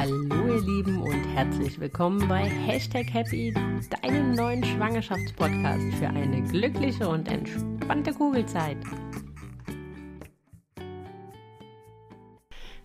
[0.00, 3.52] Hallo ihr Lieben und herzlich willkommen bei Hashtag Happy,
[4.00, 8.78] deinem neuen Schwangerschaftspodcast für eine glückliche und entspannte Kugelzeit.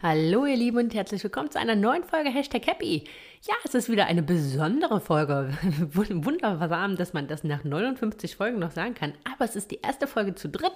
[0.03, 3.05] Hallo ihr Lieben und herzlich willkommen zu einer neuen Folge Hashtag Happy.
[3.47, 5.55] Ja, es ist wieder eine besondere Folge.
[5.93, 9.13] Wundersam, dass man das nach 59 Folgen noch sagen kann.
[9.23, 10.73] Aber es ist die erste Folge zu dritt,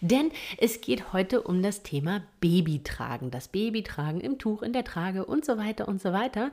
[0.00, 3.32] denn es geht heute um das Thema Babytragen.
[3.32, 6.52] Das Babytragen im Tuch, in der Trage und so weiter und so weiter.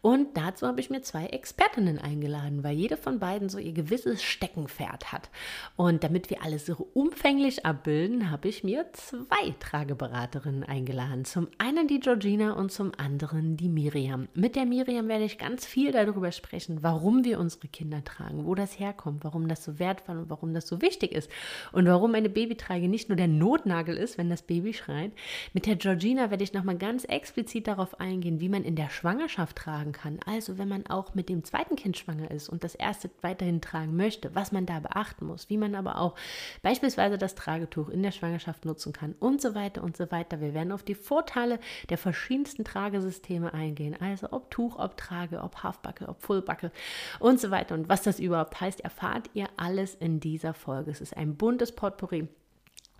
[0.00, 4.22] Und dazu habe ich mir zwei Expertinnen eingeladen, weil jede von beiden so ihr gewisses
[4.22, 5.28] Steckenpferd hat.
[5.74, 11.24] Und damit wir alles so umfänglich abbilden, habe ich mir zwei Trageberaterinnen eingeladen.
[11.24, 14.28] Zum einen die Georgina und zum anderen die Miriam.
[14.34, 18.44] Mit der Miriam Miriam werde ich ganz viel darüber sprechen, warum wir unsere Kinder tragen,
[18.44, 21.30] wo das herkommt, warum das so wertvoll und warum das so wichtig ist
[21.72, 25.12] und warum eine Babytrage nicht nur der Notnagel ist, wenn das Baby schreit.
[25.54, 29.56] Mit der Georgina werde ich nochmal ganz explizit darauf eingehen, wie man in der Schwangerschaft
[29.56, 30.20] tragen kann.
[30.26, 33.96] Also wenn man auch mit dem zweiten Kind schwanger ist und das erste weiterhin tragen
[33.96, 36.14] möchte, was man da beachten muss, wie man aber auch
[36.62, 40.40] beispielsweise das Tragetuch in der Schwangerschaft nutzen kann und so weiter und so weiter.
[40.40, 45.40] Wir werden auf die Vorteile der verschiedensten Tragesysteme eingehen, also ob Tuch, ob ob Trage,
[45.40, 46.72] ob Halfbacke, ob Fullbacke
[47.18, 47.74] und so weiter.
[47.74, 50.90] Und was das überhaupt heißt, erfahrt ihr alles in dieser Folge.
[50.90, 52.28] Es ist ein buntes Potpourri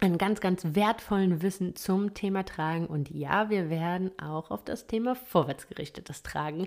[0.01, 2.87] einen ganz, ganz wertvollen Wissen zum Thema Tragen.
[2.87, 6.67] Und ja, wir werden auch auf das Thema vorwärtsgerichtetes Tragen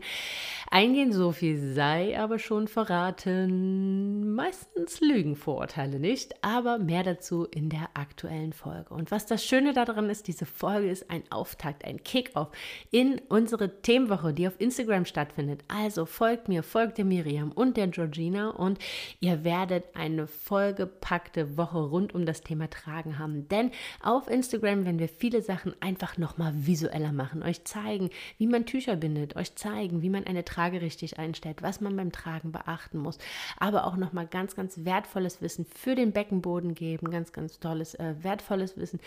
[0.69, 1.11] eingehen.
[1.11, 4.35] So viel sei aber schon verraten.
[4.35, 8.93] Meistens lügen Vorurteile nicht, aber mehr dazu in der aktuellen Folge.
[8.93, 12.49] Und was das Schöne daran ist, diese Folge ist ein Auftakt, ein Kickoff
[12.91, 15.63] in unsere Themenwoche, die auf Instagram stattfindet.
[15.67, 18.79] Also folgt mir, folgt der Miriam und der Georgina und
[19.19, 23.47] ihr werdet eine vollgepackte Woche rund um das Thema Tragen haben haben.
[23.47, 23.71] Denn
[24.01, 28.95] auf Instagram werden wir viele Sachen einfach nochmal visueller machen, euch zeigen, wie man Tücher
[28.95, 33.17] bindet, euch zeigen, wie man eine Trage richtig einstellt, was man beim Tragen beachten muss,
[33.57, 38.15] aber auch nochmal ganz, ganz wertvolles Wissen für den Beckenboden geben, ganz, ganz tolles, äh,
[38.21, 38.99] wertvolles Wissen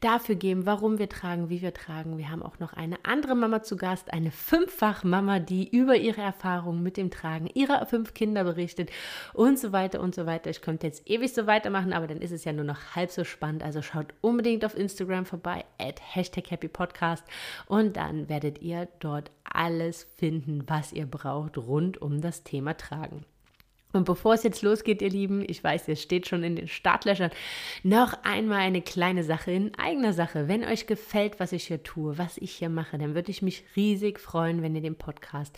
[0.00, 2.18] dafür geben, warum wir tragen, wie wir tragen.
[2.18, 6.82] Wir haben auch noch eine andere Mama zu Gast, eine Fünffach-Mama, die über ihre Erfahrungen
[6.82, 8.90] mit dem Tragen ihrer fünf Kinder berichtet
[9.32, 10.50] und so weiter und so weiter.
[10.50, 13.24] Ich könnte jetzt ewig so weitermachen, aber dann ist es ja nur noch halb so
[13.24, 13.62] spannend spannend.
[13.62, 17.24] Also schaut unbedingt auf Instagram vorbei, at Hashtag Happy Podcast.
[17.66, 23.24] Und dann werdet ihr dort alles finden, was ihr braucht rund um das Thema Tragen.
[23.94, 27.30] Und bevor es jetzt losgeht, ihr Lieben, ich weiß, ihr steht schon in den Startlöchern,
[27.84, 30.48] noch einmal eine kleine Sache in eigener Sache.
[30.48, 33.64] Wenn euch gefällt, was ich hier tue, was ich hier mache, dann würde ich mich
[33.76, 35.56] riesig freuen, wenn ihr den Podcast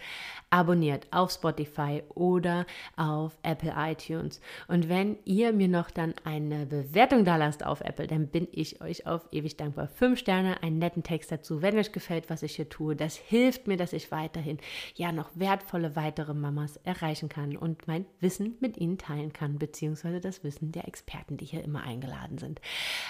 [0.51, 4.41] abonniert auf Spotify oder auf Apple iTunes.
[4.69, 8.81] Und wenn ihr mir noch dann eine Bewertung da lasst auf Apple, dann bin ich
[8.81, 9.89] euch auf ewig dankbar.
[9.89, 12.95] Fünf Sterne, einen netten Text dazu, wenn euch gefällt, was ich hier tue.
[12.95, 14.59] Das hilft mir, dass ich weiterhin
[14.95, 20.21] ja noch wertvolle weitere Mamas erreichen kann und mein Wissen mit Ihnen teilen kann, beziehungsweise
[20.21, 22.61] das Wissen der Experten, die hier immer eingeladen sind.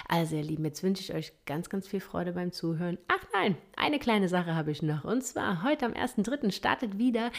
[0.07, 2.99] Also ihr Lieben, jetzt wünsche ich euch ganz, ganz viel Freude beim Zuhören.
[3.09, 5.05] Ach nein, eine kleine Sache habe ich noch.
[5.05, 6.53] Und zwar heute am 1.3.
[6.53, 7.31] startet wieder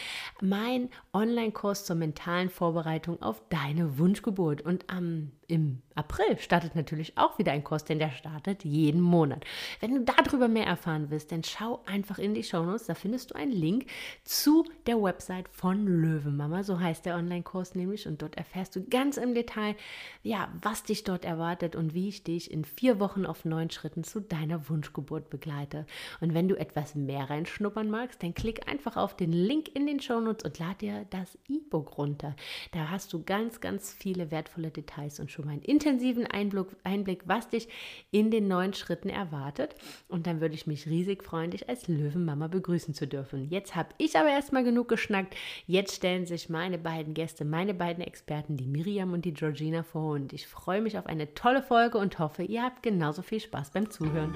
[0.42, 4.64] mein Online-Kurs zur mentalen Vorbereitung auf deine Wunschgeburt.
[4.64, 9.46] Und am im April startet natürlich auch wieder ein Kurs, denn der startet jeden Monat.
[9.80, 13.36] Wenn du darüber mehr erfahren willst, dann schau einfach in die Shownotes, da findest du
[13.36, 13.86] einen Link
[14.24, 19.16] zu der Website von Löwenmama, so heißt der Online-Kurs nämlich und dort erfährst du ganz
[19.16, 19.76] im Detail,
[20.22, 24.04] ja, was dich dort erwartet und wie ich dich in vier Wochen auf neun Schritten
[24.04, 25.86] zu deiner Wunschgeburt begleite.
[26.20, 30.02] Und wenn du etwas mehr reinschnuppern magst, dann klick einfach auf den Link in den
[30.02, 32.36] Shownotes und lad dir das E-Book runter.
[32.74, 37.24] Da hast du ganz, ganz viele wertvolle Details und schon mal einen intensiven Einblick, Einblick,
[37.26, 37.68] was dich
[38.12, 39.76] in den neuen Schritten erwartet.
[40.08, 43.48] Und dann würde ich mich riesig freuen, dich als Löwenmama begrüßen zu dürfen.
[43.50, 45.36] Jetzt habe ich aber erstmal genug geschnackt.
[45.68, 50.14] Jetzt stellen sich meine beiden Gäste, meine beiden Experten, die Miriam und die Georgina vor.
[50.14, 53.72] Und ich freue mich auf eine tolle Folge und hoffe, ihr habt genauso viel Spaß
[53.72, 54.34] beim Zuhören.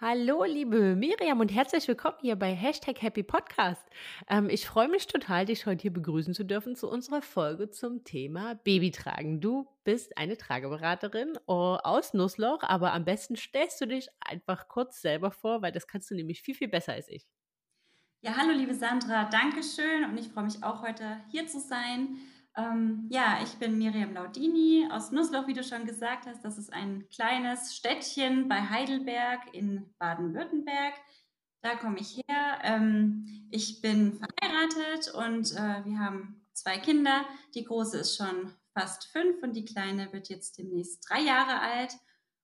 [0.00, 3.82] Hallo, liebe Miriam und herzlich willkommen hier bei Hashtag Happy Podcast.
[4.28, 8.04] Ähm, ich freue mich total, dich heute hier begrüßen zu dürfen zu unserer Folge zum
[8.04, 9.40] Thema Babytragen.
[9.40, 15.02] Du bist eine Trageberaterin oh, aus Nussloch, aber am besten stellst du dich einfach kurz
[15.02, 17.26] selber vor, weil das kannst du nämlich viel, viel besser als ich.
[18.20, 22.18] Ja, hallo, liebe Sandra, danke schön und ich freue mich auch heute hier zu sein.
[22.58, 26.44] Ähm, ja, ich bin Miriam Laudini aus Nussloch, wie du schon gesagt hast.
[26.44, 30.94] Das ist ein kleines Städtchen bei Heidelberg in Baden-Württemberg.
[31.62, 32.58] Da komme ich her.
[32.62, 37.24] Ähm, ich bin verheiratet und äh, wir haben zwei Kinder.
[37.54, 41.96] Die große ist schon fast fünf und die kleine wird jetzt demnächst drei Jahre alt.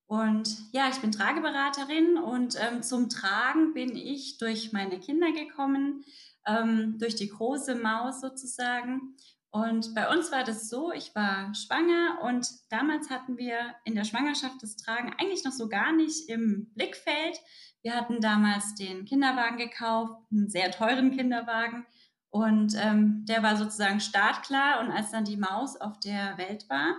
[0.06, 6.04] Und ja, ich bin Trageberaterin und ähm, zum Tragen bin ich durch meine Kinder gekommen,
[6.46, 9.16] ähm, durch die große Maus sozusagen.
[9.54, 14.02] Und bei uns war das so, ich war schwanger und damals hatten wir in der
[14.02, 17.38] Schwangerschaft das Tragen eigentlich noch so gar nicht im Blickfeld.
[17.82, 21.86] Wir hatten damals den Kinderwagen gekauft, einen sehr teuren Kinderwagen.
[22.30, 24.80] Und ähm, der war sozusagen startklar.
[24.80, 26.96] Und als dann die Maus auf der Welt war,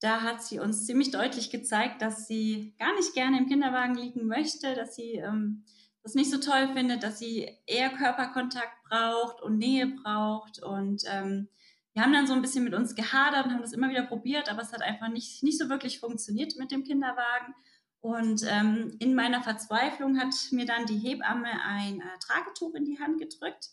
[0.00, 4.26] da hat sie uns ziemlich deutlich gezeigt, dass sie gar nicht gerne im Kinderwagen liegen
[4.26, 5.64] möchte, dass sie ähm,
[6.02, 10.62] das nicht so toll findet, dass sie eher Körperkontakt braucht und Nähe braucht.
[10.62, 11.48] Und ähm,
[11.94, 14.50] wir haben dann so ein bisschen mit uns gehadert und haben das immer wieder probiert,
[14.50, 17.54] aber es hat einfach nicht, nicht so wirklich funktioniert mit dem Kinderwagen.
[18.00, 22.98] Und ähm, in meiner Verzweiflung hat mir dann die Hebamme ein äh, Tragetuch in die
[22.98, 23.70] Hand gedrückt.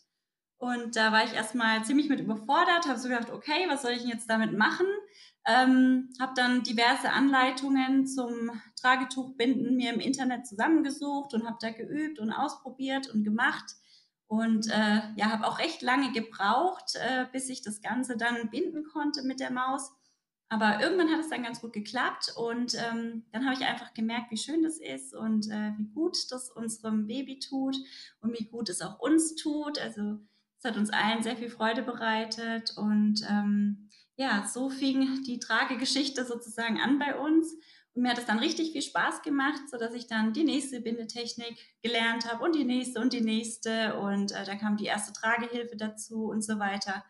[0.56, 4.02] Und da war ich erstmal ziemlich mit überfordert, habe so gedacht, okay, was soll ich
[4.02, 4.86] denn jetzt damit machen?
[5.44, 12.20] Ähm, habe dann diverse Anleitungen zum Tragetuchbinden mir im Internet zusammengesucht und habe da geübt
[12.20, 13.74] und ausprobiert und gemacht.
[14.32, 18.82] Und äh, ja, habe auch recht lange gebraucht, äh, bis ich das Ganze dann binden
[18.82, 19.92] konnte mit der Maus.
[20.48, 24.30] Aber irgendwann hat es dann ganz gut geklappt und ähm, dann habe ich einfach gemerkt,
[24.30, 27.76] wie schön das ist und äh, wie gut das unserem Baby tut
[28.22, 29.78] und wie gut es auch uns tut.
[29.78, 30.18] Also
[30.56, 36.24] es hat uns allen sehr viel Freude bereitet und ähm, ja, so fing die Tragegeschichte
[36.24, 37.54] sozusagen an bei uns.
[37.94, 42.30] Mir hat es dann richtig viel Spaß gemacht, sodass ich dann die nächste Bindetechnik gelernt
[42.30, 43.98] habe und die nächste und die nächste.
[43.98, 47.04] Und äh, dann kam die erste Tragehilfe dazu und so weiter.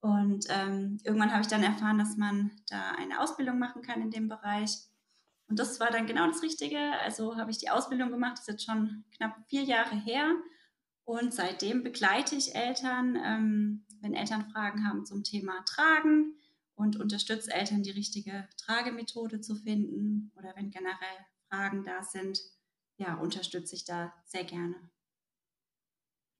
[0.00, 4.10] Und ähm, irgendwann habe ich dann erfahren, dass man da eine Ausbildung machen kann in
[4.10, 4.78] dem Bereich.
[5.48, 6.78] Und das war dann genau das Richtige.
[7.04, 10.34] Also habe ich die Ausbildung gemacht, das ist jetzt schon knapp vier Jahre her.
[11.04, 16.36] Und seitdem begleite ich Eltern, ähm, wenn Eltern Fragen haben zum Thema Tragen,
[16.82, 21.18] und unterstütze Eltern, die richtige Tragemethode zu finden oder wenn generell
[21.48, 22.40] Fragen da sind,
[22.96, 24.74] ja, unterstütze ich da sehr gerne.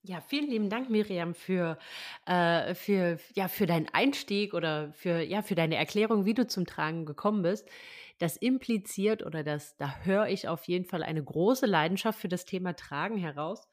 [0.05, 1.79] Ja, vielen lieben Dank, Miriam, für,
[2.27, 6.67] äh, für, ja, für deinen Einstieg oder für, ja, für deine Erklärung, wie du zum
[6.67, 7.69] Tragen gekommen bist.
[8.19, 12.45] Das impliziert oder das, da höre ich auf jeden Fall eine große Leidenschaft für das
[12.45, 13.69] Thema Tragen heraus.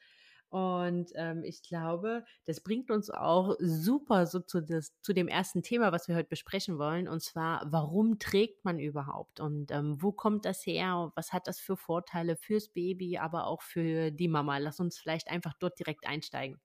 [0.50, 5.62] Und ähm, ich glaube, das bringt uns auch super so zu, das, zu dem ersten
[5.62, 7.07] Thema, was wir heute besprechen wollen.
[7.07, 9.40] Und zwar, warum trägt man überhaupt?
[9.40, 11.12] Und ähm, wo kommt das her?
[11.16, 14.57] Was hat das für Vorteile fürs Baby, aber auch für die Mama?
[14.57, 16.60] Lass uns vielleicht einfach dort direkt einsteigen.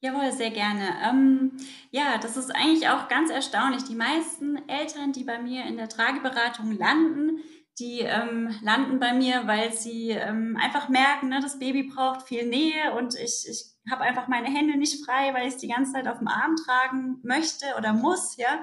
[0.00, 0.94] Jawohl, sehr gerne.
[1.04, 1.56] Ähm,
[1.90, 3.82] ja, das ist eigentlich auch ganz erstaunlich.
[3.82, 7.40] Die meisten Eltern, die bei mir in der Trageberatung landen,
[7.78, 12.46] die ähm, landen bei mir, weil sie ähm, einfach merken, ne, das Baby braucht viel
[12.46, 15.92] Nähe und ich, ich habe einfach meine Hände nicht frei, weil ich es die ganze
[15.92, 18.62] Zeit auf dem Arm tragen möchte oder muss, ja.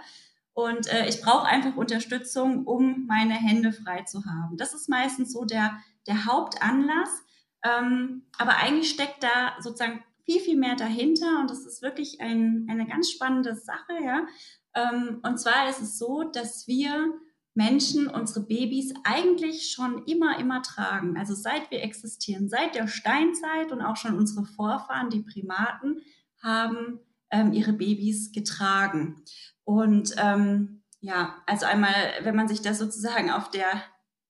[0.54, 4.56] Und äh, ich brauche einfach Unterstützung, um meine Hände frei zu haben.
[4.58, 5.78] Das ist meistens so der,
[6.08, 7.24] der Hauptanlass.
[7.64, 12.68] Ähm, aber eigentlich steckt da sozusagen viel, viel mehr dahinter und das ist wirklich ein,
[12.70, 14.26] eine ganz spannende Sache, ja.
[14.76, 17.14] Ähm, und zwar ist es so, dass wir
[17.56, 21.18] Menschen unsere Babys eigentlich schon immer, immer tragen.
[21.18, 26.02] Also seit wir existieren, seit der Steinzeit und auch schon unsere Vorfahren, die Primaten,
[26.44, 27.00] haben
[27.31, 29.24] ähm, ihre Babys getragen.
[29.63, 33.82] Und ähm, ja, also einmal, wenn man sich das sozusagen auf der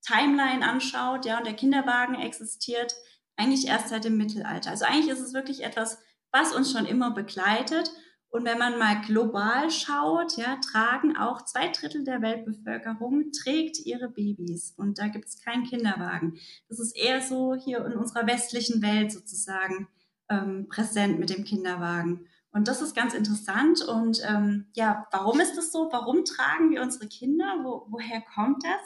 [0.06, 2.94] Timeline anschaut, ja, und der Kinderwagen existiert
[3.38, 4.70] eigentlich erst seit dem Mittelalter.
[4.70, 5.98] Also eigentlich ist es wirklich etwas,
[6.32, 7.92] was uns schon immer begleitet
[8.36, 14.10] und wenn man mal global schaut, ja, tragen auch zwei Drittel der Weltbevölkerung trägt ihre
[14.10, 16.38] Babys und da gibt es keinen Kinderwagen.
[16.68, 19.88] Das ist eher so hier in unserer westlichen Welt sozusagen
[20.28, 22.28] ähm, präsent mit dem Kinderwagen.
[22.52, 23.82] Und das ist ganz interessant.
[23.82, 25.88] Und ähm, ja, warum ist das so?
[25.94, 27.60] Warum tragen wir unsere Kinder?
[27.64, 28.82] Wo, woher kommt das?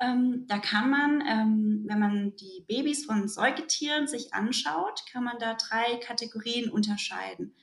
[0.00, 5.38] Ähm, da kann man, ähm, wenn man die Babys von Säugetieren sich anschaut, kann man
[5.38, 7.54] da drei Kategorien unterscheiden.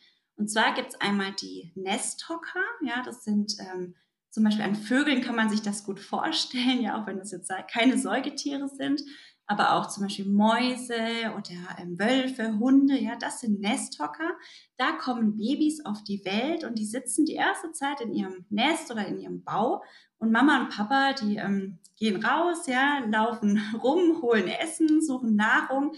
[0.43, 3.95] Und zwar gibt es einmal die Nesthocker, ja, das sind ähm,
[4.29, 7.49] zum Beispiel an Vögeln kann man sich das gut vorstellen, ja, auch wenn das jetzt
[7.71, 9.01] keine Säugetiere sind,
[9.45, 14.31] aber auch zum Beispiel Mäuse oder ähm, Wölfe, Hunde, ja, das sind Nesthocker.
[14.75, 18.91] Da kommen Babys auf die Welt und die sitzen die erste Zeit in ihrem Nest
[18.91, 19.81] oder in ihrem Bau.
[20.17, 25.93] Und Mama und Papa, die ähm, gehen raus, ja, laufen rum, holen Essen, suchen Nahrung,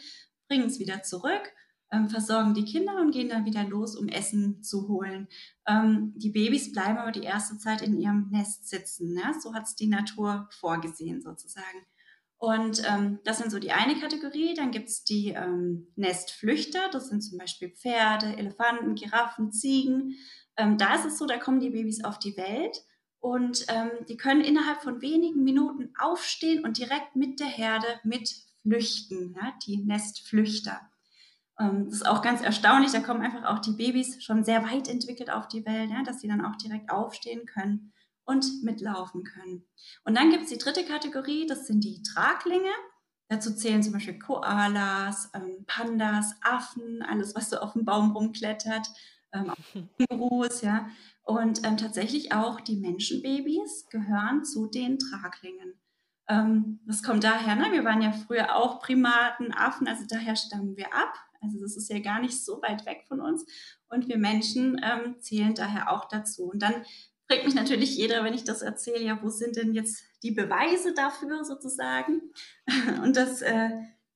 [0.47, 1.51] bringen es wieder zurück
[1.91, 5.27] ähm, versorgen die Kinder und gehen dann wieder los, um Essen zu holen.
[5.67, 9.13] Ähm, die Babys bleiben aber die erste Zeit in ihrem Nest sitzen.
[9.13, 9.33] Ne?
[9.41, 11.85] So hat es die Natur vorgesehen sozusagen.
[12.37, 14.53] Und ähm, das sind so die eine Kategorie.
[14.55, 16.89] Dann gibt es die ähm, Nestflüchter.
[16.91, 20.15] Das sind zum Beispiel Pferde, Elefanten, Giraffen, Ziegen.
[20.57, 22.83] Ähm, da ist es so, da kommen die Babys auf die Welt
[23.19, 29.33] und ähm, die können innerhalb von wenigen Minuten aufstehen und direkt mit der Herde mitflüchten,
[29.35, 30.79] ja, die Nestflüchter.
[31.59, 34.87] Ähm, das ist auch ganz erstaunlich, da kommen einfach auch die Babys schon sehr weit
[34.87, 37.93] entwickelt auf die Welt, ja, dass sie dann auch direkt aufstehen können
[38.25, 39.65] und mitlaufen können.
[40.03, 42.71] Und dann gibt es die dritte Kategorie, das sind die Traglinge.
[43.27, 48.87] Dazu zählen zum Beispiel Koalas, ähm, Pandas, Affen, alles, was so auf dem Baum rumklettert,
[49.33, 49.51] ähm,
[50.09, 50.89] Kängurus, ja.
[51.23, 55.73] Und ähm, tatsächlich auch die Menschenbabys gehören zu den Traglingen.
[56.27, 57.71] Ähm, das kommt daher, ne?
[57.71, 61.13] wir waren ja früher auch Primaten, Affen, also daher stammen wir ab.
[61.45, 63.45] Also das ist ja gar nicht so weit weg von uns.
[63.87, 66.49] Und wir Menschen ähm, zählen daher auch dazu.
[66.51, 66.73] Und dann
[67.27, 70.93] fragt mich natürlich jeder, wenn ich das erzähle, ja, wo sind denn jetzt die Beweise
[70.93, 72.21] dafür sozusagen?
[73.03, 73.69] Und das äh,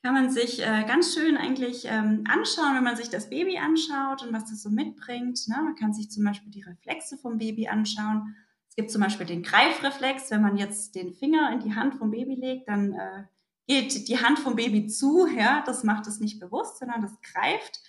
[0.04, 4.24] kann man sich äh, ganz schön eigentlich ähm, anschauen, wenn man sich das Baby anschaut
[4.24, 5.40] und was das so mitbringt.
[5.48, 5.58] Ne?
[5.62, 8.36] Man kann sich zum Beispiel die Reflexe vom Baby anschauen.
[8.70, 10.32] Es gibt zum Beispiel den Greifreflex.
[10.32, 13.24] Wenn man jetzt den Finger in die Hand vom Baby legt, dann äh,
[13.70, 15.28] geht die Hand vom Baby zu.
[15.28, 15.62] Ja?
[15.66, 17.82] Das macht es nicht bewusst, sondern das greift.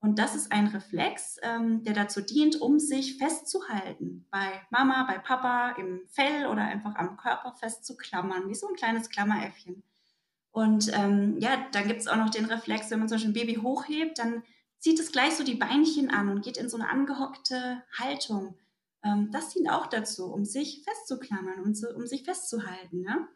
[0.00, 4.26] Und das ist ein Reflex, ähm, der dazu dient, um sich festzuhalten.
[4.30, 9.10] Bei Mama, bei Papa, im Fell oder einfach am Körper festzuklammern, wie so ein kleines
[9.10, 9.82] Klammeräffchen.
[10.52, 13.46] Und ähm, ja, dann gibt es auch noch den Reflex, wenn man zum Beispiel ein
[13.46, 14.42] Baby hochhebt, dann
[14.78, 18.56] zieht es gleich so die Beinchen an und geht in so eine angehockte Haltung.
[19.04, 23.02] Ähm, das dient auch dazu, um sich festzuklammern und so, um sich festzuhalten.
[23.02, 23.28] Ne?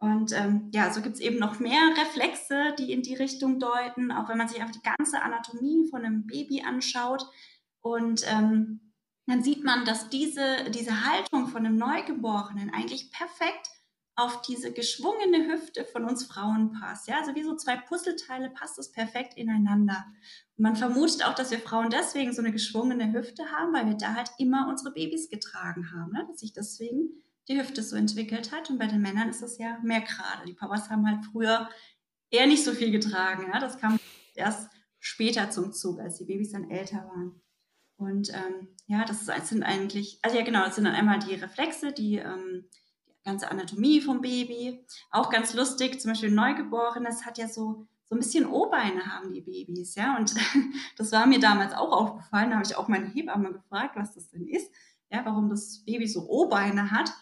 [0.00, 4.12] Und ähm, ja, so gibt es eben noch mehr Reflexe, die in die Richtung deuten,
[4.12, 7.26] auch wenn man sich einfach die ganze Anatomie von einem Baby anschaut.
[7.80, 8.92] Und ähm,
[9.26, 13.68] dann sieht man, dass diese, diese Haltung von einem Neugeborenen eigentlich perfekt
[14.18, 17.06] auf diese geschwungene Hüfte von uns Frauen passt.
[17.06, 20.06] Ja, also wie so zwei Puzzleteile passt es perfekt ineinander.
[20.56, 23.96] Und man vermutet auch, dass wir Frauen deswegen so eine geschwungene Hüfte haben, weil wir
[23.96, 26.26] da halt immer unsere Babys getragen haben, ne?
[26.28, 28.70] dass sich deswegen die Hüfte so entwickelt hat.
[28.70, 30.46] Und bei den Männern ist es ja mehr gerade.
[30.46, 31.68] Die Papas haben halt früher
[32.30, 33.50] eher nicht so viel getragen.
[33.52, 33.58] Ja?
[33.58, 33.98] Das kam
[34.34, 37.40] erst später zum Zug, als die Babys dann älter waren.
[37.96, 41.92] Und ähm, ja, das sind eigentlich, also ja genau, das sind dann einmal die Reflexe,
[41.92, 42.68] die ähm,
[43.24, 44.84] ganze Anatomie vom Baby.
[45.10, 49.40] Auch ganz lustig, zum Beispiel Neugeborenes hat ja so, so ein bisschen O-Beine haben die
[49.40, 50.16] Babys, ja.
[50.16, 50.34] Und
[50.96, 52.50] das war mir damals auch aufgefallen.
[52.50, 54.70] Da habe ich auch meine Hebamme gefragt, was das denn ist,
[55.10, 57.12] ja, warum das Baby so O-Beine hat.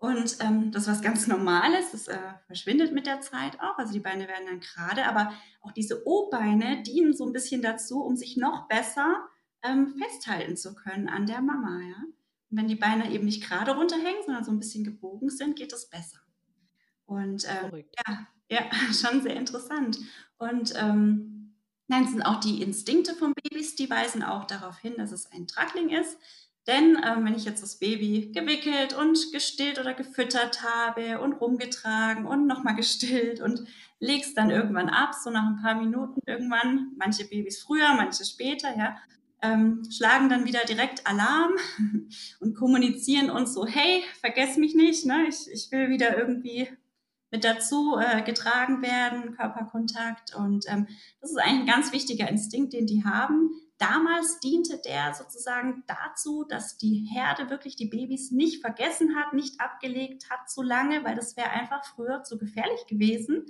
[0.00, 2.16] Und ähm, das ist was ganz Normales, das äh,
[2.46, 3.76] verschwindet mit der Zeit auch.
[3.76, 8.02] Also die Beine werden dann gerade, aber auch diese O-Beine dienen so ein bisschen dazu,
[8.02, 9.28] um sich noch besser
[9.62, 12.02] ähm, festhalten zu können an der Mama, ja.
[12.50, 15.74] Und wenn die Beine eben nicht gerade runterhängen, sondern so ein bisschen gebogen sind, geht
[15.74, 16.18] es besser.
[17.04, 19.98] Und ähm, ja, ja, schon sehr interessant.
[20.38, 21.56] Und ähm,
[21.88, 25.46] nein, sind auch die Instinkte von Babys, die weisen auch darauf hin, dass es ein
[25.46, 26.16] Trackling ist.
[26.70, 32.26] Denn ähm, wenn ich jetzt das Baby gewickelt und gestillt oder gefüttert habe und rumgetragen
[32.26, 33.64] und nochmal gestillt und
[33.98, 38.76] leg's dann irgendwann ab, so nach ein paar Minuten irgendwann, manche Babys früher, manche später,
[38.78, 38.96] ja,
[39.42, 41.54] ähm, schlagen dann wieder direkt Alarm
[42.40, 45.26] und kommunizieren uns so, hey, vergess mich nicht, ne?
[45.28, 46.68] ich, ich will wieder irgendwie
[47.32, 50.36] mit dazu äh, getragen werden, Körperkontakt.
[50.36, 50.86] Und ähm,
[51.20, 53.50] das ist eigentlich ein ganz wichtiger Instinkt, den die haben.
[53.80, 59.58] Damals diente der sozusagen dazu, dass die Herde wirklich die Babys nicht vergessen hat, nicht
[59.58, 63.46] abgelegt hat zu lange, weil das wäre einfach früher zu gefährlich gewesen.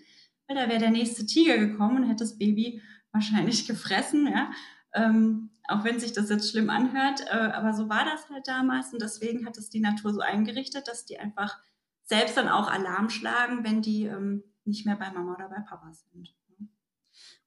[0.46, 4.28] Weil da wäre der nächste Tiger gekommen und hätte das Baby wahrscheinlich gefressen.
[4.28, 4.52] Ja?
[4.94, 8.92] Ähm, auch wenn sich das jetzt schlimm anhört, äh, aber so war das halt damals
[8.92, 11.58] und deswegen hat es die Natur so eingerichtet, dass die einfach
[12.04, 15.92] selbst dann auch Alarm schlagen, wenn die ähm, nicht mehr bei Mama oder bei Papa
[15.92, 16.32] sind.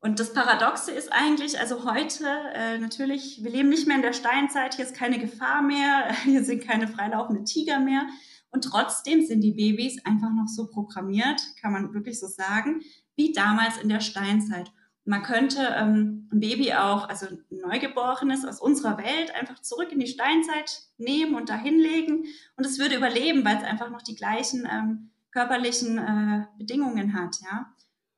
[0.03, 4.11] Und das Paradoxe ist eigentlich, also heute äh, natürlich, wir leben nicht mehr in der
[4.11, 8.05] Steinzeit, hier ist keine Gefahr mehr, hier sind keine freilaufenden Tiger mehr.
[8.51, 12.81] Und trotzdem sind die Babys einfach noch so programmiert, kann man wirklich so sagen,
[13.15, 14.73] wie damals in der Steinzeit.
[15.05, 19.99] Man könnte ähm, ein Baby auch, also ein Neugeborenes aus unserer Welt, einfach zurück in
[19.99, 22.25] die Steinzeit nehmen und da hinlegen
[22.57, 27.37] und es würde überleben, weil es einfach noch die gleichen ähm, körperlichen äh, Bedingungen hat,
[27.41, 27.72] ja.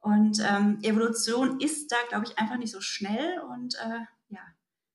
[0.05, 4.41] Und ähm, Evolution ist da, glaube ich, einfach nicht so schnell und äh, ja,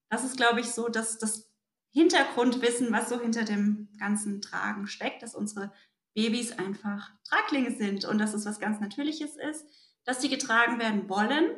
[0.09, 1.51] das ist, glaube ich, so, dass das
[1.89, 5.73] Hintergrundwissen, was so hinter dem ganzen Tragen steckt, dass unsere
[6.13, 9.65] Babys einfach Traglinge sind und dass es was ganz Natürliches ist,
[10.05, 11.57] dass sie getragen werden wollen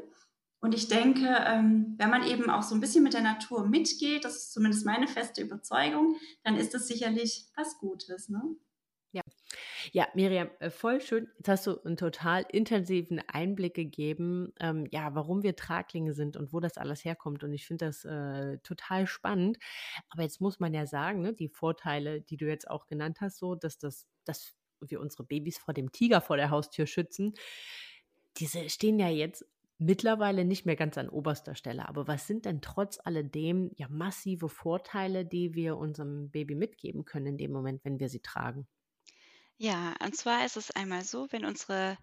[0.64, 4.24] und ich denke, ähm, wenn man eben auch so ein bisschen mit der Natur mitgeht,
[4.24, 8.30] das ist zumindest meine feste Überzeugung, dann ist das sicherlich was Gutes.
[8.30, 8.42] Ne?
[9.14, 9.22] Ja.
[9.92, 11.30] Ja, Miriam, äh, voll schön.
[11.38, 16.52] Jetzt hast du einen total intensiven Einblick gegeben, ähm, ja, warum wir Traglinge sind und
[16.52, 17.44] wo das alles herkommt.
[17.44, 19.58] Und ich finde das äh, total spannend.
[20.10, 23.38] Aber jetzt muss man ja sagen, ne, die Vorteile, die du jetzt auch genannt hast,
[23.38, 27.34] so, dass das, dass wir unsere Babys vor dem Tiger vor der Haustür schützen,
[28.38, 29.46] diese stehen ja jetzt
[29.78, 31.88] mittlerweile nicht mehr ganz an oberster Stelle.
[31.88, 37.28] Aber was sind denn trotz alledem ja massive Vorteile, die wir unserem Baby mitgeben können
[37.28, 38.68] in dem Moment, wenn wir sie tragen?
[39.58, 41.98] Ja, und zwar ist es einmal so, wenn unsere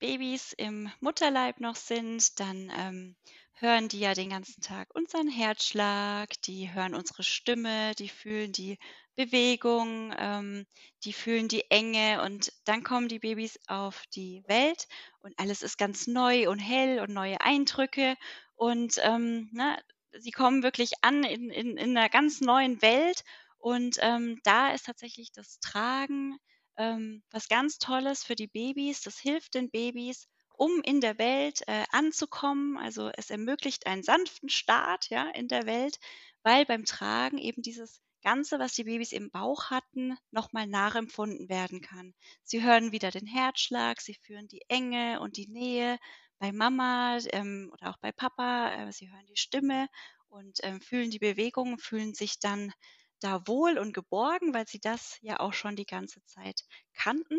[0.00, 3.16] Babys im Mutterleib noch sind, dann ähm,
[3.54, 8.78] hören die ja den ganzen Tag unseren Herzschlag, die hören unsere Stimme, die fühlen die
[9.14, 10.66] Bewegung, ähm,
[11.04, 14.86] die fühlen die Enge und dann kommen die Babys auf die Welt
[15.20, 18.16] und alles ist ganz neu und hell und neue Eindrücke
[18.56, 19.82] und ähm, na, ne,
[20.20, 23.22] sie kommen wirklich an in, in, in einer ganz neuen Welt
[23.58, 26.38] und ähm, da ist tatsächlich das Tragen
[26.76, 29.02] ähm, was ganz Tolles für die Babys.
[29.02, 32.78] Das hilft den Babys, um in der Welt äh, anzukommen.
[32.78, 35.98] Also es ermöglicht einen sanften Start ja, in der Welt,
[36.42, 41.82] weil beim Tragen eben dieses Ganze, was die Babys im Bauch hatten, nochmal nachempfunden werden
[41.82, 42.14] kann.
[42.42, 45.98] Sie hören wieder den Herzschlag, sie führen die Enge und die Nähe
[46.38, 48.72] bei Mama ähm, oder auch bei Papa.
[48.72, 49.88] Äh, sie hören die Stimme
[50.28, 52.72] und ähm, fühlen die Bewegung, fühlen sich dann
[53.20, 57.38] da wohl und geborgen, weil sie das ja auch schon die ganze Zeit kannten.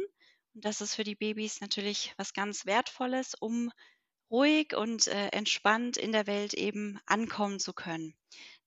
[0.53, 3.72] Und das ist für die Babys natürlich was ganz Wertvolles, um
[4.32, 8.15] ruhig und äh, entspannt in der Welt eben ankommen zu können.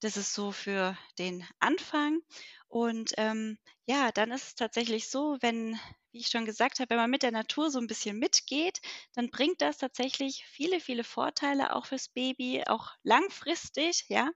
[0.01, 2.21] Das ist so für den Anfang.
[2.69, 5.79] Und ähm, ja, dann ist es tatsächlich so, wenn,
[6.19, 8.81] wie ich schon gesagt habe, wenn man mit der Natur so ein bisschen mitgeht,
[9.15, 14.31] dann bringt das tatsächlich viele, viele Vorteile auch fürs Baby, auch langfristig, ja.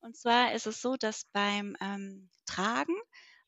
[0.00, 2.96] Und zwar ist es so, dass beim ähm, Tragen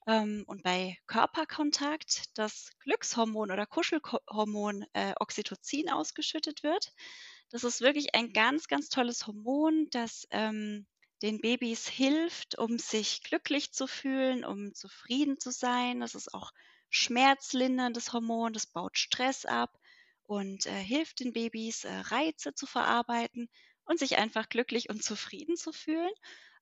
[0.07, 6.93] ähm, und bei Körperkontakt das Glückshormon oder Kuschelhormon äh, Oxytocin ausgeschüttet wird.
[7.51, 10.87] Das ist wirklich ein ganz, ganz tolles Hormon, das ähm,
[11.23, 15.99] den Babys hilft, um sich glücklich zu fühlen, um zufrieden zu sein.
[15.99, 16.53] Das ist auch
[16.91, 19.79] schmerzlinderndes Hormon, das baut Stress ab
[20.25, 23.49] und äh, hilft den Babys, äh, Reize zu verarbeiten
[23.85, 26.13] und sich einfach glücklich und zufrieden zu fühlen.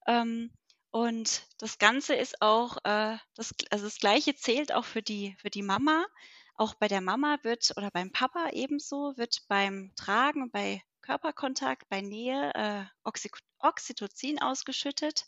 [0.06, 0.50] Ähm,
[0.90, 5.50] und das Ganze ist auch, äh, das, also das Gleiche zählt auch für die, für
[5.50, 6.06] die Mama.
[6.54, 12.00] Auch bei der Mama wird oder beim Papa ebenso wird beim Tragen bei Körperkontakt, bei
[12.00, 15.26] Nähe äh, Oxy Oxytocin ausgeschüttet.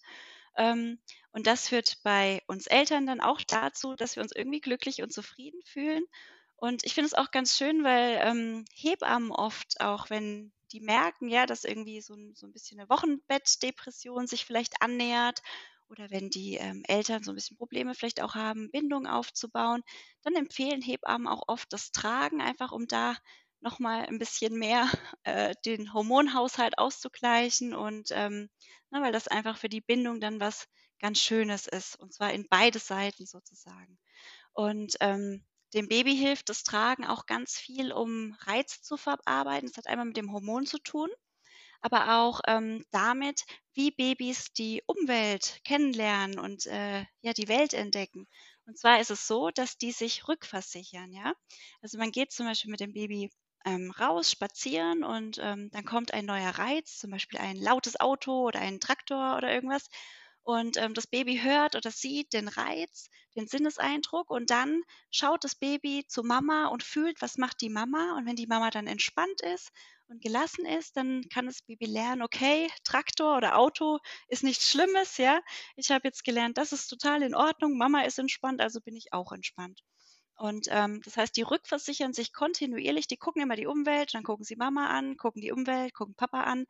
[0.56, 0.98] Ähm,
[1.32, 5.12] und das führt bei uns Eltern dann auch dazu, dass wir uns irgendwie glücklich und
[5.12, 6.04] zufrieden fühlen.
[6.56, 11.28] Und ich finde es auch ganz schön, weil ähm, Hebammen oft auch, wenn die merken,
[11.28, 15.40] ja, dass irgendwie so ein, so ein bisschen eine Wochenbettdepression sich vielleicht annähert
[15.88, 19.82] oder wenn die ähm, Eltern so ein bisschen Probleme vielleicht auch haben, Bindung aufzubauen,
[20.22, 23.16] dann empfehlen Hebammen auch oft das Tragen, einfach um da
[23.62, 24.90] nochmal ein bisschen mehr
[25.24, 28.48] äh, den Hormonhaushalt auszugleichen und ähm,
[28.90, 30.66] na, weil das einfach für die Bindung dann was
[31.00, 33.98] ganz Schönes ist und zwar in beide Seiten sozusagen.
[34.52, 35.44] Und ähm,
[35.74, 39.68] dem Baby hilft das Tragen auch ganz viel, um Reize zu verarbeiten.
[39.68, 41.10] Das hat einmal mit dem Hormon zu tun,
[41.82, 43.44] aber auch ähm, damit,
[43.74, 48.26] wie Babys die Umwelt kennenlernen und äh, ja die Welt entdecken.
[48.66, 51.32] Und zwar ist es so, dass die sich rückversichern, ja.
[51.82, 53.30] Also man geht zum Beispiel mit dem Baby
[53.64, 58.46] ähm, raus, spazieren und ähm, dann kommt ein neuer Reiz, zum Beispiel ein lautes Auto
[58.46, 59.88] oder ein Traktor oder irgendwas.
[60.42, 65.54] Und ähm, das Baby hört oder sieht den Reiz, den Sinneseindruck und dann schaut das
[65.54, 68.16] Baby zu Mama und fühlt, was macht die Mama.
[68.16, 69.70] Und wenn die Mama dann entspannt ist
[70.08, 75.18] und gelassen ist, dann kann das Baby lernen, okay, Traktor oder Auto ist nichts Schlimmes,
[75.18, 75.40] ja.
[75.76, 79.12] Ich habe jetzt gelernt, das ist total in Ordnung, Mama ist entspannt, also bin ich
[79.12, 79.80] auch entspannt.
[80.40, 84.42] Und ähm, das heißt, die rückversichern sich kontinuierlich, die gucken immer die Umwelt, dann gucken
[84.42, 86.64] sie Mama an, gucken die Umwelt, gucken Papa an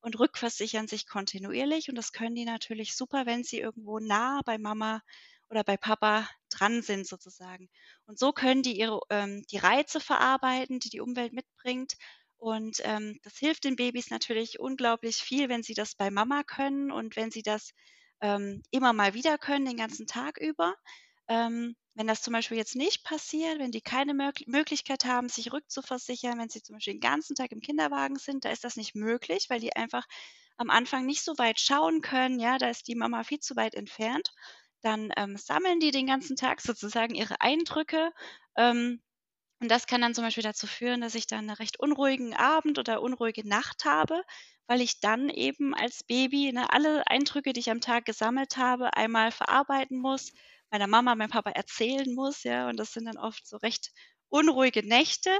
[0.00, 1.88] und rückversichern sich kontinuierlich.
[1.88, 5.02] Und das können die natürlich super, wenn sie irgendwo nah bei Mama
[5.50, 7.68] oder bei Papa dran sind sozusagen.
[8.06, 11.94] Und so können die ihre ähm, die Reize verarbeiten, die die Umwelt mitbringt.
[12.36, 16.92] Und ähm, das hilft den Babys natürlich unglaublich viel, wenn sie das bei Mama können
[16.92, 17.72] und wenn sie das
[18.20, 20.76] ähm, immer mal wieder können, den ganzen Tag über.
[21.26, 25.52] Ähm, wenn das zum Beispiel jetzt nicht passiert, wenn die keine Mög Möglichkeit haben, sich
[25.52, 28.94] rückzuversichern, wenn sie zum Beispiel den ganzen Tag im Kinderwagen sind, da ist das nicht
[28.94, 30.06] möglich, weil die einfach
[30.58, 32.38] am Anfang nicht so weit schauen können.
[32.40, 34.32] Ja, da ist die Mama viel zu weit entfernt.
[34.82, 38.12] Dann ähm, sammeln die den ganzen Tag sozusagen ihre Eindrücke.
[38.56, 39.02] Ähm,
[39.60, 42.78] und das kann dann zum Beispiel dazu führen, dass ich dann einen recht unruhigen Abend
[42.78, 44.22] oder unruhige Nacht habe,
[44.66, 48.94] weil ich dann eben als Baby ne, alle Eindrücke, die ich am Tag gesammelt habe,
[48.94, 50.32] einmal verarbeiten muss,
[50.70, 53.90] meiner Mama, meinem Papa erzählen muss, ja, und das sind dann oft so recht
[54.28, 55.30] unruhige Nächte.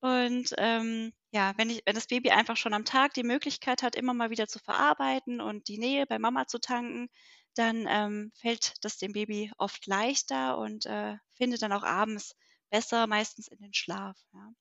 [0.00, 3.94] Und ähm, ja, wenn ich, wenn das Baby einfach schon am Tag die Möglichkeit hat,
[3.96, 7.08] immer mal wieder zu verarbeiten und die Nähe bei Mama zu tanken,
[7.54, 12.34] dann ähm, fällt das dem Baby oft leichter und äh, findet dann auch abends
[12.70, 14.16] besser, meistens in den Schlaf.
[14.32, 14.52] Ja.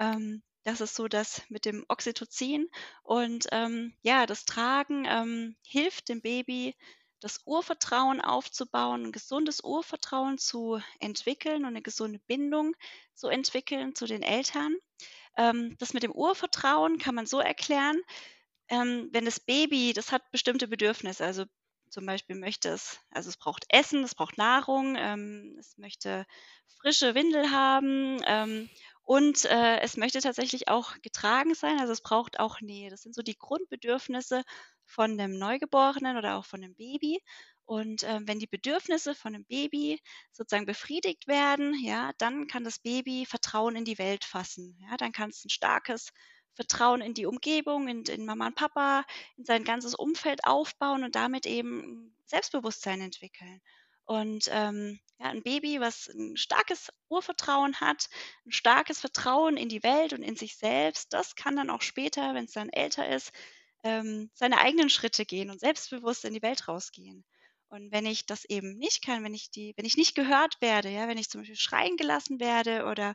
[0.00, 2.68] Ähm, das ist so das mit dem Oxytocin.
[3.04, 6.74] Und ähm, ja, das Tragen ähm, hilft dem Baby,
[7.20, 12.74] das Urvertrauen aufzubauen, ein gesundes Urvertrauen zu entwickeln und eine gesunde Bindung
[13.14, 14.76] zu entwickeln zu den Eltern.
[15.36, 18.00] Ähm, das mit dem Urvertrauen kann man so erklären,
[18.68, 21.44] ähm, wenn das Baby, das hat bestimmte Bedürfnisse, also
[21.88, 26.26] zum Beispiel möchte es, also es braucht Essen, es braucht Nahrung, ähm, es möchte
[26.80, 28.68] frische Windel haben ähm,
[29.06, 32.90] und äh, es möchte tatsächlich auch getragen sein, also es braucht auch Nähe.
[32.90, 34.42] Das sind so die Grundbedürfnisse
[34.84, 37.20] von dem Neugeborenen oder auch von dem Baby.
[37.66, 40.00] Und äh, wenn die Bedürfnisse von dem Baby
[40.32, 44.76] sozusagen befriedigt werden, ja, dann kann das Baby Vertrauen in die Welt fassen.
[44.90, 46.10] Ja, dann kann es ein starkes
[46.54, 49.04] Vertrauen in die Umgebung, in, in Mama und Papa,
[49.36, 53.60] in sein ganzes Umfeld aufbauen und damit eben Selbstbewusstsein entwickeln.
[54.06, 58.08] Und ähm, ja, ein Baby, was ein starkes Urvertrauen hat,
[58.46, 62.34] ein starkes Vertrauen in die Welt und in sich selbst, das kann dann auch später,
[62.34, 63.32] wenn es dann älter ist,
[63.82, 67.24] ähm, seine eigenen Schritte gehen und selbstbewusst in die Welt rausgehen.
[67.68, 70.88] Und wenn ich das eben nicht kann, wenn ich die, wenn ich nicht gehört werde,
[70.88, 73.14] ja, wenn ich zum Beispiel schreien gelassen werde oder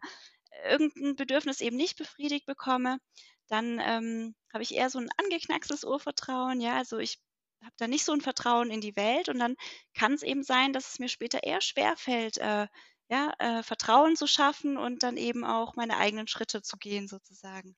[0.65, 2.99] irgendein Bedürfnis eben nicht befriedigt bekomme,
[3.47, 7.19] dann ähm, habe ich eher so ein angeknackstes Urvertrauen, ja, also ich
[7.63, 9.55] habe da nicht so ein Vertrauen in die Welt und dann
[9.93, 12.67] kann es eben sein, dass es mir später eher schwerfällt, äh,
[13.09, 17.75] ja, äh, Vertrauen zu schaffen und dann eben auch meine eigenen Schritte zu gehen sozusagen.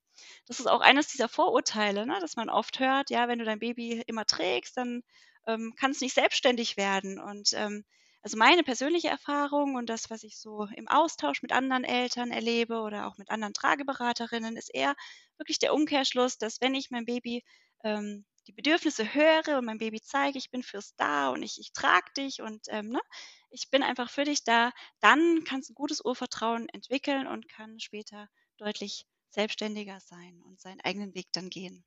[0.48, 3.60] Das ist auch eines dieser Vorurteile, ne, dass man oft hört, ja, wenn du dein
[3.60, 5.02] Baby immer trägst, dann
[5.48, 7.20] ähm, kann es nicht selbstständig werden.
[7.20, 7.84] Und ähm,
[8.22, 12.80] also meine persönliche Erfahrung und das, was ich so im Austausch mit anderen Eltern erlebe
[12.82, 14.96] oder auch mit anderen Trageberaterinnen, ist eher
[15.38, 17.44] wirklich der Umkehrschluss, dass wenn ich mein Baby
[17.84, 21.74] ähm, die Bedürfnisse höre und mein Baby zeige, ich bin fürs da und ich, ich
[21.74, 23.02] trage dich und ähm, ne,
[23.50, 27.80] ich bin einfach für dich da, dann kannst du ein gutes Urvertrauen entwickeln und kann
[27.80, 31.86] später deutlich selbstständiger sein und seinen eigenen Weg dann gehen.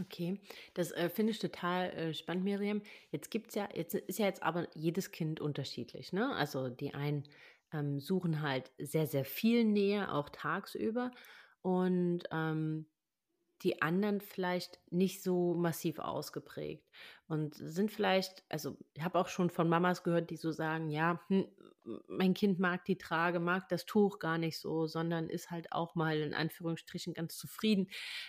[0.00, 0.40] Okay,
[0.74, 2.82] das äh, finde ich total äh, spannend, Miriam.
[3.10, 6.32] Jetzt gibt's ja, jetzt ist ja jetzt aber jedes Kind unterschiedlich, ne?
[6.36, 7.24] Also die einen
[7.72, 11.10] ähm, suchen halt sehr, sehr viel Nähe, auch tagsüber.
[11.62, 12.86] Und ähm,
[13.62, 16.88] die anderen vielleicht nicht so massiv ausgeprägt
[17.26, 21.20] und sind vielleicht, also ich habe auch schon von Mamas gehört, die so sagen, ja,
[21.28, 21.46] hm,
[22.06, 25.94] mein Kind mag die Trage, mag das Tuch gar nicht so, sondern ist halt auch
[25.94, 27.88] mal in Anführungsstrichen ganz zufrieden,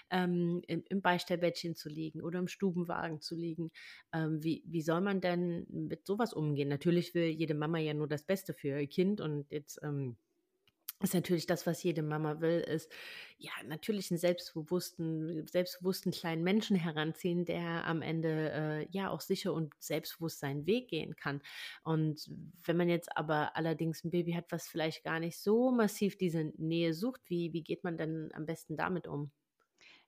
[0.10, 3.72] ähm, im, im, Beistellbettchen zu liegen oder im Stubenwagen zu liegen.
[4.14, 6.70] Ähm, wie, wie soll man denn mit sowas umgehen?
[6.70, 10.18] Natürlich will jede Mama ja nur das Beste für ihr Kind und jetzt ähm,
[11.02, 12.92] ist natürlich das, was jede Mama will, ist
[13.38, 19.54] ja natürlich einen selbstbewussten, selbstbewussten kleinen Menschen heranziehen, der am Ende äh, ja auch sicher
[19.54, 21.42] und selbstbewusst seinen Weg gehen kann.
[21.84, 22.30] Und
[22.66, 26.52] wenn man jetzt aber allerdings ein Baby hat, was vielleicht gar nicht so massiv diese
[26.58, 29.32] Nähe sucht, wie, wie geht man denn am besten damit um?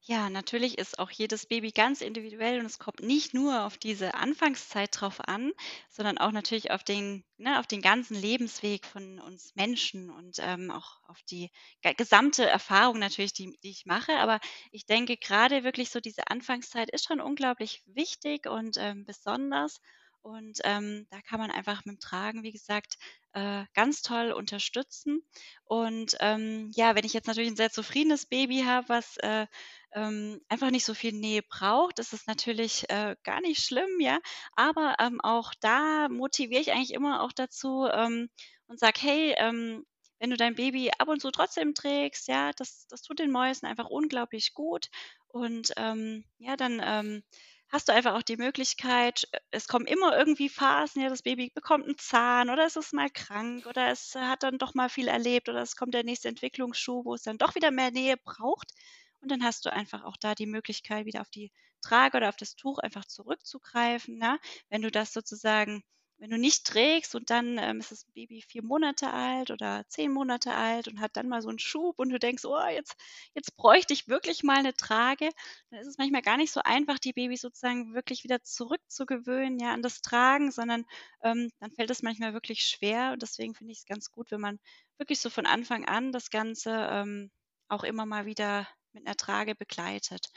[0.03, 4.15] Ja, natürlich ist auch jedes Baby ganz individuell und es kommt nicht nur auf diese
[4.15, 5.51] Anfangszeit drauf an,
[5.89, 10.71] sondern auch natürlich auf den, ne, auf den ganzen Lebensweg von uns Menschen und ähm,
[10.71, 11.51] auch auf die
[11.97, 14.13] gesamte Erfahrung natürlich, die, die ich mache.
[14.17, 14.39] Aber
[14.71, 19.79] ich denke gerade wirklich so diese Anfangszeit ist schon unglaublich wichtig und ähm, besonders.
[20.23, 22.97] Und ähm, da kann man einfach mit dem Tragen, wie gesagt,
[23.33, 25.23] äh, ganz toll unterstützen.
[25.63, 29.47] Und ähm, ja, wenn ich jetzt natürlich ein sehr zufriedenes Baby habe, was äh,
[29.93, 34.19] ähm, einfach nicht so viel Nähe braucht, ist es natürlich äh, gar nicht schlimm, ja.
[34.56, 38.30] Aber ähm, auch da motiviere ich eigentlich immer auch dazu ähm,
[38.67, 39.86] und sage, hey, ähm,
[40.19, 43.67] wenn du dein Baby ab und zu trotzdem trägst, ja, das, das tut den Mäusen
[43.67, 44.88] einfach unglaublich gut.
[45.27, 47.23] Und ähm, ja, dann ähm,
[47.69, 51.86] hast du einfach auch die Möglichkeit, es kommen immer irgendwie Phasen, ja, das Baby bekommt
[51.86, 55.49] einen Zahn oder es ist mal krank oder es hat dann doch mal viel erlebt
[55.49, 58.73] oder es kommt der nächste Entwicklungsschub, wo es dann doch wieder mehr Nähe braucht.
[59.21, 62.38] Und dann hast du einfach auch da die Möglichkeit, wieder auf die Trage oder auf
[62.38, 64.17] das Tuch einfach zurückzugreifen.
[64.21, 64.38] Ja?
[64.69, 65.84] Wenn du das sozusagen
[66.21, 70.13] wenn du nicht trägst und dann ähm, ist das Baby vier Monate alt oder zehn
[70.13, 72.95] Monate alt und hat dann mal so einen Schub und du denkst, oh, jetzt,
[73.34, 75.31] jetzt bräuchte ich wirklich mal eine Trage,
[75.71, 79.73] dann ist es manchmal gar nicht so einfach, die Babys sozusagen wirklich wieder zurückzugewöhnen, ja,
[79.73, 80.86] an das Tragen, sondern
[81.23, 84.41] ähm, dann fällt es manchmal wirklich schwer und deswegen finde ich es ganz gut, wenn
[84.41, 84.60] man
[84.99, 87.31] wirklich so von Anfang an das Ganze ähm,
[87.67, 90.27] auch immer mal wieder mit einer Trage begleitet.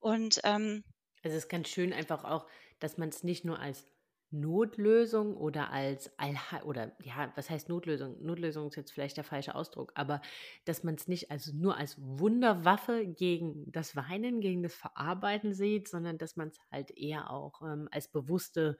[0.00, 0.84] Und ähm,
[1.22, 2.46] also es ist ganz schön einfach auch,
[2.80, 3.86] dass man es nicht nur als
[4.34, 8.16] Notlösung oder als Allheil oder ja, was heißt Notlösung?
[8.20, 10.20] Notlösung ist jetzt vielleicht der falsche Ausdruck, aber
[10.64, 15.88] dass man es nicht als nur als Wunderwaffe gegen das Weinen, gegen das Verarbeiten sieht,
[15.88, 18.76] sondern dass man es halt eher auch ähm, als bewusste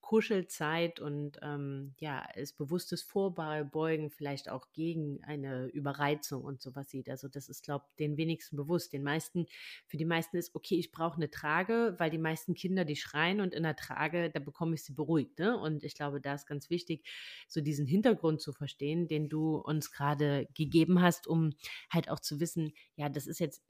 [0.00, 7.08] Kuschelzeit und ähm, ja, es bewusstes Vorbeugen vielleicht auch gegen eine Überreizung und sowas sieht.
[7.08, 8.92] Also das ist, glaube ich, den wenigsten bewusst.
[8.92, 9.46] Den meisten,
[9.86, 13.40] für die meisten ist, okay, ich brauche eine Trage, weil die meisten Kinder, die schreien
[13.40, 15.38] und in der Trage, da bekomme ich sie beruhigt.
[15.38, 15.56] Ne?
[15.56, 17.04] Und ich glaube, da ist ganz wichtig,
[17.46, 21.52] so diesen Hintergrund zu verstehen, den du uns gerade gegeben hast, um
[21.88, 23.62] halt auch zu wissen, ja, das ist jetzt,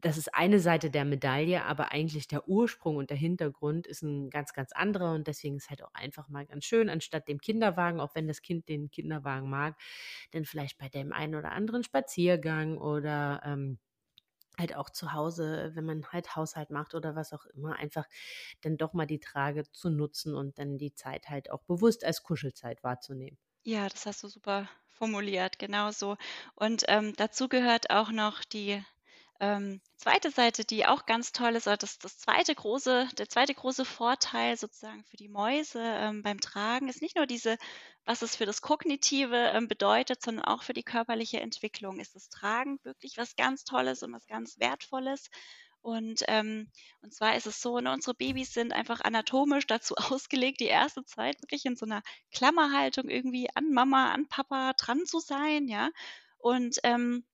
[0.00, 4.30] das ist eine Seite der Medaille, aber eigentlich der Ursprung und der Hintergrund ist ein
[4.30, 7.40] ganz, ganz anderer und deswegen deswegen ist halt auch einfach mal ganz schön, anstatt dem
[7.40, 9.76] Kinderwagen, auch wenn das Kind den Kinderwagen mag,
[10.32, 13.78] dann vielleicht bei dem einen oder anderen Spaziergang oder ähm,
[14.58, 18.06] halt auch zu Hause, wenn man halt Haushalt macht oder was auch immer, einfach
[18.62, 22.22] dann doch mal die Trage zu nutzen und dann die Zeit halt auch bewusst als
[22.24, 23.38] Kuschelzeit wahrzunehmen.
[23.64, 26.16] Ja, das hast du super formuliert, genau so.
[26.56, 28.84] Und ähm, dazu gehört auch noch die
[29.40, 33.84] ähm, zweite Seite, die auch ganz toll ist, das, das zweite große, der zweite große
[33.84, 37.56] Vorteil sozusagen für die Mäuse ähm, beim Tragen ist nicht nur diese,
[38.04, 42.30] was es für das Kognitive ähm, bedeutet, sondern auch für die körperliche Entwicklung ist das
[42.30, 45.30] Tragen wirklich was ganz Tolles und was ganz Wertvolles.
[45.82, 46.70] Und, ähm,
[47.02, 51.04] und zwar ist es so, ne, unsere Babys sind einfach anatomisch dazu ausgelegt, die erste
[51.04, 55.90] Zeit wirklich in so einer Klammerhaltung irgendwie an Mama, an Papa dran zu sein, ja.
[56.38, 57.24] Und ähm,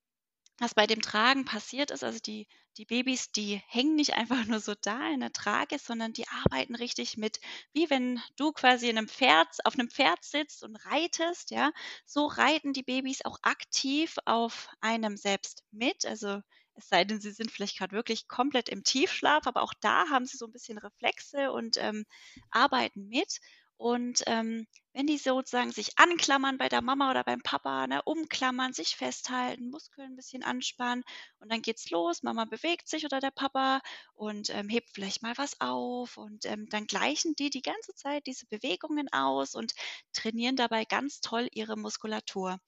[0.58, 4.60] was bei dem Tragen passiert ist, also die, die Babys, die hängen nicht einfach nur
[4.60, 7.40] so da in der Trage, sondern die arbeiten richtig mit,
[7.72, 11.72] wie wenn du quasi in einem Pferd, auf einem Pferd sitzt und reitest, ja.
[12.06, 16.04] So reiten die Babys auch aktiv auf einem selbst mit.
[16.06, 16.40] Also
[16.74, 20.26] es sei denn, sie sind vielleicht gerade wirklich komplett im Tiefschlaf, aber auch da haben
[20.26, 22.04] sie so ein bisschen Reflexe und ähm,
[22.50, 23.38] arbeiten mit.
[23.76, 28.72] Und ähm, wenn die sozusagen sich anklammern bei der Mama oder beim Papa, ne, umklammern,
[28.72, 31.04] sich festhalten, Muskeln ein bisschen anspannen
[31.40, 32.22] und dann geht's los.
[32.22, 33.80] Mama bewegt sich oder der Papa
[34.14, 38.26] und ähm, hebt vielleicht mal was auf und ähm, dann gleichen die die ganze Zeit
[38.26, 39.72] diese Bewegungen aus und
[40.12, 42.58] trainieren dabei ganz toll ihre Muskulatur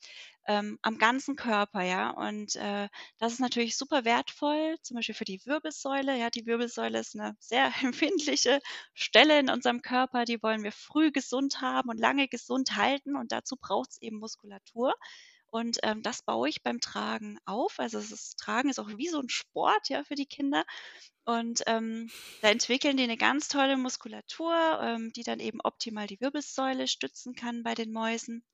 [0.47, 2.11] ähm, am ganzen Körper, ja.
[2.11, 6.17] Und äh, das ist natürlich super wertvoll, zum Beispiel für die Wirbelsäule.
[6.19, 8.61] Ja, die Wirbelsäule ist eine sehr empfindliche
[8.95, 10.25] Stelle in unserem Körper.
[10.25, 13.17] Die wollen wir früh gesund haben und lange gesund halten.
[13.17, 14.95] Und dazu braucht es eben Muskulatur.
[15.57, 17.81] Und ähm, das baue ich beim Tragen auf.
[17.81, 20.67] Also das Tragen ist auch wie so ein Sport ja für die Kinder.
[21.25, 22.11] Und ähm,
[22.43, 27.35] da entwickeln die eine ganz tolle Muskulatur, ähm, die dann eben optimal die Wirbelsäule stützen
[27.35, 28.45] kann bei den Mäusen.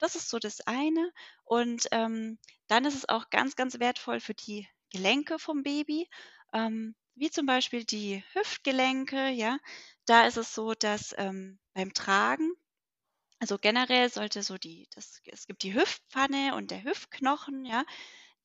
[0.00, 1.12] Das ist so das eine.
[1.44, 6.08] Und ähm, dann ist es auch ganz, ganz wertvoll für die Gelenke vom Baby,
[6.52, 9.28] ähm, wie zum Beispiel die Hüftgelenke.
[9.28, 9.58] Ja,
[10.06, 12.50] da ist es so, dass ähm, beim Tragen
[13.40, 17.84] also generell sollte so die, das, es gibt die Hüftpfanne und der Hüftknochen, ja,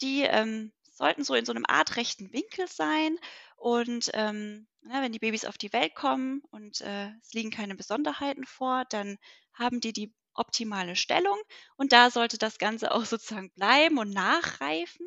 [0.01, 3.17] die ähm, sollten so in so einem artrechten Winkel sein.
[3.57, 7.75] Und ähm, na, wenn die Babys auf die Welt kommen und äh, es liegen keine
[7.75, 9.17] Besonderheiten vor, dann
[9.53, 11.37] haben die die optimale Stellung
[11.77, 15.05] und da sollte das Ganze auch sozusagen bleiben und nachreifen.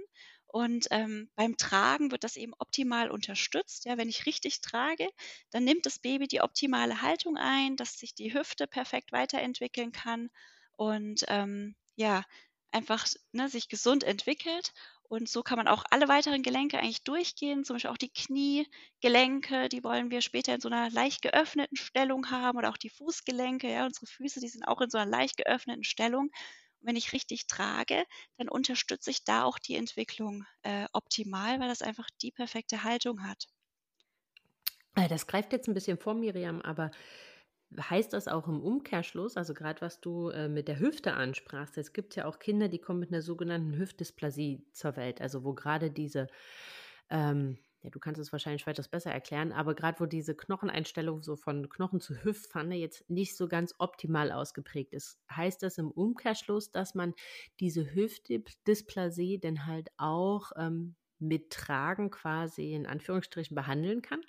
[0.56, 3.84] Und ähm, beim Tragen wird das eben optimal unterstützt.
[3.84, 5.06] Ja, wenn ich richtig trage,
[5.50, 10.30] dann nimmt das Baby die optimale Haltung ein, dass sich die Hüfte perfekt weiterentwickeln kann
[10.76, 12.22] und ähm, ja,
[12.72, 14.72] einfach ne, sich gesund entwickelt.
[15.08, 19.68] Und so kann man auch alle weiteren Gelenke eigentlich durchgehen, zum Beispiel auch die Kniegelenke,
[19.68, 23.70] die wollen wir später in so einer leicht geöffneten Stellung haben oder auch die Fußgelenke,
[23.70, 26.30] ja, unsere Füße, die sind auch in so einer leicht geöffneten Stellung
[26.86, 28.04] wenn ich richtig trage,
[28.38, 33.22] dann unterstütze ich da auch die Entwicklung äh, optimal, weil das einfach die perfekte Haltung
[33.22, 33.46] hat.
[34.94, 36.90] Äh, das greift jetzt ein bisschen vor, Miriam, aber
[37.78, 41.92] heißt das auch im Umkehrschluss, also gerade was du äh, mit der Hüfte ansprachst, es
[41.92, 45.90] gibt ja auch Kinder, die kommen mit einer sogenannten Hüftdysplasie zur Welt, also wo gerade
[45.90, 46.28] diese
[47.10, 51.36] ähm, ja, du kannst es wahrscheinlich weitaus besser erklären, aber gerade wo diese Knocheneinstellung so
[51.36, 56.72] von Knochen zu Hüftpfanne jetzt nicht so ganz optimal ausgeprägt ist, heißt das im Umkehrschluss,
[56.72, 57.14] dass man
[57.60, 64.20] diese Hüftdysplasie denn halt auch ähm, mit Tragen quasi in Anführungsstrichen behandeln kann?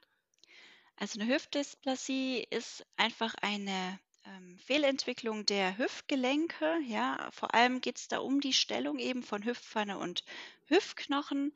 [0.95, 6.79] Also eine Hüftdysplasie ist einfach eine ähm, Fehlentwicklung der Hüftgelenke.
[6.85, 10.23] Ja, vor allem geht es da um die Stellung eben von Hüftpfanne und
[10.65, 11.53] Hüftknochen.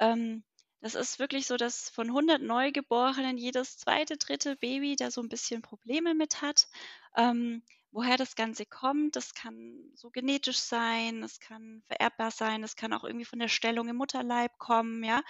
[0.00, 0.44] Ähm,
[0.84, 5.30] das ist wirklich so, dass von 100 Neugeborenen jedes zweite, dritte Baby da so ein
[5.30, 6.68] bisschen Probleme mit hat.
[7.16, 12.76] Ähm, woher das Ganze kommt, das kann so genetisch sein, es kann vererbbar sein, es
[12.76, 15.22] kann auch irgendwie von der Stellung im Mutterleib kommen, ja.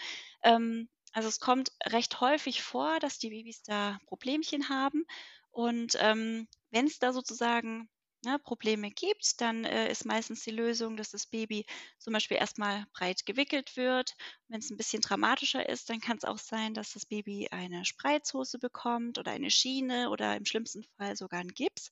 [0.43, 5.07] Ähm, also es kommt recht häufig vor, dass die Babys da Problemchen haben.
[5.53, 7.89] Und ähm, wenn es da sozusagen
[8.25, 11.67] ne, Probleme gibt, dann äh, ist meistens die Lösung, dass das Baby
[11.99, 14.15] zum Beispiel erstmal breit gewickelt wird.
[14.49, 17.85] Wenn es ein bisschen dramatischer ist, dann kann es auch sein, dass das Baby eine
[17.85, 21.91] Spreizhose bekommt oder eine Schiene oder im schlimmsten Fall sogar einen Gips,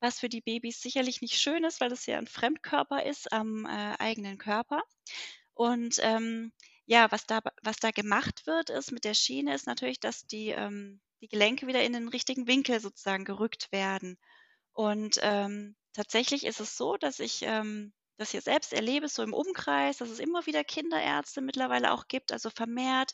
[0.00, 3.64] was für die Babys sicherlich nicht schön ist, weil es ja ein Fremdkörper ist am
[3.66, 4.82] äh, eigenen Körper.
[5.54, 6.52] Und ähm,
[6.86, 10.48] ja, was da, was da gemacht wird, ist mit der Schiene, ist natürlich, dass die,
[10.48, 14.18] ähm, die Gelenke wieder in den richtigen Winkel sozusagen gerückt werden.
[14.74, 19.32] Und ähm, tatsächlich ist es so, dass ich ähm, das hier selbst erlebe, so im
[19.32, 23.12] Umkreis, dass es immer wieder Kinderärzte mittlerweile auch gibt, also vermehrt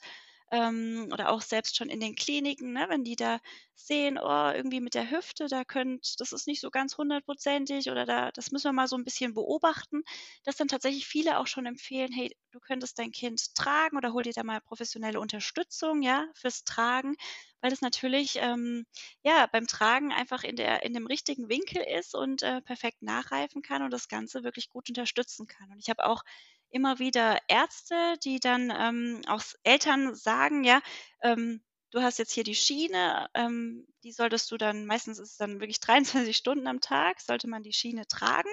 [0.50, 3.38] ähm, oder auch selbst schon in den Kliniken, ne, wenn die da
[3.74, 8.04] sehen, oh, irgendwie mit der Hüfte, da könnt, das ist nicht so ganz hundertprozentig oder
[8.06, 10.02] da, das müssen wir mal so ein bisschen beobachten,
[10.44, 14.22] dass dann tatsächlich viele auch schon empfehlen, hey, du könntest dein Kind tragen oder hol
[14.22, 17.16] dir da mal professionelle Unterstützung, ja, fürs Tragen,
[17.60, 18.86] weil es natürlich, ähm,
[19.22, 23.62] ja, beim Tragen einfach in der, in dem richtigen Winkel ist und äh, perfekt nachreifen
[23.62, 25.70] kann und das Ganze wirklich gut unterstützen kann.
[25.70, 26.22] Und ich habe auch
[26.70, 30.80] immer wieder Ärzte, die dann ähm, auch Eltern sagen, ja,
[31.22, 35.36] ähm, du hast jetzt hier die Schiene, ähm, die solltest du dann, meistens ist es
[35.36, 35.80] dann wirklich
[36.26, 38.50] 23 Stunden am Tag, sollte man die Schiene tragen.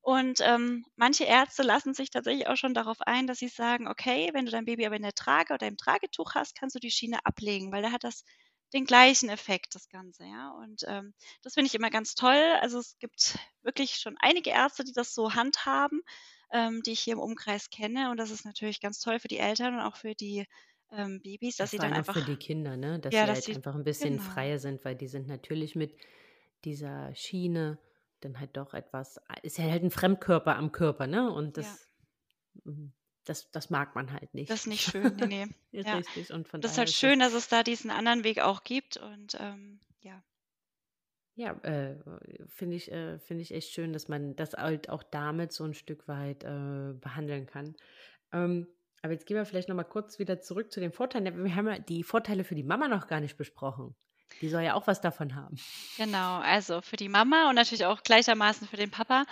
[0.00, 4.30] Und ähm, manche Ärzte lassen sich tatsächlich auch schon darauf ein, dass sie sagen, okay,
[4.32, 6.90] wenn du dein Baby aber in der Trage oder im Tragetuch hast, kannst du die
[6.90, 8.24] Schiene ablegen, weil da hat das
[8.72, 10.50] den gleichen Effekt, das Ganze, ja.
[10.50, 12.42] Und ähm, das finde ich immer ganz toll.
[12.60, 16.00] Also es gibt wirklich schon einige Ärzte, die das so handhaben
[16.52, 18.10] ähm, die ich hier im Umkreis kenne.
[18.10, 20.46] Und das ist natürlich ganz toll für die Eltern und auch für die
[20.92, 22.14] ähm, Babys, dass ja, sie dann einfach.
[22.14, 22.98] für die Kinder, ne?
[23.00, 24.30] Dass ja, sie dass halt einfach ein bisschen genau.
[24.30, 25.96] freier sind, weil die sind natürlich mit
[26.64, 27.78] dieser Schiene
[28.20, 31.32] dann halt doch etwas, ist ja halt ein Fremdkörper am Körper, ne?
[31.32, 31.88] Und das,
[32.64, 32.72] ja.
[32.72, 32.92] Mhm,
[33.24, 34.50] das, das mag man halt nicht.
[34.50, 35.82] Das ist nicht schön, nee, nee.
[35.82, 35.96] ja.
[35.96, 36.32] Richtig.
[36.32, 39.36] Und von das ist halt schön, dass es da diesen anderen Weg auch gibt und
[39.40, 40.22] ähm, ja.
[41.34, 41.96] Ja, äh,
[42.46, 45.74] finde ich, äh, finde ich echt schön, dass man das halt auch damit so ein
[45.74, 47.74] Stück weit äh, behandeln kann.
[48.32, 48.66] Ähm,
[49.02, 51.44] aber jetzt gehen wir vielleicht nochmal kurz wieder zurück zu den Vorteilen.
[51.44, 53.94] Wir haben ja die Vorteile für die Mama noch gar nicht besprochen.
[54.40, 55.56] Die soll ja auch was davon haben.
[55.96, 59.24] Genau, also für die Mama und natürlich auch gleichermaßen für den Papa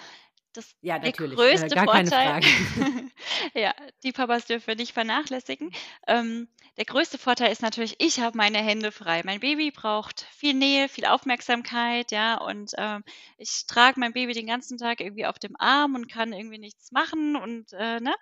[0.53, 1.37] das ja, natürlich.
[1.37, 2.41] der größte äh, gar Vorteil.
[2.41, 3.11] Keine Frage.
[3.55, 5.71] ja, die Papas dürfen wir nicht vernachlässigen.
[6.07, 9.23] Ähm, der größte Vorteil ist natürlich, ich habe meine Hände frei.
[9.25, 13.05] Mein Baby braucht viel Nähe, viel Aufmerksamkeit, ja, und ähm,
[13.39, 16.93] ich trage mein Baby den ganzen Tag irgendwie auf dem Arm und kann irgendwie nichts
[16.93, 18.15] machen und äh, ne.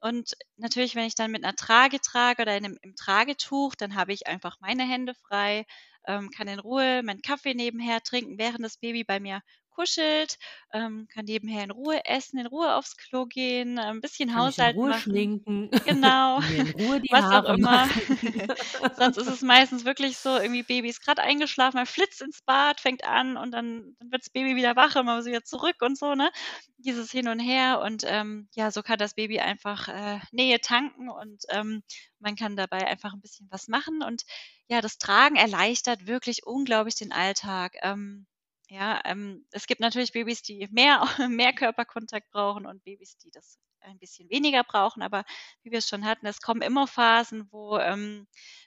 [0.00, 3.96] Und natürlich, wenn ich dann mit einer Trage trage oder in einem, im Tragetuch, dann
[3.96, 5.66] habe ich einfach meine Hände frei,
[6.06, 9.42] ähm, kann in Ruhe meinen Kaffee nebenher trinken, während das Baby bei mir
[9.78, 10.38] kuschelt,
[10.72, 14.74] ähm, kann nebenher in Ruhe essen, in Ruhe aufs Klo gehen, ein bisschen kann Haushalt
[14.74, 15.00] in Ruhe machen.
[15.02, 15.70] schminken.
[15.84, 16.40] Genau.
[16.50, 17.88] in Ruhe die Was Haare auch immer.
[18.96, 22.80] Sonst ist es meistens wirklich so, irgendwie Baby ist gerade eingeschlafen, man flitzt ins Bad,
[22.80, 25.76] fängt an und dann, dann wird das Baby wieder wach und man muss wieder zurück
[25.80, 26.30] und so, ne?
[26.78, 31.08] Dieses Hin und Her und ähm, ja, so kann das Baby einfach äh, Nähe tanken
[31.08, 31.82] und ähm,
[32.18, 34.24] man kann dabei einfach ein bisschen was machen und
[34.68, 37.74] ja, das Tragen erleichtert wirklich unglaublich den Alltag.
[37.82, 38.26] Ähm,
[38.68, 43.58] ja, ähm, es gibt natürlich Babys, die mehr, mehr Körperkontakt brauchen und Babys, die das
[43.80, 45.02] ein bisschen weniger brauchen.
[45.02, 45.24] Aber
[45.62, 48.26] wie wir es schon hatten, es kommen immer Phasen, wo ähm,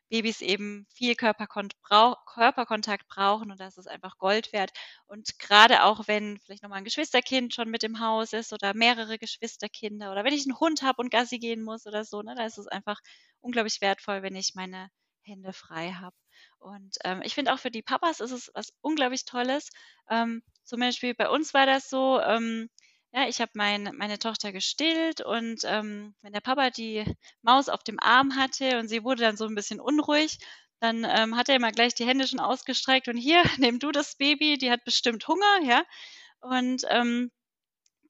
[0.10, 4.72] Babys eben viel Körperkont brauch Körperkontakt brauchen und das ist einfach Gold wert.
[5.08, 9.18] Und gerade auch, wenn vielleicht nochmal ein Geschwisterkind schon mit im Haus ist oder mehrere
[9.20, 12.46] Geschwisterkinder oder wenn ich einen Hund habe und Gassi gehen muss oder so, ne, da
[12.46, 13.00] ist es einfach
[13.42, 14.90] unglaublich wertvoll, wenn ich meine
[15.24, 16.16] Hände frei habe.
[16.62, 19.70] Und ähm, ich finde auch für die Papas ist es was unglaublich Tolles.
[20.10, 22.70] Ähm, zum Beispiel bei uns war das so, ähm,
[23.14, 27.04] ja, ich habe mein, meine Tochter gestillt und ähm, wenn der Papa die
[27.42, 30.38] Maus auf dem Arm hatte und sie wurde dann so ein bisschen unruhig,
[30.80, 34.16] dann ähm, hat er immer gleich die Hände schon ausgestreckt und hier, nimm du das
[34.16, 35.84] Baby, die hat bestimmt Hunger, ja.
[36.42, 37.32] Und ähm,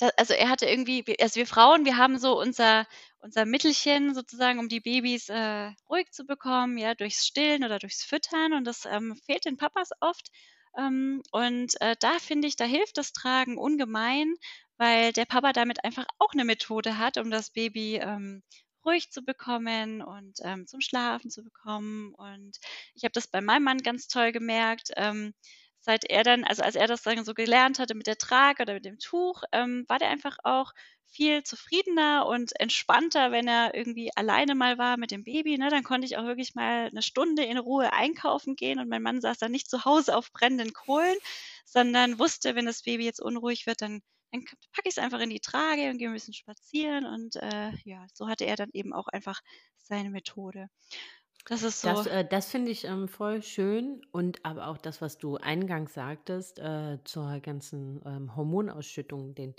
[0.02, 2.88] da, also er hatte irgendwie, also wir Frauen, wir haben so unser,
[3.20, 8.04] unser Mittelchen sozusagen, um die Babys äh, ruhig zu bekommen, ja, durchs Stillen oder durchs
[8.04, 10.30] Füttern und das ähm, fehlt den Papas oft.
[10.76, 14.34] Ähm, und äh, da finde ich, da hilft das Tragen ungemein,
[14.78, 18.42] weil der Papa damit einfach auch eine Methode hat, um das Baby ähm,
[18.84, 22.16] ruhig zu bekommen und ähm, zum Schlafen zu bekommen.
[22.16, 22.58] Und
[22.96, 24.89] ich habe das bei meinem Mann ganz toll gemerkt.
[24.95, 25.34] Ähm,
[25.82, 28.76] seit er dann, also als er das dann so gelernt hatte mit der Trage oder
[28.76, 30.74] mit dem Tuch, ähm, war der einfach auch
[31.12, 35.58] viel zufriedener und entspannter, wenn er irgendwie alleine mal war mit dem Baby.
[35.58, 35.70] Ne?
[35.70, 39.20] Dann konnte ich auch wirklich mal eine Stunde in Ruhe einkaufen gehen und mein Mann
[39.20, 41.18] saß dann nicht zu Hause auf brennenden Kohlen,
[41.66, 44.02] sondern wusste, wenn das Baby jetzt unruhig wird, dann,
[44.32, 47.72] dann packe ich es einfach in die Trage und gehe ein bisschen spazieren und äh,
[47.84, 49.42] ja, so hatte er dann eben auch einfach
[49.78, 50.70] seine Methode.
[51.48, 51.89] Das ist so.
[51.94, 55.94] Das, äh, das finde ich ähm, voll schön und aber auch das, was du eingangs
[55.94, 59.56] sagtest, äh, zur ganzen ähm, Hormonausschüttung, den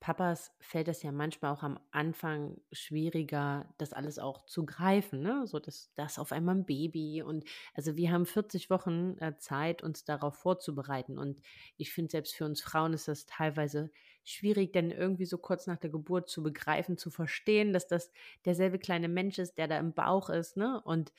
[0.00, 5.46] Papas fällt es ja manchmal auch am Anfang schwieriger, das alles auch zu greifen, ne?
[5.46, 7.44] So dass das auf einmal ein Baby und
[7.74, 11.40] also wir haben 40 Wochen äh, Zeit, uns darauf vorzubereiten und
[11.76, 13.90] ich finde selbst für uns Frauen ist das teilweise
[14.24, 18.10] schwierig, denn irgendwie so kurz nach der Geburt zu begreifen, zu verstehen, dass das
[18.44, 20.80] derselbe kleine Mensch ist, der da im Bauch ist, ne?
[20.84, 21.12] Und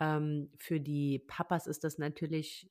[0.00, 2.68] ähm, für die Papas ist das natürlich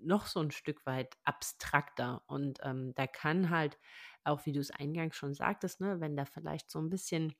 [0.00, 3.78] noch so ein Stück weit abstrakter und ähm, da kann halt
[4.24, 7.34] auch wie du es eingangs schon sagtest, ne, wenn da vielleicht so ein bisschen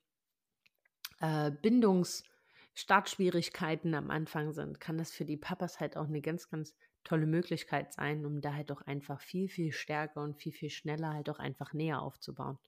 [1.20, 6.74] äh, Bindungsstartschwierigkeiten am Anfang sind, kann das für die Papas halt auch eine ganz, ganz
[7.07, 11.12] tolle Möglichkeit sein, um da halt auch einfach viel, viel stärker und viel, viel schneller
[11.14, 12.59] halt auch einfach näher aufzubauen.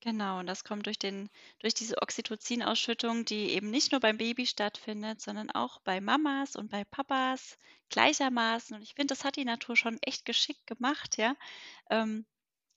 [0.00, 1.28] Genau, und das kommt durch den
[1.60, 6.70] durch diese Oxytocin-Ausschüttung, die eben nicht nur beim Baby stattfindet, sondern auch bei Mamas und
[6.70, 7.56] bei Papas
[7.88, 8.74] gleichermaßen.
[8.76, 11.36] Und ich finde, das hat die Natur schon echt geschickt gemacht, ja.
[11.90, 12.26] Ähm,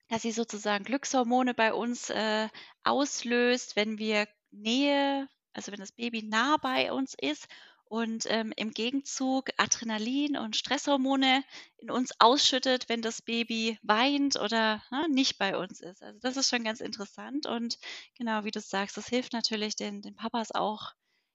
[0.10, 2.50] dass sie sozusagen Glückshormone bei uns äh,
[2.84, 7.48] auslöst, wenn wir Nähe, also wenn das Baby nah bei uns ist
[7.86, 11.44] und ähm, im Gegenzug Adrenalin und Stresshormone
[11.78, 16.02] in uns ausschüttet, wenn das Baby weint oder ne, nicht bei uns ist.
[16.04, 17.78] Also das ist schon ganz interessant und
[18.18, 20.94] genau wie du sagst, das hilft natürlich den, den Papas auch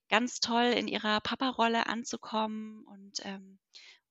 [0.09, 3.59] ganz toll in ihrer Papa-Rolle anzukommen und ähm,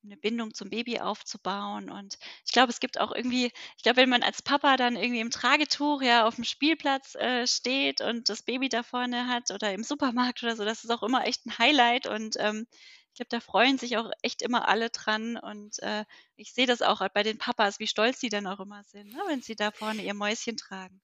[0.04, 1.90] eine Bindung zum Baby aufzubauen.
[1.90, 3.46] Und ich glaube, es gibt auch irgendwie,
[3.76, 7.46] ich glaube, wenn man als Papa dann irgendwie im Tragetuch ja auf dem Spielplatz äh,
[7.46, 11.02] steht und das Baby da vorne hat oder im Supermarkt oder so, das ist auch
[11.02, 12.06] immer echt ein Highlight.
[12.06, 12.66] Und ähm,
[13.08, 15.36] ich glaube, da freuen sich auch echt immer alle dran.
[15.36, 16.04] Und äh,
[16.36, 19.20] ich sehe das auch bei den Papas, wie stolz sie dann auch immer sind, ne,
[19.28, 21.00] wenn sie da vorne ihr Mäuschen tragen.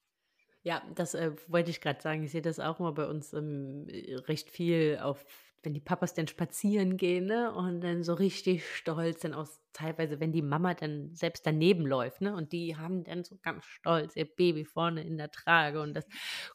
[0.63, 2.25] Ja, das äh, wollte ich gerade sagen.
[2.25, 3.87] Ich sehe das auch immer bei uns ähm,
[4.27, 5.25] recht viel auf
[5.67, 10.21] wenn die Papas dann spazieren gehen, ne, und dann so richtig stolz dann aus teilweise,
[10.21, 14.15] wenn die Mama dann selbst daneben läuft, ne, und die haben dann so ganz stolz
[14.15, 16.07] ihr Baby vorne in der Trage und das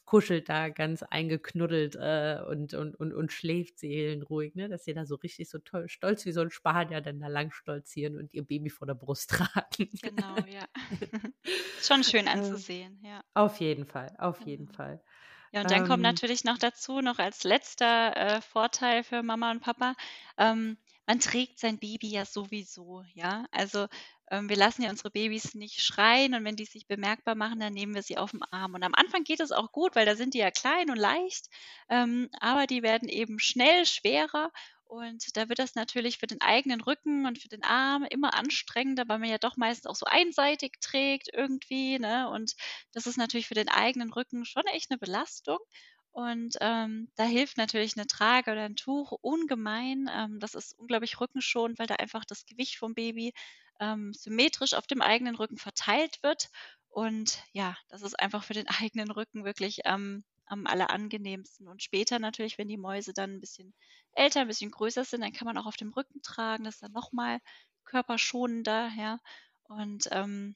[0.05, 5.05] kuschelt da ganz eingeknuddelt äh, und, und, und, und schläft seelenruhig, ne, dass sie da
[5.05, 8.45] so richtig so toll, stolz wie so ein Spanier dann da lang stolzieren und ihr
[8.45, 9.89] Baby vor der Brust tragen.
[10.01, 10.65] Genau, ja.
[11.81, 13.21] Schon schön anzusehen, ja.
[13.33, 14.77] Auf jeden Fall, auf jeden genau.
[14.77, 15.03] Fall.
[15.51, 16.01] Ja, und dann kommt ähm.
[16.13, 19.95] natürlich noch dazu, noch als letzter äh, Vorteil für Mama und Papa,
[20.37, 23.45] ähm, man trägt sein Baby ja sowieso, ja.
[23.51, 23.87] Also
[24.29, 27.73] ähm, wir lassen ja unsere Babys nicht schreien und wenn die sich bemerkbar machen, dann
[27.73, 28.75] nehmen wir sie auf den Arm.
[28.75, 31.49] Und am Anfang geht es auch gut, weil da sind die ja klein und leicht,
[31.89, 34.51] ähm, aber die werden eben schnell schwerer
[34.91, 39.07] und da wird das natürlich für den eigenen Rücken und für den Arm immer anstrengender,
[39.07, 41.97] weil man ja doch meistens auch so einseitig trägt irgendwie.
[41.97, 42.29] Ne?
[42.29, 42.55] Und
[42.91, 45.59] das ist natürlich für den eigenen Rücken schon echt eine Belastung.
[46.11, 50.09] Und ähm, da hilft natürlich eine Trage oder ein Tuch ungemein.
[50.11, 53.31] Ähm, das ist unglaublich rückenschonend, weil da einfach das Gewicht vom Baby
[53.79, 56.49] ähm, symmetrisch auf dem eigenen Rücken verteilt wird.
[56.89, 61.67] Und ja, das ist einfach für den eigenen Rücken wirklich ähm, am allerangenehmsten.
[61.67, 63.73] Und später natürlich, wenn die Mäuse dann ein bisschen
[64.13, 66.65] älter, ein bisschen größer sind, dann kann man auch auf dem Rücken tragen.
[66.65, 67.39] Das ist dann nochmal
[67.85, 69.19] körperschonender, ja.
[69.63, 70.55] Und, ähm,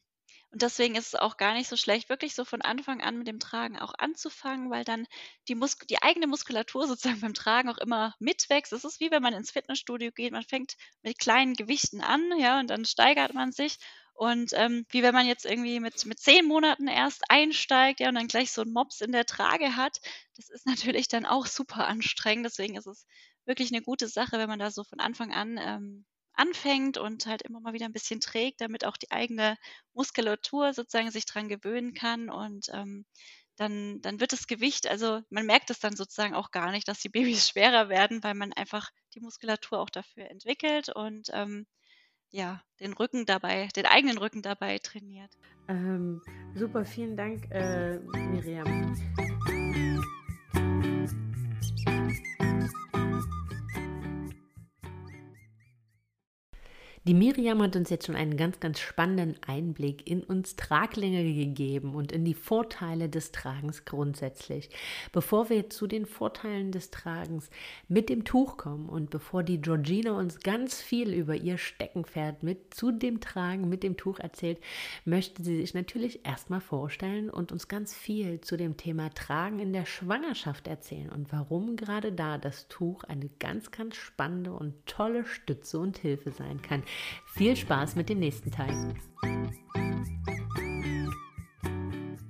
[0.52, 3.28] und deswegen ist es auch gar nicht so schlecht, wirklich so von Anfang an mit
[3.28, 5.06] dem Tragen auch anzufangen, weil dann
[5.48, 8.74] die, Mus die eigene Muskulatur sozusagen beim Tragen auch immer mitwächst.
[8.74, 10.34] Es ist wie wenn man ins Fitnessstudio geht.
[10.34, 13.78] Man fängt mit kleinen Gewichten an, ja, und dann steigert man sich.
[14.16, 18.16] Und ähm, wie wenn man jetzt irgendwie mit, mit zehn Monaten erst einsteigt, ja, und
[18.16, 20.00] dann gleich so einen Mops in der Trage hat,
[20.38, 22.46] das ist natürlich dann auch super anstrengend.
[22.46, 23.06] Deswegen ist es
[23.46, 27.42] wirklich eine gute Sache, wenn man da so von Anfang an ähm, anfängt und halt
[27.44, 29.58] immer mal wieder ein bisschen trägt, damit auch die eigene
[29.94, 33.06] Muskulatur sozusagen sich dran gewöhnen kann und ähm,
[33.58, 37.00] dann, dann wird das Gewicht, also man merkt es dann sozusagen auch gar nicht, dass
[37.00, 41.66] die Babys schwerer werden, weil man einfach die Muskulatur auch dafür entwickelt und ähm,
[42.36, 45.32] ja, den Rücken dabei, den eigenen Rücken dabei trainiert.
[45.70, 46.22] Ähm,
[46.54, 47.98] super, vielen Dank, äh,
[48.30, 48.94] Miriam.
[57.08, 61.94] Die Miriam hat uns jetzt schon einen ganz, ganz spannenden Einblick in uns Traglinge gegeben
[61.94, 64.72] und in die Vorteile des Tragens grundsätzlich.
[65.12, 67.52] Bevor wir zu den Vorteilen des Tragens
[67.88, 72.74] mit dem Tuch kommen und bevor die Georgina uns ganz viel über ihr Steckenpferd mit
[72.74, 74.60] zu dem Tragen mit dem Tuch erzählt,
[75.04, 79.74] möchte sie sich natürlich erstmal vorstellen und uns ganz viel zu dem Thema Tragen in
[79.74, 85.24] der Schwangerschaft erzählen und warum gerade da das Tuch eine ganz, ganz spannende und tolle
[85.24, 86.82] Stütze und Hilfe sein kann.
[87.26, 88.96] Viel Spaß mit dem nächsten Teil.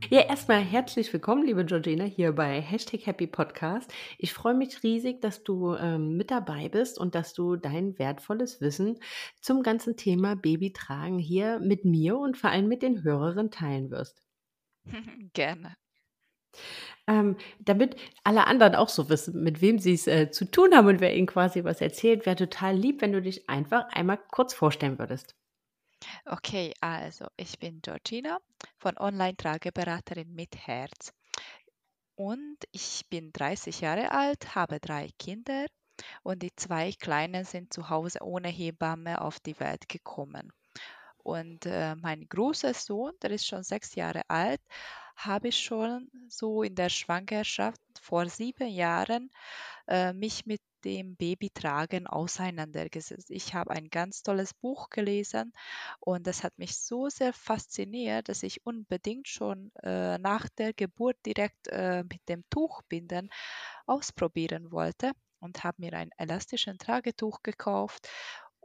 [0.10, 3.92] Ja, erstmal herzlich willkommen, liebe Georgina, hier bei Hashtag Happy Podcast.
[4.20, 8.62] Ich freue mich riesig, dass du ähm, mit dabei bist und dass du dein wertvolles
[8.62, 9.00] Wissen
[9.42, 14.22] zum ganzen Thema Babytragen hier mit mir und vor allem mit den Hörerinnen teilen wirst.
[15.34, 15.76] Gerne.
[17.08, 20.88] Ähm, damit alle anderen auch so wissen, mit wem sie es äh, zu tun haben
[20.88, 24.54] und wer ihnen quasi was erzählt, wäre total lieb, wenn du dich einfach einmal kurz
[24.54, 25.36] vorstellen würdest.
[26.26, 28.40] Okay, also ich bin Georgina
[28.78, 31.14] von Online-Trageberaterin mit Herz
[32.16, 35.66] und ich bin 30 Jahre alt, habe drei Kinder
[36.24, 40.52] und die zwei Kleinen sind zu Hause ohne Hebamme auf die Welt gekommen.
[41.18, 44.62] Und äh, mein großer Sohn, der ist schon sechs Jahre alt,
[45.16, 49.32] habe ich schon so in der Schwangerschaft vor sieben Jahren
[49.88, 53.32] äh, mich mit dem Babytragen auseinandergesetzt.
[53.32, 55.52] Ich habe ein ganz tolles Buch gelesen
[56.00, 61.18] und das hat mich so sehr fasziniert, dass ich unbedingt schon äh, nach der Geburt
[61.26, 63.30] direkt äh, mit dem Tuchbinden
[63.88, 68.08] ausprobieren wollte und habe mir ein elastisches Tragetuch gekauft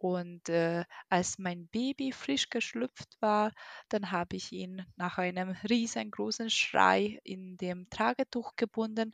[0.00, 3.52] und äh, als mein Baby frisch geschlüpft war,
[3.90, 9.12] dann habe ich ihn nach einem riesengroßen Schrei in dem Tragetuch gebunden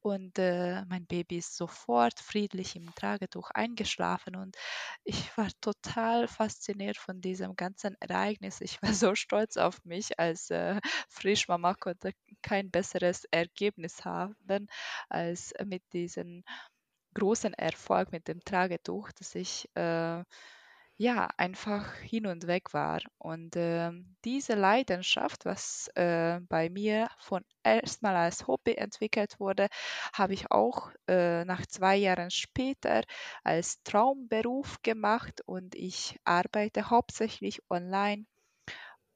[0.00, 4.56] und äh, mein Baby ist sofort friedlich im Tragetuch eingeschlafen und
[5.04, 8.60] ich war total fasziniert von diesem ganzen Ereignis.
[8.60, 12.12] Ich war so stolz auf mich als äh, Frischmama, konnte
[12.42, 14.68] kein besseres Ergebnis haben
[15.08, 16.44] als mit diesem
[17.16, 20.22] großen Erfolg mit dem Tragetuch, dass ich äh,
[20.98, 23.00] ja einfach hin und weg war.
[23.18, 23.90] Und äh,
[24.24, 29.68] diese Leidenschaft, was äh, bei mir von erstmal als Hobby entwickelt wurde,
[30.12, 33.02] habe ich auch äh, nach zwei Jahren später
[33.44, 38.26] als Traumberuf gemacht und ich arbeite hauptsächlich online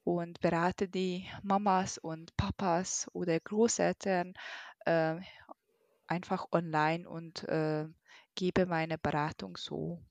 [0.03, 4.33] und berate die Mamas und Papas oder Großeltern
[4.85, 5.17] äh,
[6.11, 7.87] einfach online und äh,
[8.35, 10.03] gebe meine Beratung so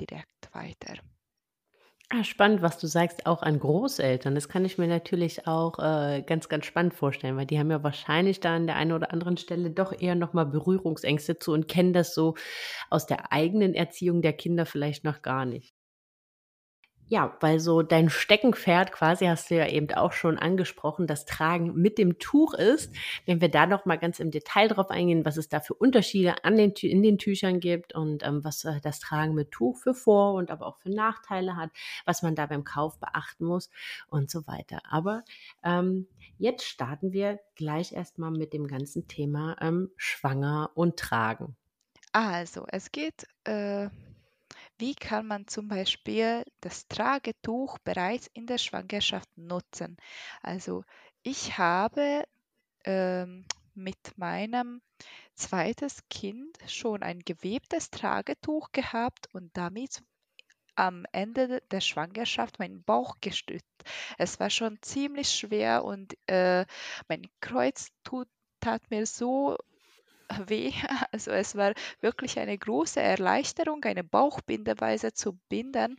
[0.00, 0.94] direkt weiter.
[2.10, 4.34] Ah, spannend, was du sagst, auch an Großeltern.
[4.34, 7.82] Das kann ich mir natürlich auch äh, ganz, ganz spannend vorstellen, weil die haben ja
[7.82, 11.94] wahrscheinlich da an der einen oder anderen Stelle doch eher nochmal Berührungsängste zu und kennen
[11.94, 12.34] das so
[12.90, 15.71] aus der eigenen Erziehung der Kinder vielleicht noch gar nicht.
[17.12, 21.74] Ja, weil so dein Steckenpferd quasi hast du ja eben auch schon angesprochen, das Tragen
[21.74, 22.90] mit dem Tuch ist.
[23.26, 26.42] Wenn wir da noch mal ganz im Detail drauf eingehen, was es da für Unterschiede
[26.42, 29.92] an den, in den Tüchern gibt und ähm, was äh, das Tragen mit Tuch für
[29.92, 31.68] Vor- und aber auch für Nachteile hat,
[32.06, 33.68] was man da beim Kauf beachten muss
[34.08, 34.80] und so weiter.
[34.88, 35.22] Aber
[35.62, 36.06] ähm,
[36.38, 41.56] jetzt starten wir gleich erstmal mit dem ganzen Thema ähm, Schwanger und Tragen.
[42.12, 43.88] Also, es geht äh,
[44.78, 49.96] wie kann man zum Beispiel das Tragetuch bereits in der Schwangerschaft nutzen?
[50.42, 50.84] Also
[51.22, 52.24] ich habe
[52.84, 53.44] ähm,
[53.74, 54.82] mit meinem
[55.34, 60.02] zweites Kind schon ein gewebtes Tragetuch gehabt und damit
[60.74, 63.66] am Ende der Schwangerschaft meinen Bauch gestützt.
[64.18, 66.64] Es war schon ziemlich schwer und äh,
[67.08, 68.28] mein Kreuz tut,
[68.60, 69.58] tat mir so
[70.48, 70.72] weh.
[71.12, 75.96] Also es war wirklich eine große Erleichterung, eine Bauchbindeweise zu binden.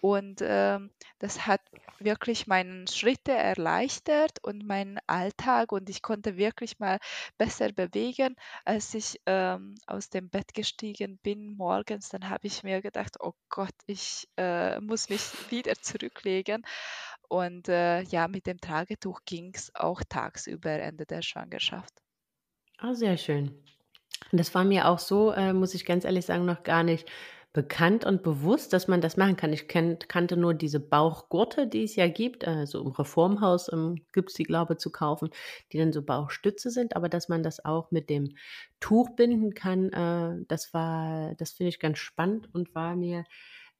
[0.00, 1.62] Und ähm, das hat
[1.98, 6.98] wirklich meine Schritte erleichtert und meinen Alltag und ich konnte wirklich mal
[7.38, 12.10] besser bewegen, als ich ähm, aus dem Bett gestiegen bin morgens.
[12.10, 16.64] Dann habe ich mir gedacht, oh Gott, ich äh, muss mich wieder zurücklegen.
[17.28, 22.05] Und äh, ja, mit dem Tragetuch ging es auch tagsüber Ende der Schwangerschaft.
[22.78, 23.52] Ah, sehr schön.
[24.32, 27.08] Das war mir auch so, äh, muss ich ganz ehrlich sagen, noch gar nicht
[27.52, 29.52] bekannt und bewusst, dass man das machen kann.
[29.52, 32.46] Ich kennt, kannte nur diese Bauchgurte, die es ja gibt.
[32.46, 35.30] Also im Reformhaus ähm, gibt es die, glaube ich, zu kaufen,
[35.72, 36.96] die dann so Bauchstütze sind.
[36.96, 38.36] Aber dass man das auch mit dem
[38.80, 43.24] Tuch binden kann, äh, das war, das finde ich ganz spannend und war mir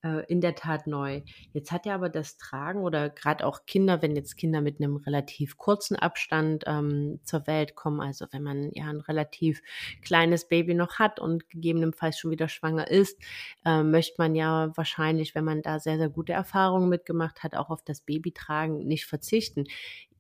[0.07, 1.22] äh, in der Tat neu.
[1.52, 4.96] Jetzt hat ja aber das Tragen oder gerade auch Kinder, wenn jetzt Kinder mit einem
[4.96, 9.62] relativ kurzen Abstand ähm, zur Welt kommen, also wenn man ja ein relativ
[10.02, 13.20] kleines Baby noch hat und gegebenenfalls schon wieder schwanger ist,
[13.64, 17.70] äh, möchte man ja wahrscheinlich, wenn man da sehr, sehr gute Erfahrungen mitgemacht hat, auch
[17.70, 19.64] auf das Babytragen nicht verzichten.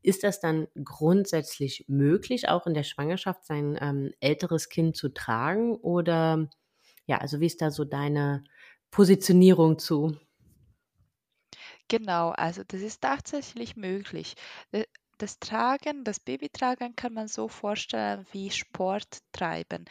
[0.02, 5.76] Ist das dann grundsätzlich möglich, auch in der Schwangerschaft sein ähm, älteres Kind zu tragen?
[5.76, 6.48] Oder
[7.06, 8.44] ja, also wie ist da so deine
[8.90, 10.16] Positionierung zu.
[11.88, 14.34] Genau, also das ist tatsächlich möglich.
[14.72, 14.84] Äh,
[15.18, 19.86] das Tragen, das Babytragen kann man so vorstellen wie Sport treiben.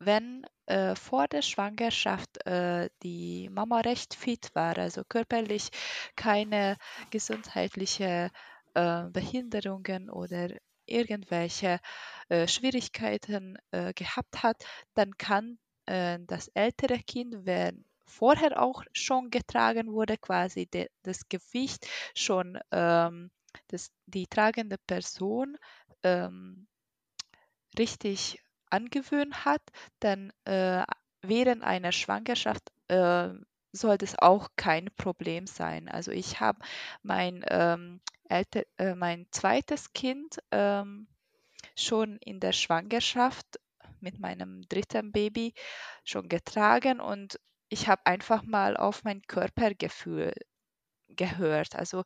[0.00, 5.70] Wenn äh, vor der Schwangerschaft äh, die Mama recht fit war, also körperlich
[6.16, 6.76] keine
[7.10, 8.30] gesundheitliche
[8.74, 10.48] äh, Behinderungen oder
[10.86, 11.78] irgendwelche
[12.28, 14.64] äh, Schwierigkeiten äh, gehabt hat,
[14.94, 21.86] dann kann das ältere Kind, wenn vorher auch schon getragen wurde, quasi de, das Gewicht
[22.14, 23.30] schon ähm,
[23.68, 25.56] das, die tragende Person
[26.02, 26.66] ähm,
[27.78, 29.62] richtig angewöhnt hat,
[30.00, 30.84] dann äh,
[31.22, 33.30] während einer Schwangerschaft äh,
[33.72, 35.88] sollte es auch kein Problem sein.
[35.88, 36.60] Also ich habe
[37.02, 41.08] mein, ähm, äh, mein zweites Kind ähm,
[41.76, 43.58] schon in der Schwangerschaft
[44.00, 45.54] mit meinem dritten Baby
[46.04, 50.32] schon getragen und ich habe einfach mal auf mein Körpergefühl
[51.08, 51.76] gehört.
[51.76, 52.04] Also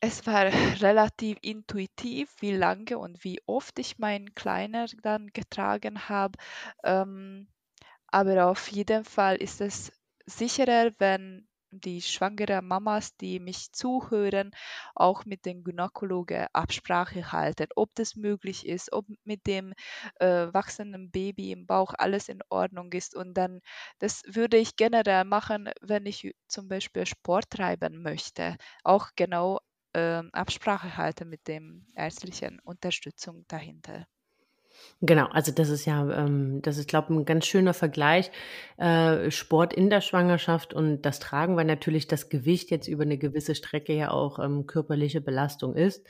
[0.00, 0.46] es war
[0.82, 6.38] relativ intuitiv, wie lange und wie oft ich meinen Kleiner dann getragen habe.
[6.84, 7.48] Ähm,
[8.08, 9.92] aber auf jeden Fall ist es
[10.26, 14.50] sicherer, wenn die schwangere Mamas, die mich zuhören,
[14.94, 19.72] auch mit den Gynäkologen Absprache halten, ob das möglich ist, ob mit dem
[20.20, 23.14] äh, wachsenden Baby im Bauch alles in Ordnung ist.
[23.14, 23.60] Und dann,
[23.98, 28.56] das würde ich generell machen, wenn ich zum Beispiel Sport treiben möchte.
[28.84, 29.60] Auch genau
[29.92, 34.06] äh, Absprache halten mit dem ärztlichen Unterstützung dahinter.
[35.00, 38.32] Genau, also das ist ja, ähm, das ist, glaube ich, ein ganz schöner Vergleich.
[38.78, 43.16] Äh, Sport in der Schwangerschaft und das Tragen, weil natürlich das Gewicht jetzt über eine
[43.16, 46.04] gewisse Strecke ja auch ähm, körperliche Belastung ist.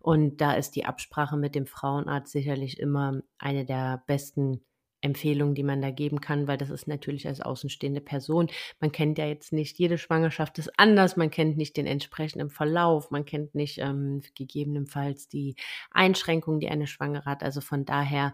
[0.00, 4.60] Und da ist die Absprache mit dem Frauenarzt sicherlich immer eine der besten
[5.04, 8.48] Empfehlungen, die man da geben kann, weil das ist natürlich als außenstehende Person.
[8.80, 13.10] Man kennt ja jetzt nicht, jede Schwangerschaft ist anders, man kennt nicht den entsprechenden Verlauf,
[13.10, 15.56] man kennt nicht ähm, gegebenenfalls die
[15.90, 17.42] Einschränkungen, die eine Schwangere hat.
[17.42, 18.32] Also von daher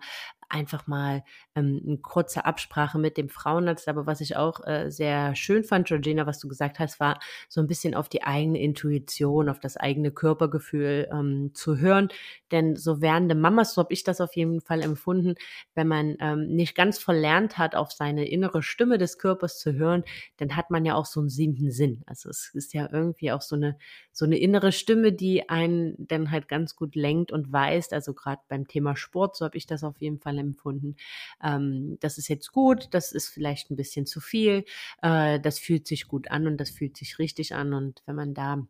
[0.50, 1.24] einfach mal
[1.54, 3.88] ähm, eine kurze Absprache mit dem Frauenarzt.
[3.88, 7.60] Aber was ich auch äh, sehr schön fand, Georgina, was du gesagt hast, war so
[7.60, 12.08] ein bisschen auf die eigene Intuition, auf das eigene Körpergefühl ähm, zu hören.
[12.50, 15.34] Denn so werdende Mamas, so habe ich das auf jeden Fall empfunden,
[15.74, 20.04] wenn man ähm, nicht ganz verlernt hat, auf seine innere Stimme des Körpers zu hören,
[20.38, 22.02] dann hat man ja auch so einen siebten Sinn.
[22.06, 23.76] Also es ist ja irgendwie auch so eine,
[24.12, 27.92] so eine innere Stimme, die einen dann halt ganz gut lenkt und weist.
[27.92, 30.96] Also gerade beim Thema Sport, so habe ich das auf jeden Fall empfunden.
[31.42, 34.64] Ähm, das ist jetzt gut, das ist vielleicht ein bisschen zu viel,
[35.02, 37.74] äh, das fühlt sich gut an und das fühlt sich richtig an.
[37.74, 38.66] Und wenn man da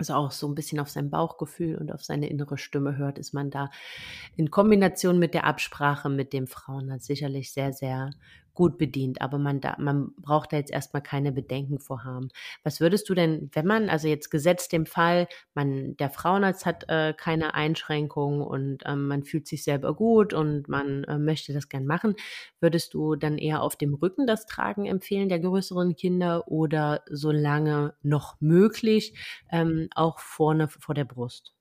[0.00, 3.34] also auch so ein bisschen auf sein Bauchgefühl und auf seine innere Stimme hört, ist
[3.34, 3.70] man da
[4.34, 8.10] in Kombination mit der Absprache mit dem Frauenarzt sicherlich sehr, sehr
[8.60, 12.28] gut bedient, aber man, da, man braucht da jetzt erstmal keine Bedenken vorhaben.
[12.62, 16.84] Was würdest du denn, wenn man, also jetzt gesetzt dem Fall, man, der Frauenarzt hat
[16.88, 21.70] äh, keine Einschränkungen und ähm, man fühlt sich selber gut und man äh, möchte das
[21.70, 22.16] gern machen,
[22.60, 27.94] würdest du dann eher auf dem Rücken das Tragen empfehlen der größeren Kinder oder solange
[28.02, 29.14] noch möglich
[29.50, 31.54] ähm, auch vorne vor der Brust?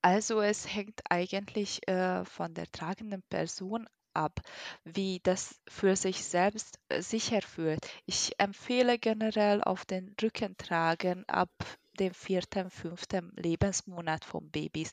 [0.00, 4.40] Also es hängt eigentlich äh, von der tragenden Person ab,
[4.84, 7.86] wie das für sich selbst äh, sicher fühlt.
[8.06, 11.50] Ich empfehle generell auf den Rücken tragen ab
[11.96, 14.92] dem vierten, fünften Lebensmonat von Babys,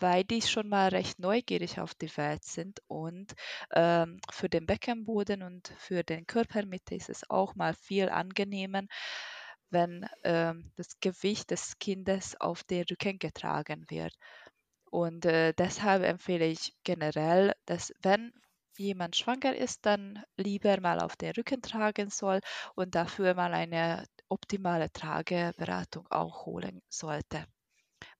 [0.00, 3.32] weil die schon mal recht neugierig auf die Welt sind und
[3.72, 8.82] ähm, für den Beckenboden und für den Körpermitte ist es auch mal viel angenehmer,
[9.70, 14.14] wenn ähm, das Gewicht des Kindes auf den Rücken getragen wird.
[14.90, 18.32] Und äh, deshalb empfehle ich generell, dass wenn
[18.78, 22.40] jemand schwanger ist, dann lieber mal auf den Rücken tragen soll
[22.74, 27.46] und dafür mal eine optimale Trageberatung auch holen sollte.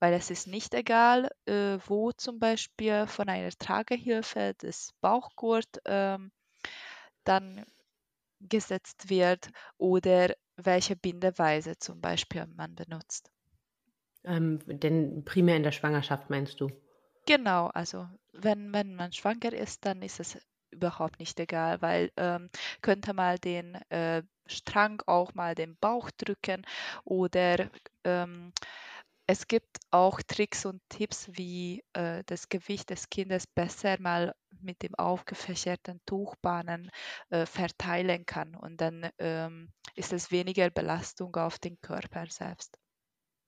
[0.01, 6.31] Weil es ist nicht egal, äh, wo zum Beispiel von einer Tragehilfe das Bauchgurt ähm,
[7.25, 7.65] dann
[8.41, 13.31] gesetzt wird oder welche Bindeweise zum Beispiel man benutzt.
[14.25, 16.69] Ähm, denn primär in der Schwangerschaft meinst du?
[17.27, 20.39] Genau, also wenn, wenn man schwanger ist, dann ist es
[20.71, 22.49] überhaupt nicht egal, weil ähm,
[22.81, 26.65] könnte mal den äh, Strang auch mal den Bauch drücken
[27.05, 27.71] oder
[28.05, 28.53] ähm,
[29.27, 34.83] es gibt auch Tricks und Tipps, wie äh, das Gewicht des Kindes besser mal mit
[34.83, 36.91] dem aufgefächerten Tuchbahnen
[37.31, 42.79] äh, verteilen kann und dann ähm, ist es weniger Belastung auf den Körper selbst.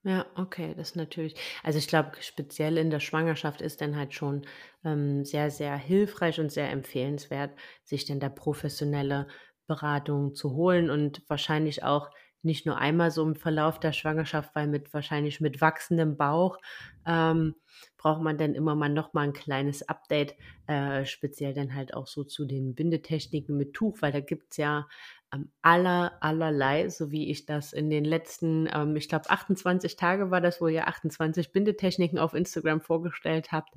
[0.06, 1.34] Ja, okay, das ist natürlich.
[1.62, 4.42] Also, ich glaube, speziell in der Schwangerschaft ist dann halt schon,
[4.84, 7.52] ähm, sehr, sehr hilfreich und sehr empfehlenswert,
[7.84, 9.28] sich dann da professionelle
[9.66, 12.10] Beratung zu holen und wahrscheinlich auch
[12.42, 16.58] nicht nur einmal so im Verlauf der Schwangerschaft, weil mit wahrscheinlich mit wachsendem Bauch,
[17.06, 17.54] ähm,
[17.96, 20.34] braucht man dann immer mal noch mal 'n kleines Update,
[20.66, 24.86] äh, speziell dann halt auch so zu den Bindetechniken mit Tuch, weil da gibt's ja
[25.34, 30.30] am aller, allerlei, so wie ich das in den letzten, ähm, ich glaube, 28 Tage
[30.30, 33.74] war das, wo ihr 28 Bindetechniken auf Instagram vorgestellt habt.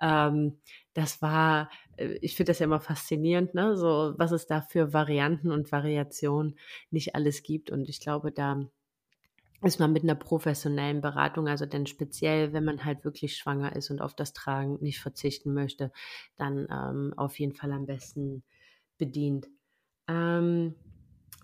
[0.00, 0.58] Ähm,
[0.94, 3.76] das war, äh, ich finde das ja immer faszinierend, ne?
[3.76, 6.58] So, was es da für Varianten und Variationen
[6.90, 7.70] nicht alles gibt.
[7.70, 8.66] Und ich glaube, da
[9.62, 13.90] ist man mit einer professionellen Beratung, also denn speziell, wenn man halt wirklich schwanger ist
[13.90, 15.92] und auf das Tragen nicht verzichten möchte,
[16.36, 18.42] dann ähm, auf jeden Fall am besten
[18.98, 19.46] bedient.
[20.08, 20.74] Ähm,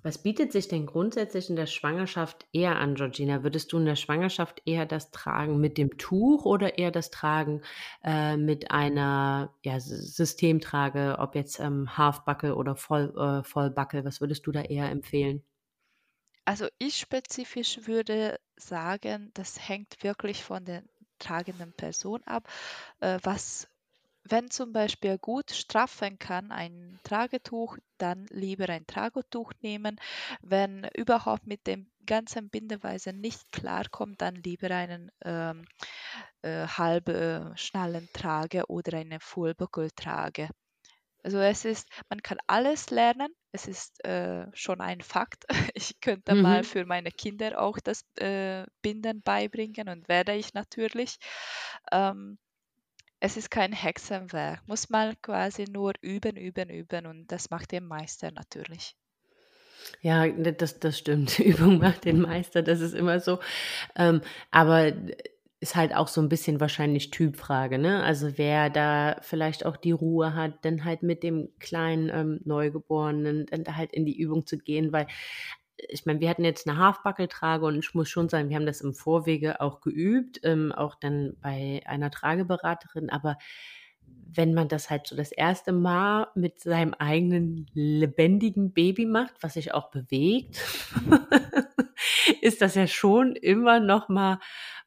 [0.02, 3.42] was bietet sich denn grundsätzlich in der Schwangerschaft eher an, Georgina?
[3.42, 7.62] Würdest du in der Schwangerschaft eher das Tragen mit dem Tuch oder eher das Tragen
[8.02, 14.04] äh, mit einer ja, Systemtrage, ob jetzt ähm, Halfbuckle oder Voll, äh, Vollbuckle?
[14.04, 15.42] Was würdest du da eher empfehlen?
[16.44, 20.82] Also ich spezifisch würde sagen, das hängt wirklich von der
[21.20, 22.48] tragenden Person ab,
[23.00, 23.68] äh, was
[24.24, 30.00] wenn zum Beispiel gut straffen kann, ein Tragetuch, dann lieber ein Tragetuch nehmen.
[30.40, 35.64] Wenn überhaupt mit dem ganzen Bindeweise nicht klarkommt, dann lieber einen ähm,
[36.42, 40.48] äh, halbe Schnallentrage oder eine Fullbuckeltrage.
[41.24, 43.28] Also es ist, man kann alles lernen.
[43.52, 45.44] Es ist äh, schon ein Fakt.
[45.74, 46.42] Ich könnte mhm.
[46.42, 51.18] mal für meine Kinder auch das äh, Binden beibringen und werde ich natürlich.
[51.92, 52.38] Ähm,
[53.22, 57.86] es ist kein Hexenwerk, muss man quasi nur üben, üben, üben und das macht den
[57.86, 58.96] Meister natürlich.
[60.00, 61.38] Ja, das, das stimmt.
[61.38, 63.38] Übung macht den Meister, das ist immer so.
[63.94, 64.92] Ähm, aber
[65.60, 68.02] ist halt auch so ein bisschen wahrscheinlich Typfrage, ne?
[68.02, 73.46] Also wer da vielleicht auch die Ruhe hat, dann halt mit dem kleinen ähm, Neugeborenen
[73.46, 75.06] dann halt in die Übung zu gehen, weil
[75.88, 78.80] ich meine, wir hatten jetzt eine Halfbuckle-Trage und ich muss schon sagen, wir haben das
[78.80, 83.38] im Vorwege auch geübt, ähm, auch dann bei einer Trageberaterin, aber
[84.34, 89.54] wenn man das halt so das erste Mal mit seinem eigenen lebendigen Baby macht, was
[89.54, 90.60] sich auch bewegt,
[92.40, 94.38] ist das ja schon immer noch mal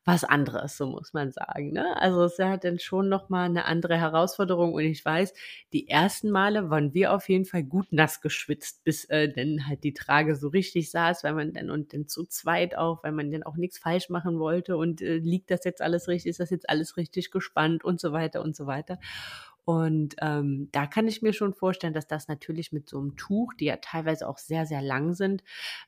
[0.06, 1.72] was anderes, so muss man sagen.
[1.74, 2.00] Ne?
[2.00, 5.34] Also es hat dann schon nochmal eine andere Herausforderung und ich weiß,
[5.74, 9.84] die ersten Male waren wir auf jeden Fall gut nass geschwitzt, bis äh, dann halt
[9.84, 13.32] die Trage so richtig saß, weil man dann und dann zu zweit auch, weil man
[13.32, 16.52] dann auch nichts falsch machen wollte und äh, liegt das jetzt alles richtig, ist das
[16.52, 19.00] jetzt alles richtig gespannt und so weiter und so weiter.
[19.66, 23.54] Und ähm, da kann ich mir schon vorstellen, dass das natürlich mit so einem Tuch,
[23.56, 25.44] die ja teilweise auch sehr, sehr lang sind,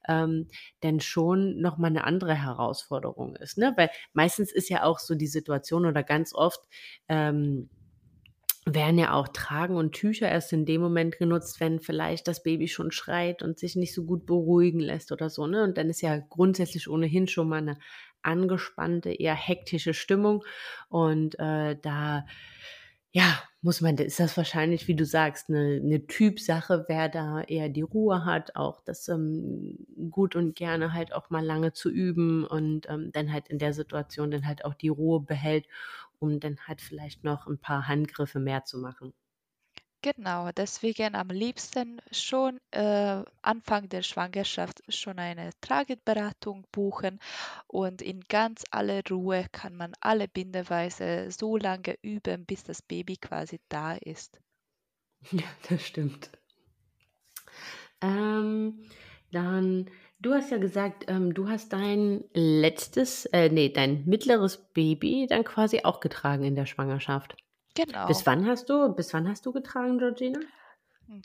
[0.07, 0.47] ähm,
[0.84, 3.57] denn schon nochmal eine andere Herausforderung ist.
[3.57, 3.73] Ne?
[3.78, 6.59] Weil meistens ist ja auch so die Situation oder ganz oft,
[7.07, 7.69] ähm,
[8.65, 12.67] werden ja auch Tragen und Tücher erst in dem Moment genutzt, wenn vielleicht das Baby
[12.67, 15.47] schon schreit und sich nicht so gut beruhigen lässt oder so.
[15.47, 15.63] Ne?
[15.63, 17.78] Und dann ist ja grundsätzlich ohnehin schon mal eine
[18.23, 20.43] angespannte, eher hektische Stimmung.
[20.89, 22.25] Und äh, da
[23.18, 27.68] ja, muss man, ist das wahrscheinlich, wie du sagst, eine, eine Typsache, wer da eher
[27.70, 29.78] die Ruhe hat, auch das ähm,
[30.11, 33.74] gut und gerne halt auch mal lange zu üben und ähm, dann halt in der
[33.74, 35.65] Situation dann halt auch die Ruhe behält,
[36.20, 39.13] um dann halt vielleicht noch ein paar Handgriffe mehr zu machen.
[40.16, 47.20] Genau, deswegen am liebsten schon äh, Anfang der Schwangerschaft schon eine Trageberatung buchen
[47.68, 53.18] und in ganz aller Ruhe kann man alle Bindeweise so lange üben, bis das Baby
[53.18, 54.39] quasi da ist.
[55.32, 56.30] Ja, das stimmt.
[57.99, 58.80] Ähm,
[59.34, 59.89] dann,
[60.22, 65.43] du hast ja gesagt, ähm, du hast dein letztes, äh, nee, dein mittleres Baby dann
[65.43, 67.36] quasi auch getragen in der Schwangerschaft.
[67.78, 68.07] Genau.
[68.07, 70.39] Bis wann hast du, bis wann hast du getragen, Georgina?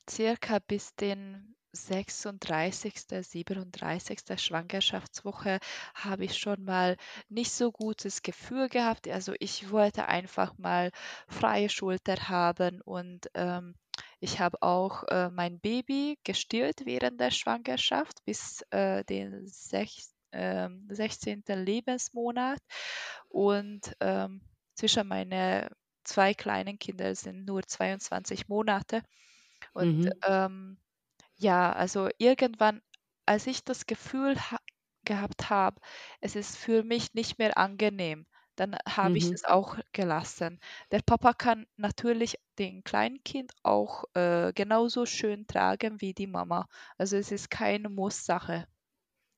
[0.08, 4.20] Circa bis den 36., 37.
[4.36, 5.58] Schwangerschaftswoche
[5.94, 6.98] habe ich schon mal
[7.30, 9.08] nicht so gutes Gefühl gehabt.
[9.08, 10.90] Also ich wollte einfach mal
[11.26, 13.74] freie Schulter haben und ähm,
[14.20, 20.68] ich habe auch äh, mein Baby gestillt während der Schwangerschaft bis äh, den sech, äh,
[20.90, 21.44] 16.
[21.46, 22.60] Lebensmonat
[23.30, 24.42] und ähm,
[24.74, 25.70] zwischen meine
[26.04, 29.02] zwei kleinen Kinder sind nur 22 Monate.
[29.72, 30.12] Und mhm.
[30.26, 30.76] ähm,
[31.36, 32.82] ja, also irgendwann,
[33.26, 34.58] als ich das Gefühl ha
[35.04, 35.80] gehabt habe,
[36.20, 38.24] es ist für mich nicht mehr angenehm,
[38.54, 39.16] dann habe mhm.
[39.16, 40.60] ich es auch gelassen.
[40.92, 46.68] Der Papa kann natürlich den kleinen Kind auch äh, genauso schön tragen wie die Mama.
[46.98, 48.68] Also es ist keine Muss-Sache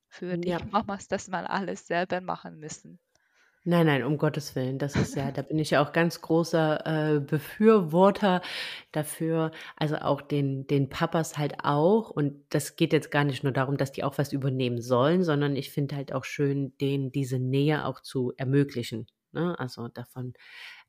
[0.08, 0.58] für die ja.
[0.70, 2.98] Mamas, dass man alles selber machen müssen.
[3.66, 4.78] Nein, nein, um Gottes Willen.
[4.78, 8.42] Das ist ja, da bin ich ja auch ganz großer äh, Befürworter
[8.92, 9.52] dafür.
[9.76, 12.10] Also auch den, den Papas halt auch.
[12.10, 15.56] Und das geht jetzt gar nicht nur darum, dass die auch was übernehmen sollen, sondern
[15.56, 19.06] ich finde halt auch schön, denen diese Nähe auch zu ermöglichen.
[19.32, 19.58] Ne?
[19.58, 20.34] Also davon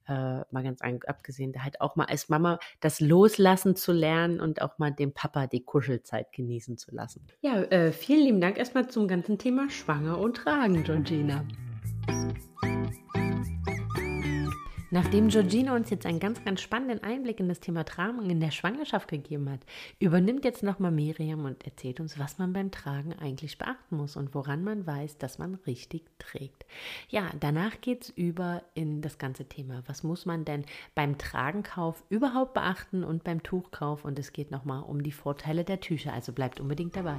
[0.08, 4.62] äh, mal ganz abgesehen, da halt auch mal als Mama das Loslassen zu lernen und
[4.62, 7.26] auch mal dem Papa die Kuschelzeit genießen zu lassen.
[7.42, 11.46] Ja, äh, vielen lieben Dank erstmal zum ganzen Thema Schwanger und Tragen, Georgina.
[14.96, 18.52] Nachdem Georgina uns jetzt einen ganz, ganz spannenden Einblick in das Thema Tragen in der
[18.52, 19.60] Schwangerschaft gegeben hat,
[20.00, 24.34] übernimmt jetzt nochmal Miriam und erzählt uns, was man beim Tragen eigentlich beachten muss und
[24.34, 26.66] woran man weiß, dass man richtig trägt.
[27.10, 29.84] Ja, danach geht es über in das ganze Thema.
[29.86, 34.06] Was muss man denn beim Tragenkauf überhaupt beachten und beim Tuchkauf?
[34.06, 37.18] Und es geht nochmal um die Vorteile der Tücher, also bleibt unbedingt dabei.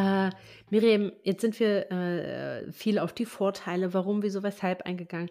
[0.00, 0.30] Äh,
[0.70, 5.28] Miriam, jetzt sind wir äh, viel auf die Vorteile, warum, wieso, weshalb eingegangen.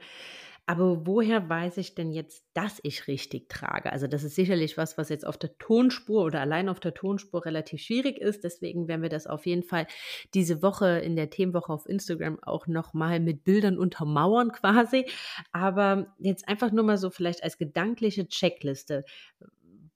[0.68, 3.92] Aber woher weiß ich denn jetzt, dass ich richtig trage?
[3.92, 7.44] Also das ist sicherlich was, was jetzt auf der Tonspur oder allein auf der Tonspur
[7.44, 8.44] relativ schwierig ist.
[8.44, 9.88] Deswegen werden wir das auf jeden Fall
[10.36, 15.08] diese Woche in der Themenwoche auf Instagram auch nochmal mit Bildern untermauern quasi.
[15.52, 19.06] Aber jetzt einfach nur mal so vielleicht als gedankliche Checkliste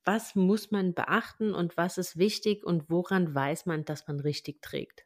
[0.05, 4.61] was muss man beachten und was ist wichtig und woran weiß man, dass man richtig
[4.61, 5.05] trägt?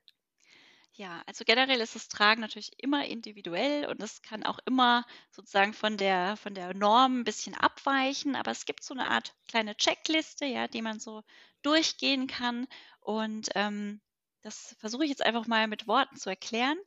[0.93, 5.73] Ja, also generell ist das Tragen natürlich immer individuell und es kann auch immer sozusagen
[5.73, 9.75] von der, von der Norm ein bisschen abweichen, aber es gibt so eine Art kleine
[9.77, 11.23] Checkliste, ja, die man so
[11.61, 12.67] durchgehen kann
[12.99, 14.01] und ähm,
[14.41, 16.77] das versuche ich jetzt einfach mal mit Worten zu erklären.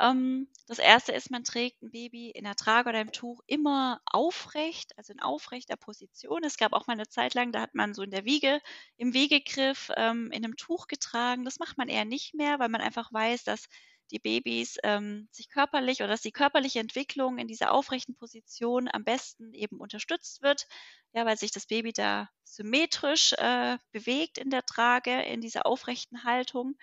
[0.00, 4.00] Ähm, das erste ist, man trägt ein Baby in der Trage oder im Tuch immer
[4.06, 6.44] aufrecht, also in aufrechter Position.
[6.44, 8.60] Es gab auch mal eine Zeit lang, da hat man so in der Wiege,
[8.96, 11.44] im Wiegegriff ähm, in einem Tuch getragen.
[11.44, 13.68] Das macht man eher nicht mehr, weil man einfach weiß, dass
[14.10, 19.04] die Babys ähm, sich körperlich oder dass die körperliche Entwicklung in dieser aufrechten Position am
[19.04, 20.66] besten eben unterstützt wird,
[21.12, 26.24] ja, weil sich das Baby da symmetrisch äh, bewegt in der Trage, in dieser aufrechten
[26.24, 26.76] Haltung.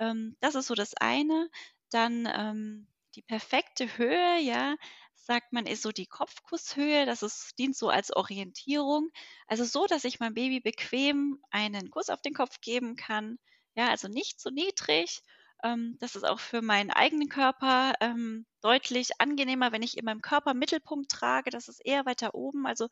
[0.00, 1.48] Ähm, das ist so das eine.
[1.94, 4.74] Dann ähm, die perfekte Höhe, ja,
[5.14, 7.06] sagt man, ist so die Kopfkusshöhe.
[7.06, 9.10] Das ist, dient so als Orientierung.
[9.46, 13.38] Also so, dass ich meinem Baby bequem einen Kuss auf den Kopf geben kann.
[13.76, 15.22] Ja, also nicht zu niedrig.
[15.62, 20.20] Ähm, das ist auch für meinen eigenen Körper ähm, deutlich angenehmer, wenn ich in meinem
[20.20, 21.50] Körper Mittelpunkt trage.
[21.50, 22.66] Das ist eher weiter oben.
[22.66, 22.88] Also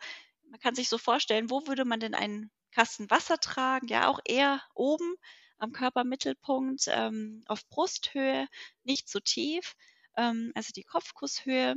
[0.51, 3.89] man kann sich so vorstellen, wo würde man denn einen Kasten Wasser tragen?
[3.89, 5.17] Ja, auch eher oben
[5.63, 8.49] am Körpermittelpunkt, ähm, auf Brusthöhe,
[8.85, 9.75] nicht zu tief,
[10.17, 11.77] ähm, also die Kopfkusshöhe.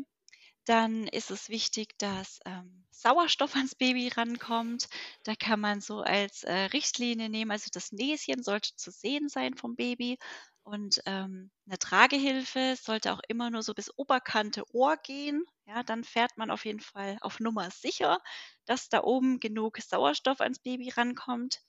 [0.66, 4.88] Dann ist es wichtig, dass ähm, Sauerstoff ans Baby rankommt.
[5.24, 9.56] Da kann man so als äh, Richtlinie nehmen, also das Näschen sollte zu sehen sein
[9.56, 10.18] vom Baby
[10.64, 15.46] und ähm, eine Tragehilfe sollte auch immer nur so bis Oberkante Ohr gehen.
[15.68, 18.20] Ja, dann fährt man auf jeden Fall auf Nummer sicher,
[18.66, 21.62] dass da oben genug Sauerstoff ans Baby rankommt.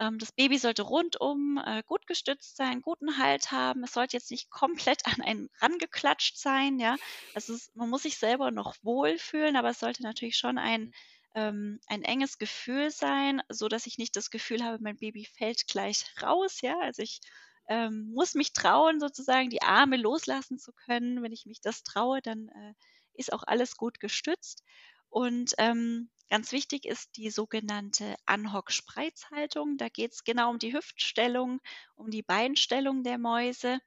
[0.00, 3.84] Ähm, das Baby sollte rundum äh, gut gestützt sein, guten Halt haben.
[3.84, 6.80] Es sollte jetzt nicht komplett an einen rangeklatscht sein.
[6.80, 6.96] Ja,
[7.34, 10.92] also es, man muss sich selber noch wohlfühlen, aber es sollte natürlich schon ein
[11.34, 15.68] ähm, ein enges Gefühl sein, so dass ich nicht das Gefühl habe, mein Baby fällt
[15.68, 16.60] gleich raus.
[16.60, 17.20] Ja, also ich
[17.68, 21.22] ähm, muss mich trauen, sozusagen die Arme loslassen zu können.
[21.22, 22.74] Wenn ich mich das traue, dann äh,
[23.14, 24.64] ist auch alles gut gestützt.
[25.08, 29.76] Und ähm, ganz wichtig ist die sogenannte Anhock-Spreizhaltung.
[29.76, 31.60] Da geht es genau um die Hüftstellung,
[31.96, 33.80] um die Beinstellung der Mäuse.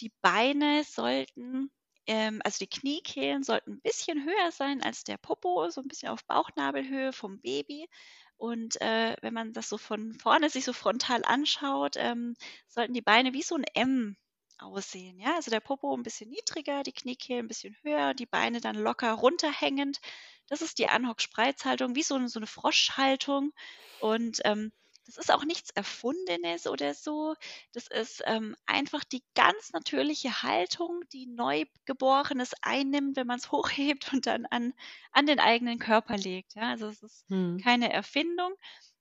[0.00, 1.70] Die Beine sollten,
[2.06, 6.08] ähm, also die Kniekehlen sollten ein bisschen höher sein als der Popo, so ein bisschen
[6.08, 7.88] auf Bauchnabelhöhe vom Baby.
[8.36, 12.34] Und äh, wenn man das so von vorne sich so frontal anschaut, ähm,
[12.68, 14.16] sollten die Beine wie so ein M
[14.58, 15.18] aussehen.
[15.18, 18.76] Ja, also der Popo ein bisschen niedriger, die Kniekehlen ein bisschen höher, die Beine dann
[18.76, 20.00] locker runterhängend.
[20.50, 23.52] Das ist die Anhock-Spreizhaltung, wie so eine, so eine Froschhaltung.
[24.00, 24.72] Und ähm,
[25.06, 27.34] das ist auch nichts Erfundenes oder so.
[27.72, 34.12] Das ist ähm, einfach die ganz natürliche Haltung, die Neugeborenes einnimmt, wenn man es hochhebt
[34.12, 34.74] und dann an,
[35.12, 36.54] an den eigenen Körper legt.
[36.54, 37.58] Ja, also es ist hm.
[37.62, 38.52] keine Erfindung.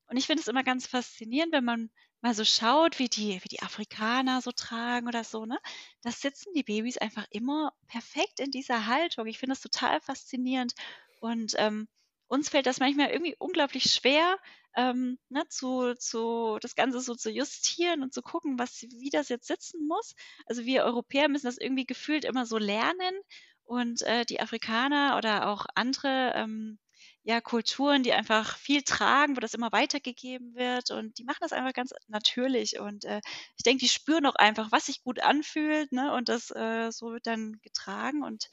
[0.08, 1.92] Und ich finde es immer ganz faszinierend, wenn man
[2.22, 5.60] mal so schaut, wie die, wie die Afrikaner so tragen oder so, ne?
[6.02, 9.28] Da sitzen die Babys einfach immer perfekt in dieser Haltung.
[9.28, 10.74] Ich finde das total faszinierend.
[11.20, 11.88] Und ähm,
[12.28, 14.38] uns fällt das manchmal irgendwie unglaublich schwer,
[14.76, 19.30] ähm, ne, zu, zu, das Ganze so zu justieren und zu gucken, was, wie das
[19.30, 20.16] jetzt sitzen muss.
[20.46, 23.22] Also wir Europäer müssen das irgendwie gefühlt immer so lernen.
[23.64, 26.80] Und äh, die Afrikaner oder auch andere ähm,
[27.24, 31.52] ja, Kulturen, die einfach viel tragen, wo das immer weitergegeben wird und die machen das
[31.52, 32.80] einfach ganz natürlich.
[32.80, 33.22] Und äh,
[33.58, 37.12] ich denke, die spüren auch einfach, was sich gut anfühlt, ne, und das äh, so
[37.12, 38.24] wird dann getragen.
[38.24, 38.50] Und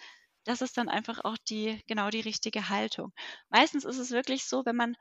[0.47, 3.12] das ist dann einfach auch die, genau die richtige Haltung.
[3.51, 4.97] Meistens ist es wirklich so, wenn man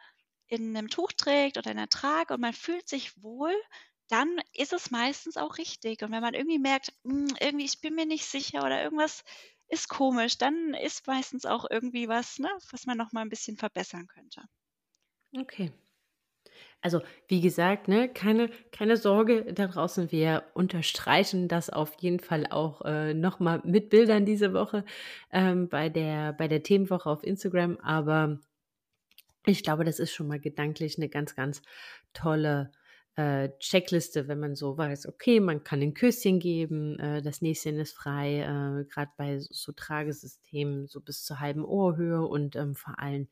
[0.47, 3.53] in einem Tuch trägt oder in einer Trage und man fühlt sich wohl,
[4.07, 6.01] dann ist es meistens auch richtig.
[6.03, 9.23] Und wenn man irgendwie merkt, hm, irgendwie, ich bin mir nicht sicher oder irgendwas
[9.67, 13.57] ist komisch, dann ist meistens auch irgendwie was, ne, was man noch mal ein bisschen
[13.57, 14.43] verbessern könnte.
[15.37, 15.71] Okay.
[16.81, 20.11] Also, wie gesagt, ne, keine, keine Sorge da draußen.
[20.11, 24.85] Wir unterstreichen das auf jeden Fall auch äh, nochmal mit Bildern diese Woche
[25.31, 27.77] ähm, bei, der, bei der Themenwoche auf Instagram.
[27.77, 28.39] Aber
[29.45, 31.61] ich glaube, das ist schon mal gedanklich eine ganz, ganz
[32.13, 32.71] tolle
[33.15, 37.79] äh, Checkliste, wenn man so weiß, okay, man kann ein Küsschen geben, äh, das Näschen
[37.79, 42.99] ist frei, äh, gerade bei so Tragesystemen so bis zur halben Ohrhöhe und ähm, vor
[42.99, 43.29] allem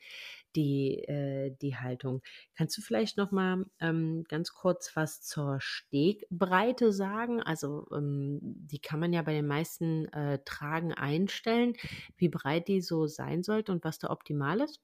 [0.55, 2.21] die, äh, die Haltung.
[2.55, 7.41] Kannst du vielleicht noch mal ähm, ganz kurz was zur Stegbreite sagen?
[7.41, 11.73] Also ähm, die kann man ja bei den meisten äh, Tragen einstellen,
[12.17, 14.81] wie breit die so sein sollte und was da optimal ist?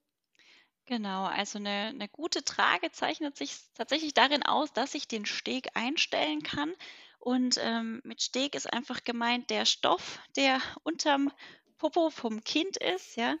[0.86, 5.68] Genau, also eine 'ne gute Trage zeichnet sich tatsächlich darin aus, dass ich den Steg
[5.76, 6.74] einstellen kann.
[7.18, 11.30] Und, ähm, mit Steg ist einfach gemeint der Stoff, der unterm
[11.78, 13.36] Popo vom Kind ist, ja.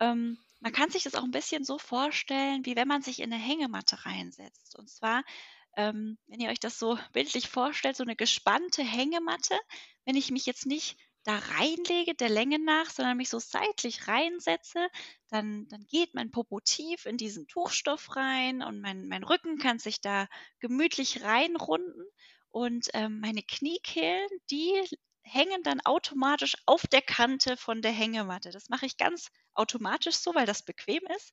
[0.00, 3.32] Ähm, man kann sich das auch ein bisschen so vorstellen, wie wenn man sich in
[3.32, 4.76] eine Hängematte reinsetzt.
[4.78, 5.24] Und zwar,
[5.76, 9.58] ähm, wenn ihr euch das so bildlich vorstellt, so eine gespannte Hängematte.
[10.04, 14.88] Wenn ich mich jetzt nicht da reinlege, der Länge nach, sondern mich so seitlich reinsetze,
[15.28, 19.78] dann, dann geht mein Popo tief in diesen Tuchstoff rein und mein, mein Rücken kann
[19.78, 20.28] sich da
[20.60, 22.06] gemütlich reinrunden
[22.50, 24.82] und ähm, meine Kniekehlen, die
[25.22, 28.50] hängen dann automatisch auf der Kante von der Hängematte.
[28.50, 31.32] Das mache ich ganz automatisch so, weil das bequem ist.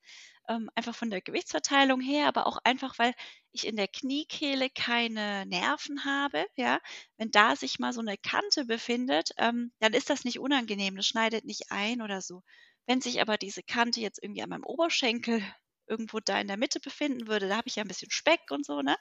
[0.50, 3.14] Ähm, einfach von der Gewichtsverteilung her, aber auch einfach, weil
[3.52, 6.46] ich in der Kniekehle keine Nerven habe.
[6.56, 6.80] Ja,
[7.18, 10.96] wenn da sich mal so eine Kante befindet, ähm, dann ist das nicht unangenehm.
[10.96, 12.44] Das schneidet nicht ein oder so.
[12.86, 15.44] Wenn sich aber diese Kante jetzt irgendwie an meinem Oberschenkel
[15.88, 18.66] irgendwo da in der Mitte befinden würde, da habe ich ja ein bisschen Speck und
[18.66, 18.98] so, ne?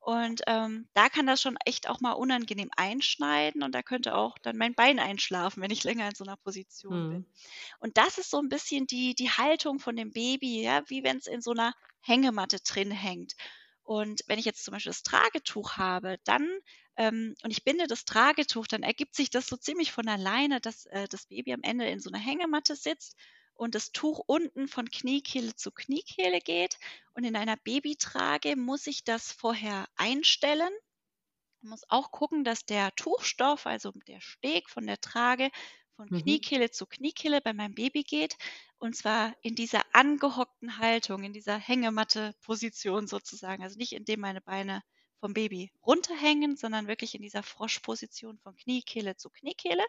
[0.00, 4.38] Und ähm, da kann das schon echt auch mal unangenehm einschneiden und da könnte auch
[4.38, 7.18] dann mein Bein einschlafen, wenn ich länger in so einer Position bin.
[7.18, 7.26] Mhm.
[7.80, 11.18] Und das ist so ein bisschen die die Haltung von dem Baby, ja, wie wenn
[11.18, 13.34] es in so einer Hängematte drin hängt.
[13.82, 16.46] Und wenn ich jetzt zum Beispiel das Tragetuch habe, dann
[16.96, 20.86] ähm, und ich binde das Tragetuch, dann ergibt sich das so ziemlich von alleine, dass
[20.86, 23.16] äh, das Baby am Ende in so einer Hängematte sitzt
[23.58, 26.78] und das Tuch unten von Kniekehle zu Kniekehle geht.
[27.14, 30.70] Und in einer Babytrage muss ich das vorher einstellen.
[31.60, 35.50] Man muss auch gucken, dass der Tuchstoff, also der Steg von der Trage,
[35.96, 36.12] von Mhm.
[36.12, 38.36] Kniekehle zu Kniekehle bei meinem Baby geht.
[38.78, 43.62] Und zwar in dieser angehockten Haltung, in dieser Hängematte-Position sozusagen.
[43.64, 44.82] Also nicht indem meine Beine
[45.20, 49.84] vom Baby runterhängen, sondern wirklich in dieser Froschposition von Kniekehle zu Kniekehle.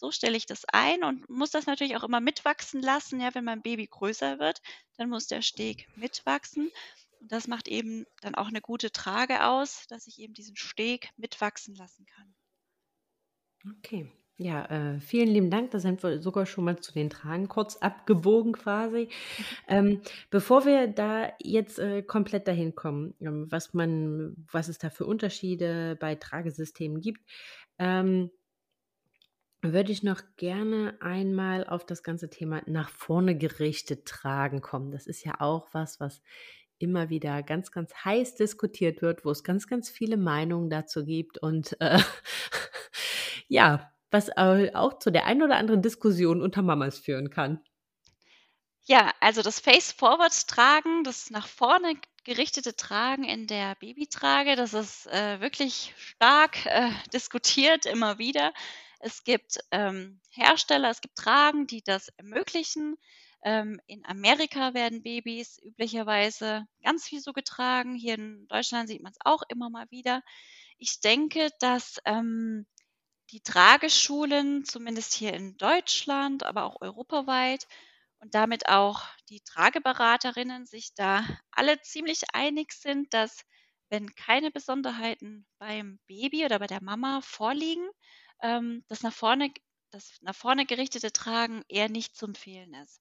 [0.00, 3.20] So stelle ich das ein und muss das natürlich auch immer mitwachsen lassen.
[3.20, 4.62] Ja, wenn mein Baby größer wird,
[4.96, 6.72] dann muss der Steg mitwachsen.
[7.20, 11.10] Und das macht eben dann auch eine gute Trage aus, dass ich eben diesen Steg
[11.18, 12.34] mitwachsen lassen kann.
[13.76, 14.10] Okay.
[14.38, 15.70] Ja, äh, vielen lieben Dank.
[15.72, 19.08] Da sind wir sogar schon mal zu den Tragen kurz abgebogen quasi.
[19.68, 24.88] Ähm, bevor wir da jetzt äh, komplett dahin kommen, ähm, was man, was es da
[24.88, 27.20] für Unterschiede bei Tragesystemen gibt,
[27.78, 28.30] ähm,
[29.62, 34.90] würde ich noch gerne einmal auf das ganze Thema nach vorne gerichtet tragen kommen.
[34.90, 36.22] Das ist ja auch was, was
[36.78, 41.38] immer wieder ganz, ganz heiß diskutiert wird, wo es ganz, ganz viele Meinungen dazu gibt
[41.38, 42.00] und äh,
[43.48, 47.60] ja, was auch zu der einen oder anderen Diskussion unter Mamas führen kann.
[48.86, 51.94] Ja, also das Face-Forward-Tragen, das nach vorne
[52.24, 58.52] gerichtete Tragen in der Babytrage, das ist äh, wirklich stark äh, diskutiert immer wieder.
[59.00, 62.96] Es gibt ähm, Hersteller, es gibt Tragen, die das ermöglichen.
[63.42, 67.94] Ähm, in Amerika werden Babys üblicherweise ganz viel so getragen.
[67.94, 70.22] Hier in Deutschland sieht man es auch immer mal wieder.
[70.76, 72.66] Ich denke, dass ähm,
[73.30, 77.66] die Trageschulen, zumindest hier in Deutschland, aber auch europaweit
[78.18, 83.44] und damit auch die Trageberaterinnen sich da alle ziemlich einig sind, dass
[83.88, 87.88] wenn keine Besonderheiten beim Baby oder bei der Mama vorliegen,
[88.42, 89.52] ähm, das nach vorne
[89.90, 93.00] das nach vorne gerichtete Tragen eher nicht zu empfehlen ist.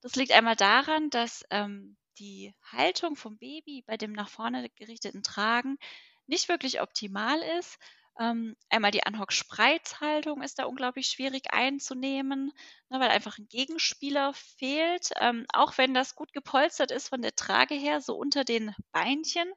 [0.00, 5.22] Das liegt einmal daran, dass ähm, die Haltung vom Baby bei dem nach vorne gerichteten
[5.22, 5.78] Tragen
[6.26, 7.78] nicht wirklich optimal ist.
[8.20, 12.52] Ähm, einmal die Anhock-Spreizhaltung ist da unglaublich schwierig einzunehmen,
[12.90, 15.10] ne, weil einfach ein Gegenspieler fehlt.
[15.18, 19.50] Ähm, auch wenn das gut gepolstert ist von der Trage her, so unter den Beinchen,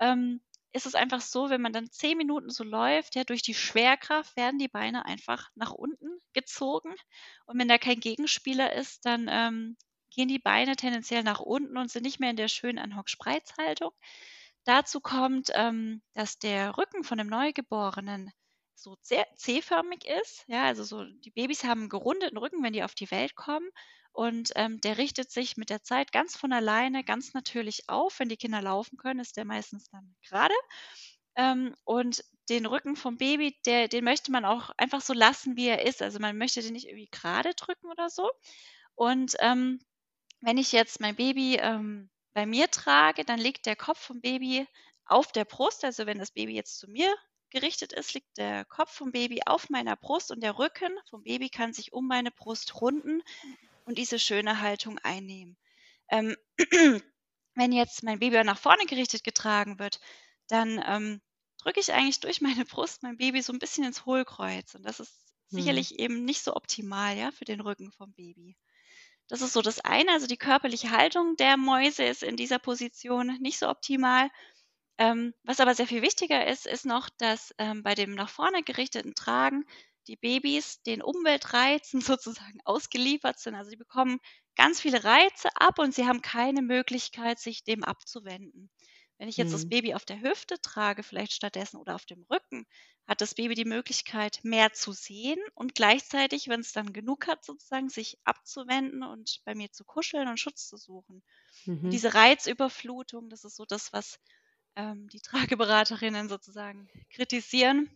[0.00, 0.40] ähm,
[0.72, 4.36] ist es einfach so, wenn man dann zehn Minuten so läuft, ja, durch die Schwerkraft
[4.36, 6.94] werden die Beine einfach nach unten gezogen.
[7.46, 9.76] Und wenn da kein Gegenspieler ist, dann ähm,
[10.10, 13.92] gehen die Beine tendenziell nach unten und sind nicht mehr in der schönen Anhock-Spreizhaltung.
[14.64, 18.30] dazu kommt, ähm, dass der Rücken von dem Neugeborenen
[18.74, 20.44] so sehr C-förmig ist.
[20.48, 23.68] Ja, also so die Babys haben einen gerundeten Rücken, wenn die auf die Welt kommen.
[24.12, 28.18] Und ähm, der richtet sich mit der Zeit ganz von alleine, ganz natürlich auf.
[28.18, 30.54] Wenn die Kinder laufen können, ist der meistens dann gerade.
[31.34, 35.68] Ähm, und den Rücken vom Baby, der, den möchte man auch einfach so lassen, wie
[35.68, 36.02] er ist.
[36.02, 38.30] Also man möchte den nicht irgendwie gerade drücken oder so.
[38.94, 39.80] Und ähm,
[40.40, 44.66] wenn ich jetzt mein Baby ähm, bei mir trage, dann liegt der Kopf vom Baby
[45.06, 45.84] auf der Brust.
[45.84, 47.14] Also wenn das Baby jetzt zu mir
[47.48, 51.48] gerichtet ist, liegt der Kopf vom Baby auf meiner Brust und der Rücken vom Baby
[51.48, 53.22] kann sich um meine Brust runden
[53.84, 55.56] und diese schöne Haltung einnehmen.
[56.10, 56.36] Ähm,
[57.54, 60.00] wenn jetzt mein Baby nach vorne gerichtet getragen wird,
[60.48, 61.20] dann ähm,
[61.58, 64.74] drücke ich eigentlich durch meine Brust mein Baby so ein bisschen ins Hohlkreuz.
[64.74, 65.14] Und das ist
[65.50, 65.56] mhm.
[65.58, 68.56] sicherlich eben nicht so optimal, ja, für den Rücken vom Baby.
[69.28, 70.12] Das ist so das eine.
[70.12, 74.30] Also die körperliche Haltung der Mäuse ist in dieser Position nicht so optimal.
[74.98, 78.62] Ähm, was aber sehr viel wichtiger ist, ist noch, dass ähm, bei dem nach vorne
[78.62, 79.64] gerichteten Tragen
[80.06, 83.54] die Babys den Umweltreizen sozusagen ausgeliefert sind.
[83.54, 84.18] Also die bekommen
[84.56, 88.70] ganz viele Reize ab und sie haben keine Möglichkeit, sich dem abzuwenden.
[89.18, 89.52] Wenn ich jetzt mhm.
[89.52, 92.66] das Baby auf der Hüfte trage, vielleicht stattdessen oder auf dem Rücken,
[93.06, 97.44] hat das Baby die Möglichkeit, mehr zu sehen und gleichzeitig, wenn es dann genug hat,
[97.44, 101.22] sozusagen sich abzuwenden und bei mir zu kuscheln und Schutz zu suchen.
[101.66, 101.90] Mhm.
[101.90, 104.18] Diese Reizüberflutung, das ist so das, was
[104.76, 107.90] ähm, die Trageberaterinnen sozusagen kritisieren.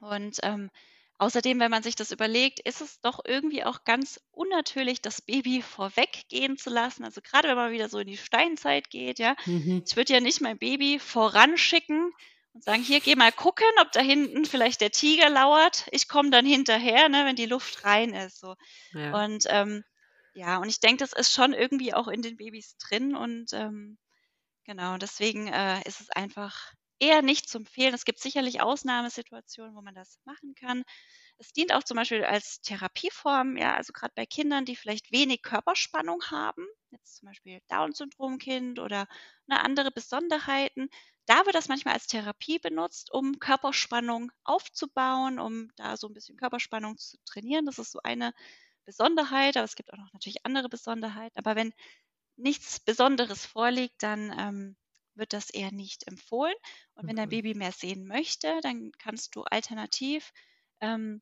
[0.00, 0.70] Und ähm,
[1.18, 5.62] Außerdem, wenn man sich das überlegt, ist es doch irgendwie auch ganz unnatürlich, das Baby
[5.62, 7.04] vorweggehen zu lassen.
[7.04, 9.36] Also gerade wenn man wieder so in die Steinzeit geht, ja.
[9.44, 9.82] Mhm.
[9.86, 12.12] Ich würde ja nicht mein Baby voranschicken
[12.52, 15.86] und sagen, hier, geh mal gucken, ob da hinten vielleicht der Tiger lauert.
[15.90, 18.38] Ich komme dann hinterher, ne, wenn die Luft rein ist.
[18.38, 18.54] So.
[18.92, 19.24] Ja.
[19.24, 19.84] Und ähm,
[20.34, 23.16] ja, und ich denke, das ist schon irgendwie auch in den Babys drin.
[23.16, 23.98] Und ähm,
[24.64, 27.94] genau, deswegen äh, ist es einfach eher nicht zu empfehlen.
[27.94, 30.84] Es gibt sicherlich Ausnahmesituationen, wo man das machen kann.
[31.38, 35.42] Es dient auch zum Beispiel als Therapieform, ja, also gerade bei Kindern, die vielleicht wenig
[35.42, 39.06] Körperspannung haben, jetzt zum Beispiel Down-Syndrom-Kind oder
[39.48, 40.88] eine andere Besonderheiten.
[41.26, 46.36] Da wird das manchmal als Therapie benutzt, um Körperspannung aufzubauen, um da so ein bisschen
[46.36, 47.66] Körperspannung zu trainieren.
[47.66, 48.32] Das ist so eine
[48.84, 51.38] Besonderheit, aber es gibt auch noch natürlich andere Besonderheiten.
[51.38, 51.72] Aber wenn
[52.36, 54.76] nichts Besonderes vorliegt, dann ähm,
[55.18, 56.54] wird das eher nicht empfohlen.
[56.94, 57.30] Und wenn dein mhm.
[57.30, 60.32] Baby mehr sehen möchte, dann kannst du alternativ
[60.80, 61.20] ähm,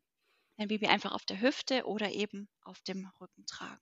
[0.56, 3.80] dein Baby einfach auf der Hüfte oder eben auf dem Rücken tragen.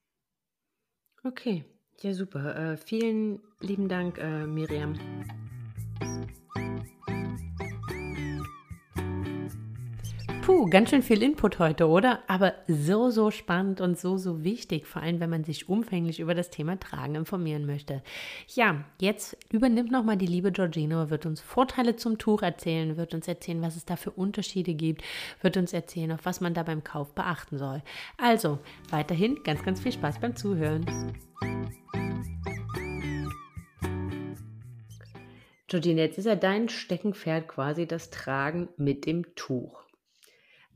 [1.23, 1.65] Okay,
[2.01, 2.73] ja super.
[2.73, 4.99] Äh, vielen lieben Dank, äh, Miriam.
[10.71, 12.23] Ganz schön viel Input heute, oder?
[12.27, 16.35] Aber so, so spannend und so, so wichtig, vor allem wenn man sich umfänglich über
[16.35, 18.03] das Thema Tragen informieren möchte.
[18.49, 23.29] Ja, jetzt übernimmt nochmal die liebe Georgino, wird uns Vorteile zum Tuch erzählen, wird uns
[23.29, 25.03] erzählen, was es da für Unterschiede gibt,
[25.43, 27.83] wird uns erzählen, auf was man da beim Kauf beachten soll.
[28.17, 28.59] Also,
[28.91, 30.87] weiterhin ganz, ganz viel Spaß beim Zuhören.
[35.67, 39.84] Georgina, jetzt ist ja dein Steckenpferd quasi das Tragen mit dem Tuch.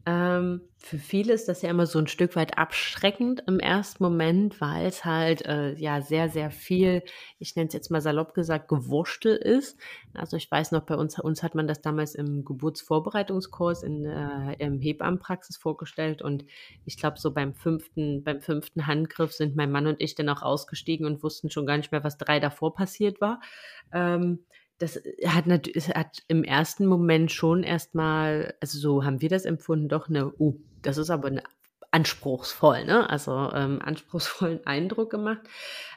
[0.08, 4.58] Ähm, für viele ist das ja immer so ein Stück weit abschreckend im ersten Moment,
[4.58, 7.02] weil es halt äh, ja sehr, sehr viel,
[7.38, 9.78] ich nenne es jetzt mal salopp gesagt, Gewurschtel ist.
[10.14, 14.54] Also ich weiß noch, bei uns, uns hat man das damals im Geburtsvorbereitungskurs in äh,
[14.58, 16.46] im Hebammenpraxis vorgestellt und
[16.86, 20.40] ich glaube so beim fünften, beim fünften Handgriff sind mein Mann und ich dann auch
[20.40, 23.40] ausgestiegen und wussten schon gar nicht mehr, was drei davor passiert war.
[23.92, 24.38] Ähm,
[24.78, 29.44] das äh, hat natürlich, hat im ersten Moment schon erstmal, also so haben wir das
[29.44, 31.42] empfunden, doch eine, uh, das ist aber eine
[31.90, 33.08] anspruchsvoll, ne?
[33.08, 35.40] Also ähm, anspruchsvollen Eindruck gemacht.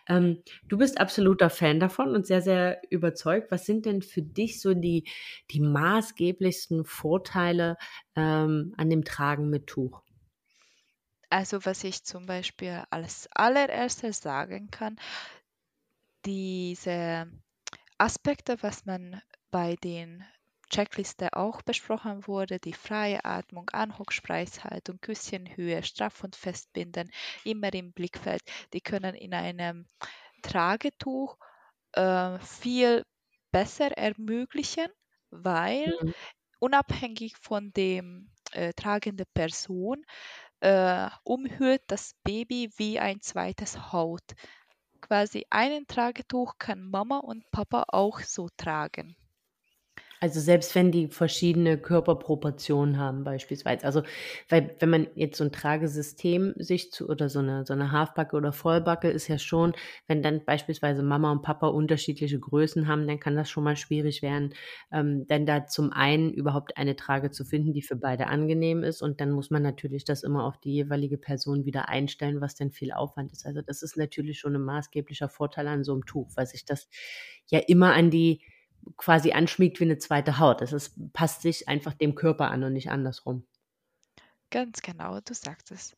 [0.08, 3.52] Ähm, du bist absoluter Fan davon und sehr, sehr überzeugt.
[3.52, 5.08] Was sind denn für dich so die,
[5.52, 7.78] die maßgeblichsten Vorteile
[8.16, 10.02] ähm, an dem Tragen mit Tuch?
[11.30, 14.98] Also was ich zum Beispiel als allererstes sagen kann,
[16.26, 17.32] diese
[18.02, 19.22] Aspekte, was man
[19.52, 20.26] bei den
[20.72, 27.12] Checkliste auch besprochen wurde, die freie Atmung, Anhockspreishaltung, Küsschenhöhe, straff und festbinden,
[27.44, 28.42] immer im Blickfeld,
[28.74, 29.86] die können in einem
[30.42, 31.38] Tragetuch
[31.92, 33.06] äh, viel
[33.52, 34.88] besser ermöglichen,
[35.30, 36.14] weil mhm.
[36.58, 40.04] unabhängig von dem äh, tragenden Person
[40.62, 44.24] äh, umhüllt das Baby wie ein zweites Haut
[45.12, 49.18] quasi einen Tragetuch kann Mama und Papa auch so tragen.
[50.24, 53.84] Also selbst wenn die verschiedene Körperproportionen haben beispielsweise.
[53.88, 54.04] Also
[54.50, 58.36] weil wenn man jetzt so ein Tragesystem sich zu oder so eine so eine Halfbacke
[58.36, 59.74] oder Vollbacke ist ja schon
[60.06, 64.22] wenn dann beispielsweise Mama und Papa unterschiedliche Größen haben, dann kann das schon mal schwierig
[64.22, 64.54] werden,
[64.92, 69.02] ähm, denn da zum einen überhaupt eine Trage zu finden, die für beide angenehm ist
[69.02, 72.70] und dann muss man natürlich das immer auf die jeweilige Person wieder einstellen, was dann
[72.70, 73.48] viel Aufwand ist.
[73.48, 76.88] Also das ist natürlich schon ein maßgeblicher Vorteil an so einem Tuch, weil sich das
[77.48, 78.42] ja immer an die
[78.98, 80.62] quasi anschmiegt wie eine zweite Haut.
[80.62, 83.46] Es ist, passt sich einfach dem Körper an und nicht andersrum.
[84.50, 85.96] Ganz genau, du sagst es.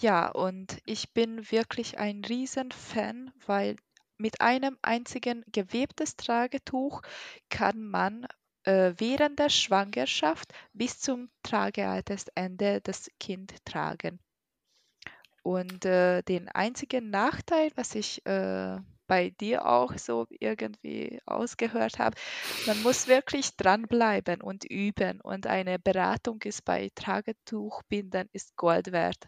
[0.00, 3.76] Ja, und ich bin wirklich ein Riesenfan, weil
[4.16, 7.02] mit einem einzigen gewebtes Tragetuch
[7.48, 8.26] kann man
[8.64, 14.20] äh, während der Schwangerschaft bis zum Tragealtersende das Kind tragen.
[15.42, 18.78] Und äh, den einzigen Nachteil, was ich äh,
[19.08, 22.16] bei dir auch so irgendwie ausgehört habe,
[22.66, 29.26] man muss wirklich dranbleiben und üben und eine Beratung ist bei Tragetuchbindern ist Gold wert.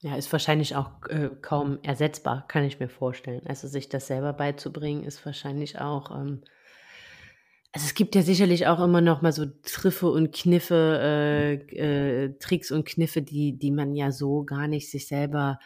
[0.00, 3.46] Ja, ist wahrscheinlich auch äh, kaum ersetzbar, kann ich mir vorstellen.
[3.46, 6.10] Also sich das selber beizubringen, ist wahrscheinlich auch.
[6.10, 6.42] Ähm,
[7.72, 12.38] also es gibt ja sicherlich auch immer noch mal so Triffe und Kniffe, äh, äh,
[12.38, 15.58] Tricks und Kniffe, die, die man ja so gar nicht sich selber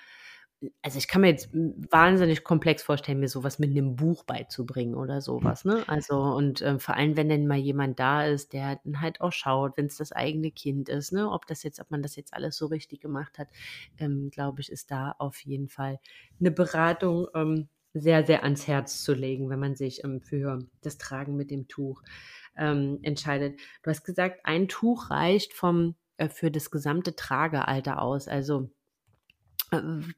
[0.82, 5.20] also ich kann mir jetzt wahnsinnig komplex vorstellen, mir sowas mit einem Buch beizubringen oder
[5.20, 5.84] sowas, ne?
[5.86, 9.32] Also und äh, vor allem, wenn dann mal jemand da ist, der dann halt auch
[9.32, 11.30] schaut, wenn es das eigene Kind ist, ne?
[11.30, 13.48] Ob das jetzt, ob man das jetzt alles so richtig gemacht hat,
[13.98, 16.00] ähm, glaube ich, ist da auf jeden Fall
[16.40, 20.98] eine Beratung ähm, sehr, sehr ans Herz zu legen, wenn man sich ähm, für das
[20.98, 22.02] Tragen mit dem Tuch
[22.56, 23.60] ähm, entscheidet.
[23.82, 28.70] Du hast gesagt, ein Tuch reicht vom äh, für das gesamte Tragealter aus, also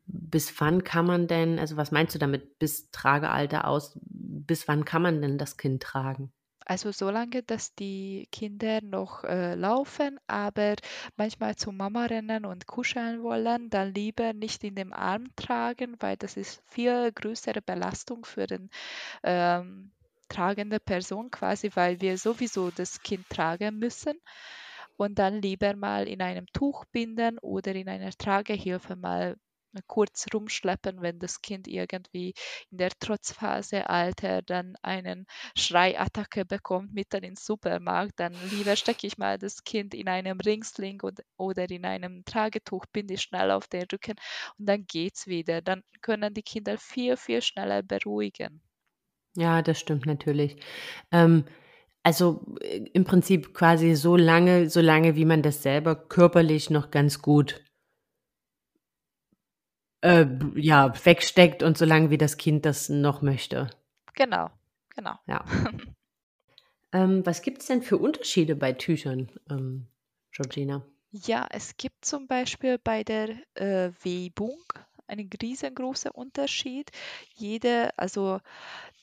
[0.06, 4.84] bis wann kann man denn, also was meinst du damit, bis Tragealter aus, bis wann
[4.84, 6.32] kann man denn das Kind tragen?
[6.66, 10.76] Also solange, dass die Kinder noch äh, laufen, aber
[11.16, 16.16] manchmal zur Mama rennen und kuscheln wollen, dann lieber nicht in dem Arm tragen, weil
[16.16, 18.70] das ist viel größere Belastung für den
[19.24, 19.90] ähm,
[20.28, 24.14] tragende Person quasi, weil wir sowieso das Kind tragen müssen
[25.00, 29.36] und dann lieber mal in einem Tuch binden oder in einer Tragehilfe mal
[29.86, 32.34] kurz rumschleppen, wenn das Kind irgendwie
[32.70, 35.24] in der Trotzphase Alter dann einen
[35.56, 41.00] Schreiattacke bekommt mitten im Supermarkt, dann lieber stecke ich mal das Kind in einem Ringsling
[41.38, 44.16] oder in einem Tragetuch, binde ich schnell auf den Rücken
[44.58, 45.62] und dann geht's wieder.
[45.62, 48.60] Dann können die Kinder viel, viel schneller beruhigen.
[49.36, 50.56] Ja, das stimmt natürlich.
[51.12, 51.44] Ähm,
[52.02, 56.90] also äh, im Prinzip quasi so lange, so lange, wie man das selber körperlich noch
[56.90, 57.62] ganz gut
[60.02, 63.70] äh, ja, wegsteckt und so lange wie das Kind das noch möchte.
[64.14, 64.50] Genau,
[64.94, 65.14] genau.
[65.26, 65.44] Ja.
[66.92, 69.86] ähm, was gibt es denn für Unterschiede bei Tüchern, ähm,
[70.32, 70.82] Georgina?
[71.12, 74.62] Ja, es gibt zum Beispiel bei der äh, Webung
[75.08, 76.90] einen riesengroßen Unterschied.
[77.34, 78.40] Jede, also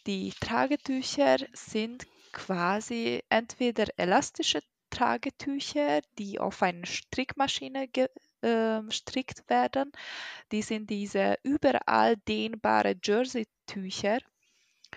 [0.05, 7.87] die Tragetücher sind quasi entweder elastische Tragetücher, die auf eine Strickmaschine
[8.41, 8.81] äh,
[9.47, 9.91] werden.
[10.51, 14.19] Die sind diese überall dehnbare Jersey-Tücher.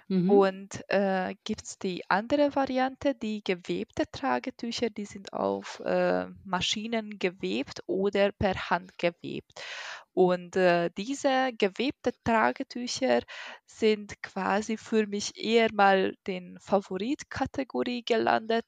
[0.09, 0.31] Mhm.
[0.31, 7.19] Und äh, gibt es die andere Variante, die gewebte Tragetücher, die sind auf äh, Maschinen
[7.19, 9.61] gewebt oder per Hand gewebt.
[10.13, 13.21] Und äh, diese gewebte Tragetücher
[13.67, 18.65] sind quasi für mich eher mal den Favoritkategorie gelandet,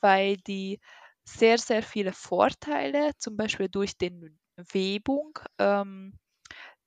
[0.00, 0.80] weil die
[1.24, 4.38] sehr, sehr viele Vorteile, zum Beispiel durch den
[4.72, 5.38] Webung.
[5.58, 6.14] Ähm,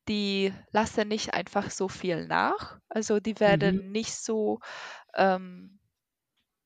[0.07, 2.80] die lassen nicht einfach so viel nach.
[2.89, 3.91] Also die werden mhm.
[3.91, 4.59] nicht so,
[5.15, 5.80] ähm,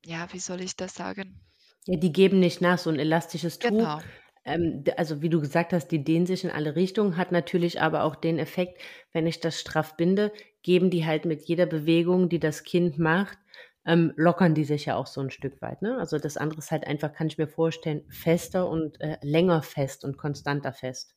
[0.06, 1.40] ja, wie soll ich das sagen?
[1.86, 3.70] Ja, die geben nicht nach, so ein elastisches Tuch.
[3.70, 4.00] Genau.
[4.46, 8.04] Ähm, also wie du gesagt hast, die dehnen sich in alle Richtungen, hat natürlich aber
[8.04, 8.82] auch den Effekt,
[9.12, 10.32] wenn ich das straff binde,
[10.64, 13.38] geben die halt mit jeder Bewegung, die das Kind macht,
[13.86, 15.82] ähm, lockern die sich ja auch so ein Stück weit.
[15.82, 15.98] Ne?
[15.98, 20.04] Also das andere ist halt einfach, kann ich mir vorstellen, fester und äh, länger fest
[20.04, 21.17] und konstanter fest.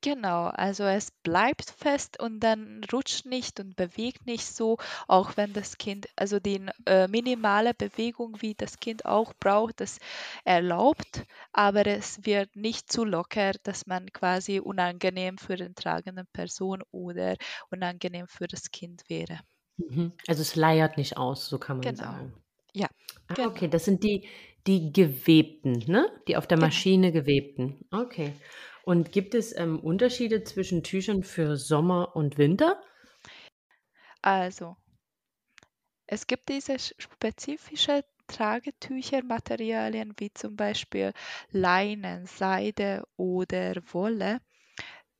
[0.00, 4.76] Genau, also es bleibt fest und dann rutscht nicht und bewegt nicht so,
[5.06, 9.98] auch wenn das Kind, also die äh, minimale Bewegung, wie das Kind auch braucht, das
[10.44, 16.82] erlaubt, aber es wird nicht zu locker, dass man quasi unangenehm für den tragenden Person
[16.90, 17.36] oder
[17.70, 19.40] unangenehm für das Kind wäre.
[19.76, 20.12] Mhm.
[20.26, 21.94] Also es leiert nicht aus, so kann man Genau.
[21.94, 22.34] sagen.
[22.74, 22.88] Ja,
[23.28, 23.48] Ah, genau.
[23.48, 24.28] okay, das sind die,
[24.66, 26.06] die gewebten, ne?
[26.28, 26.58] Die auf der Genau.
[26.58, 27.86] Maschine gewebten.
[27.92, 28.34] Okay.
[28.88, 32.80] Und gibt es ähm, Unterschiede zwischen Tüchern für Sommer und Winter?
[34.22, 34.78] Also,
[36.06, 41.12] es gibt diese spezifische Tragetüchermaterialien wie zum Beispiel
[41.50, 44.40] Leinen, Seide oder Wolle.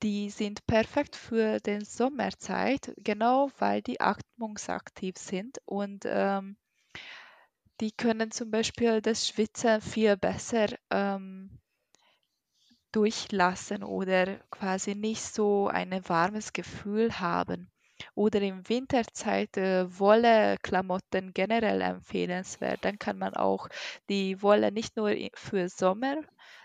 [0.02, 6.56] Die sind perfekt für den Sommerzeit, genau weil die atmungsaktiv sind und ähm,
[7.82, 11.57] die können zum Beispiel das Schwitzen viel besser ähm,
[12.92, 17.70] durchlassen oder quasi nicht so ein warmes Gefühl haben.
[18.14, 22.84] Oder im Winterzeit äh, Wolle-Klamotten generell empfehlenswert.
[22.84, 23.68] Dann kann man auch
[24.08, 26.16] die Wolle nicht nur für Sommer,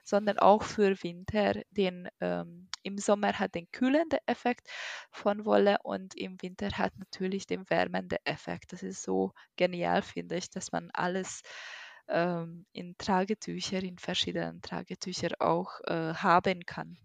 [0.04, 1.62] sondern auch für Winter.
[1.72, 4.68] Den, ähm, Im Sommer hat den kühlenden Effekt
[5.12, 8.74] von Wolle und im Winter hat natürlich den wärmenden Effekt.
[8.74, 11.42] Das ist so genial, finde ich, dass man alles
[12.08, 16.98] ähm, in Tragetücher, in verschiedenen Tragetücher auch äh, haben kann.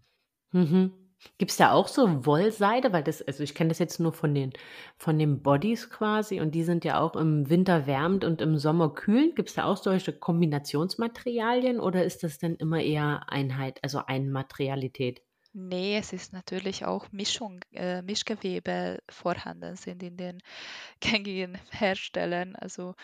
[0.51, 0.93] Mhm.
[1.37, 2.93] Gibt es da auch so Wollseide?
[2.93, 4.53] Weil das, also ich kenne das jetzt nur von den,
[4.97, 8.93] von den Bodies quasi und die sind ja auch im Winter wärmend und im Sommer
[8.93, 9.35] kühlend.
[9.35, 15.21] Gibt es da auch solche Kombinationsmaterialien oder ist das dann immer eher Einheit, also Einmaterialität?
[15.53, 20.39] Nee, es ist natürlich auch Mischung, äh, Mischgewebe vorhanden sind in den
[21.01, 22.55] gängigen Herstellern.
[22.55, 22.95] Also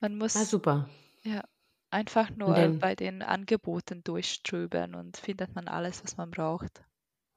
[0.00, 0.88] man Ah, muss super.
[1.24, 1.42] Ja
[1.90, 6.84] einfach nur dann, bei den Angeboten durchströbern und findet man alles, was man braucht.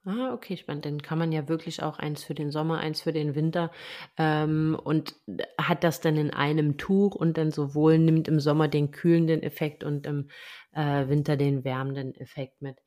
[0.06, 0.86] ah, okay, spannend.
[0.86, 3.72] Dann kann man ja wirklich auch eins für den Sommer, eins für den Winter
[4.18, 5.16] ähm, und
[5.60, 9.84] hat das dann in einem Tuch und dann sowohl nimmt im Sommer den kühlenden Effekt
[9.84, 10.30] und im
[10.74, 12.78] äh, Winter den wärmenden Effekt mit.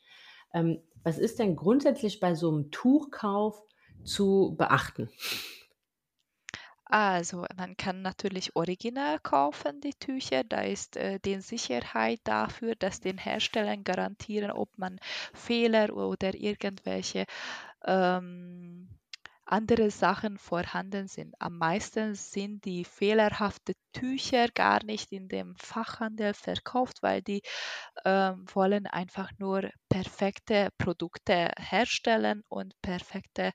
[0.55, 3.63] Ähm, was ist denn grundsätzlich bei so einem Tuchkauf
[4.05, 5.11] zu beachten?
[6.91, 10.43] Also, man kann natürlich original kaufen, die Tücher.
[10.45, 14.99] Da ist äh, die Sicherheit dafür, dass den Herstellern garantieren, ob man
[15.35, 17.27] Fehler oder irgendwelche
[17.85, 18.89] ähm,
[19.45, 21.35] andere Sachen vorhanden sind.
[21.41, 27.43] Am meisten sind die fehlerhaften Tücher gar nicht in dem Fachhandel verkauft, weil die
[28.05, 33.53] ähm, wollen einfach nur perfekte Produkte herstellen und perfekte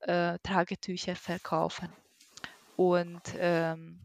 [0.00, 1.92] äh, Tragetücher verkaufen.
[2.78, 4.00] Und ähm,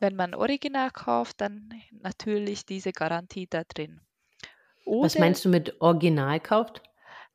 [0.00, 4.00] wenn man Original kauft, dann natürlich diese Garantie da drin.
[5.00, 6.82] Was Oder meinst du mit Original kauft?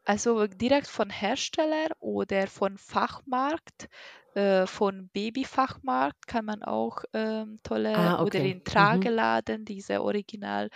[0.06, 3.88] also direkt von Hersteller oder von Fachmarkt,
[4.34, 8.44] äh, von Babyfachmarkt kann man auch ähm, tolle Ah, oder okay.
[8.44, 9.10] in Mhm.
[9.14, 10.70] Trageladen diese Original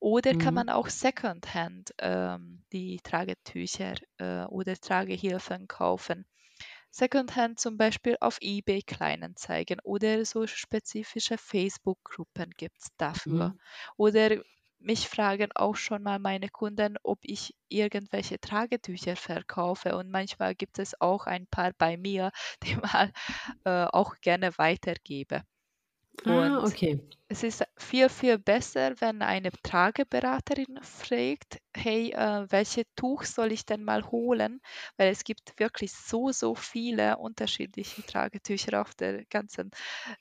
[0.00, 0.70] oder kann man Mhm.
[0.70, 6.26] auch Secondhand ähm, die Tragetücher äh, oder Tragehilfen kaufen.
[6.90, 13.54] Secondhand zum Beispiel auf eBay Kleinanzeigen oder so spezifische Facebook-Gruppen gibt es dafür.
[13.54, 13.60] Mhm.
[13.96, 14.42] Oder
[14.78, 19.96] mich fragen auch schon mal meine Kunden, ob ich irgendwelche Tragetücher verkaufe.
[19.96, 22.30] Und manchmal gibt es auch ein paar bei mir,
[22.64, 23.12] die mal
[23.64, 25.42] äh, auch gerne weitergebe.
[26.24, 26.98] Ah, Und okay.
[27.28, 33.64] es ist viel, viel besser, wenn eine Trageberaterin fragt, hey, äh, welche Tuch soll ich
[33.66, 34.60] denn mal holen?
[34.96, 39.70] Weil es gibt wirklich so, so viele unterschiedliche Tragetücher auf der ganzen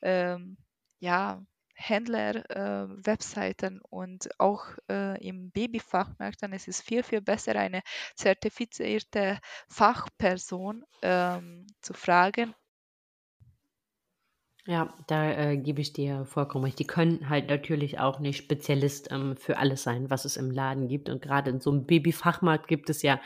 [0.01, 0.57] ähm,
[0.99, 1.41] ja,
[1.75, 6.43] Händler-Webseiten und auch äh, im Babyfachmarkt.
[6.43, 7.81] Dann ist es viel, viel besser, eine
[8.15, 9.39] zertifizierte
[9.69, 12.53] Fachperson ähm, zu fragen,
[14.69, 16.77] Ja, da äh, gebe ich dir vollkommen recht.
[16.77, 20.87] Die können halt natürlich auch nicht Spezialist ähm, für alles sein, was es im Laden
[20.87, 21.09] gibt.
[21.09, 23.19] Und gerade in so einem Babyfachmarkt gibt es ja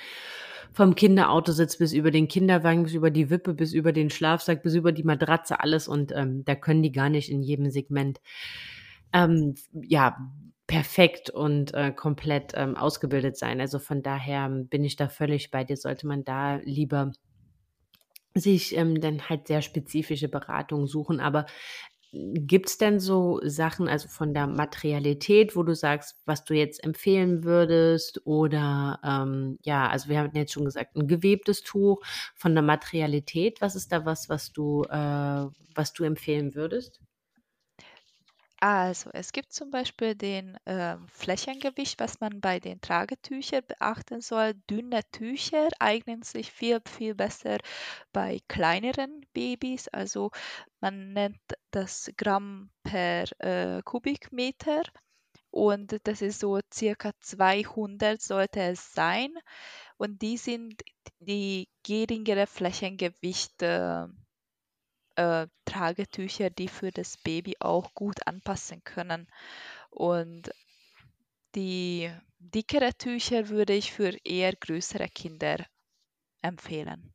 [0.71, 4.73] vom Kinderautositz bis über den Kinderwagen, bis über die Wippe, bis über den Schlafsack, bis
[4.73, 5.89] über die Matratze, alles.
[5.89, 8.21] Und ähm, da können die gar nicht in jedem Segment
[9.11, 10.17] ähm, ja
[10.65, 13.59] perfekt und äh, komplett ähm, ausgebildet sein.
[13.59, 15.75] Also von daher ähm, bin ich da völlig bei dir.
[15.75, 17.11] Sollte man da lieber
[18.35, 21.19] sich ähm, dann halt sehr spezifische Beratungen suchen.
[21.19, 21.45] Aber
[22.13, 26.83] gibt es denn so Sachen, also von der Materialität, wo du sagst, was du jetzt
[26.83, 28.21] empfehlen würdest?
[28.25, 32.01] Oder ähm, ja, also wir haben jetzt schon gesagt, ein gewebtes Tuch
[32.35, 33.61] von der Materialität.
[33.61, 35.45] Was ist da was, was du, äh,
[35.75, 37.01] was du empfehlen würdest?
[38.65, 44.53] Also, es gibt zum Beispiel den ähm, Flächengewicht, was man bei den Tragetüchern beachten soll.
[44.69, 47.57] Dünne Tücher eignen sich viel, viel besser
[48.13, 49.89] bei kleineren Babys.
[49.89, 50.31] Also
[50.79, 51.41] man nennt
[51.71, 54.83] das Gramm per äh, Kubikmeter
[55.51, 59.33] und das ist so circa 200 sollte es sein.
[59.97, 60.81] Und die sind
[61.19, 64.22] die geringere Flächengewichte äh,
[65.65, 69.27] Tragetücher, die für das Baby auch gut anpassen können.
[69.89, 70.51] Und
[71.55, 75.65] die dickere Tücher würde ich für eher größere Kinder
[76.41, 77.13] empfehlen.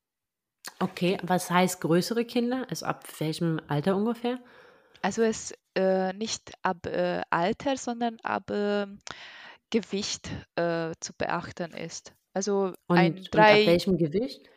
[0.81, 2.67] Okay, was heißt größere Kinder?
[2.71, 4.39] Also ab welchem Alter ungefähr?
[5.03, 8.87] Also es äh, nicht ab äh, Alter, sondern ab äh,
[9.71, 12.15] Gewicht äh, zu beachten ist.
[12.33, 14.49] Also ein Und, und ab drei, welchem Gewicht?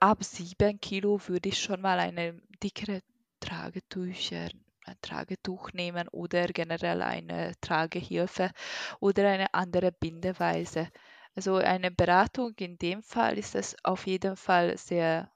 [0.00, 3.02] Ab sieben Kilo würde ich schon mal eine dickere
[3.40, 4.48] Tragetücher,
[4.84, 8.50] ein Tragetuch nehmen oder generell eine Tragehilfe
[9.00, 10.88] oder eine andere Bindeweise.
[11.34, 15.30] Also eine Beratung in dem Fall ist es auf jeden Fall sehr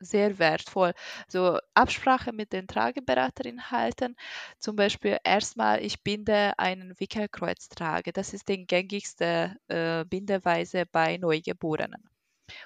[0.00, 0.92] sehr wertvoll.
[1.28, 4.16] So Absprache mit den Trageberaterin halten.
[4.58, 8.12] Zum Beispiel erstmal, ich binde einen Wickelkreuztrage.
[8.12, 12.13] Das ist die gängigste äh, Bindeweise bei Neugeborenen.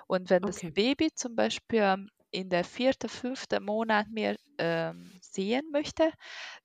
[0.07, 0.73] Und wenn das Okay.
[0.75, 6.13] Baby zum Beispiel in der vierten, fünften Monat mehr ähm, sehen möchte,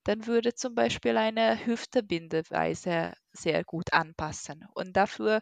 [0.04, 4.66] dann würde zum Beispiel eine Hüftebindeweise sehr gut anpassen.
[4.74, 5.40] Und dafür,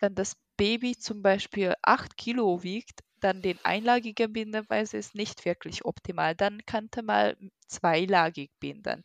[0.00, 5.84] wenn das Baby zum Beispiel 8 Kilo wiegt, dann die einlagige Bindeweise ist nicht wirklich
[5.84, 6.34] optimal.
[6.36, 9.02] Dann könnte man zweilagig binden.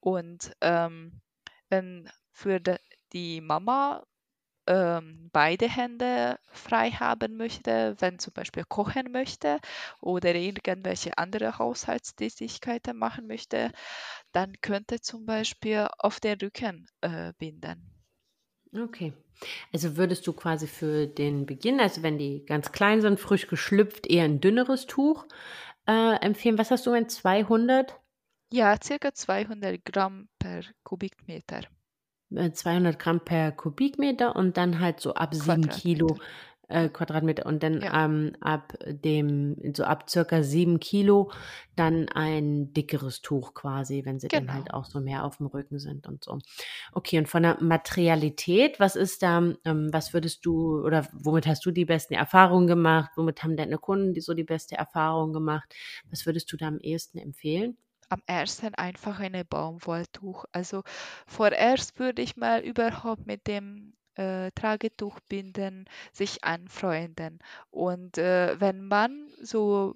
[0.00, 1.20] Und ähm,
[1.68, 2.78] wenn für de,
[3.12, 4.04] die Mama
[4.68, 9.58] ähm, beide Hände frei haben möchte, wenn zum Beispiel kochen möchte
[10.00, 13.72] oder irgendwelche andere Haushaltstätigkeiten machen möchte,
[14.32, 17.90] dann könnte zum Beispiel auf den Rücken äh, binden.
[18.72, 19.14] Okay.
[19.72, 24.06] Also würdest du quasi für den Beginn, also wenn die ganz klein sind, frisch geschlüpft,
[24.06, 25.26] eher ein dünneres Tuch
[25.86, 26.58] äh, empfehlen?
[26.58, 27.98] Was hast du in 200?
[28.52, 31.62] Ja, circa 200 Gramm per Kubikmeter.
[32.34, 36.22] Äh, 200 Gramm per Kubikmeter und dann halt so ab 7 Kilo Quadratmeter.
[36.68, 37.92] äh, Quadratmeter und dann Ja.
[37.92, 41.30] ähm, ab dem, so ab circa 7 Kilo
[41.76, 44.74] dann ein dickeres Tuch quasi, wenn sie dann halt Genau.
[44.74, 46.38] auch so mehr auf dem Rücken sind und so.
[46.92, 51.64] Okay, und von der Materialität, was ist da, ähm, was würdest du oder womit hast
[51.66, 53.12] du die besten Erfahrungen gemacht?
[53.16, 55.74] Womit haben deine Kunden die so die beste Erfahrung gemacht?
[56.10, 57.78] Was würdest du da am ehesten empfehlen?
[58.10, 60.44] Am ersten einfach eine Baumwolltuch.
[60.52, 60.82] Also
[61.26, 67.38] vorerst würde ich mal überhaupt mit dem äh, Tragetuch binden, sich anfreunden.
[67.70, 69.94] Und äh, wenn man so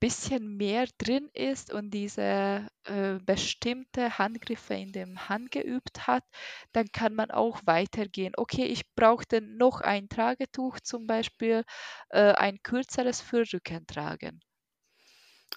[0.00, 6.24] bisschen mehr drin ist und diese äh, bestimmte Handgriffe in dem Hand geübt hat,
[6.72, 8.32] dann kann man auch weitergehen.
[8.38, 11.62] Okay, ich brauchte noch ein Tragetuch, zum Beispiel
[12.10, 14.40] äh, ein kürzeres für Rücken tragen.
[14.40, 14.55] Ah,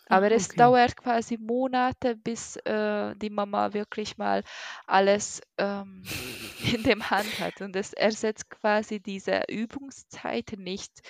[0.07, 0.57] Aber es okay.
[0.57, 4.43] dauert quasi Monate, bis äh, die Mama wirklich mal
[4.87, 6.03] alles ähm,
[6.73, 7.61] in dem Hand hat.
[7.61, 11.01] Und es ersetzt quasi diese Übungszeit nicht.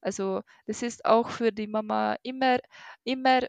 [0.00, 2.58] Also das ist auch für die Mama immer,
[3.04, 3.40] immer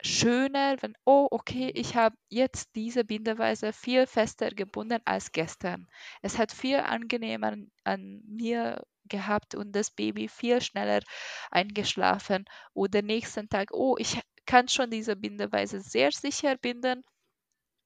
[0.00, 5.88] schöner, wenn, oh, okay, ich habe jetzt diese Bindeweise viel fester gebunden als gestern.
[6.22, 11.00] Es hat viel angenehmer an, an mir gehabt und das Baby viel schneller
[11.50, 12.44] eingeschlafen.
[12.74, 17.04] Oder nächsten Tag, oh, ich kann schon diese Bindeweise sehr sicher binden.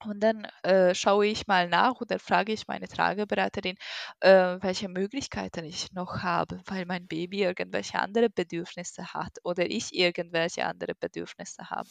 [0.05, 3.77] Und dann äh, schaue ich mal nach oder frage ich meine Trageberaterin,
[4.20, 9.94] äh, welche Möglichkeiten ich noch habe, weil mein Baby irgendwelche andere Bedürfnisse hat oder ich
[9.94, 11.89] irgendwelche andere Bedürfnisse habe.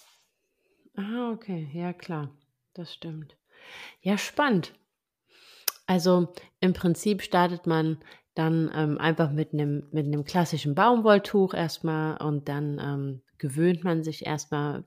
[0.96, 2.30] Ah, okay, ja klar,
[2.74, 3.38] das stimmt.
[4.02, 4.74] Ja, spannend.
[5.86, 8.04] Also im Prinzip startet man
[8.34, 14.04] dann ähm, einfach mit einem mit einem klassischen Baumwolltuch erstmal und dann ähm, gewöhnt man
[14.04, 14.86] sich erstmal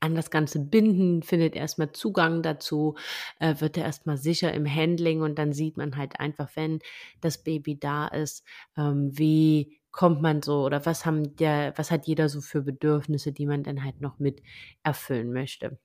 [0.00, 2.96] an das ganze Binden, findet erstmal Zugang dazu,
[3.38, 6.80] äh, wird er erstmal sicher im Handling und dann sieht man halt einfach, wenn
[7.20, 8.44] das Baby da ist,
[8.76, 13.32] ähm, wie kommt man so oder was haben der, was hat jeder so für Bedürfnisse,
[13.32, 14.42] die man dann halt noch mit
[14.82, 15.78] erfüllen möchte.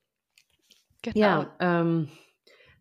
[1.02, 1.16] Genau.
[1.16, 2.08] Ja, ähm,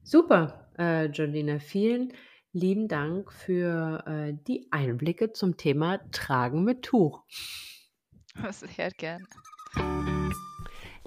[0.04, 1.60] super, äh, Jolina.
[1.60, 2.14] Vielen
[2.53, 7.24] lieben Dank für äh, die Einblicke zum Thema Tragen mit Tuch.
[8.52, 9.28] Sehr gern.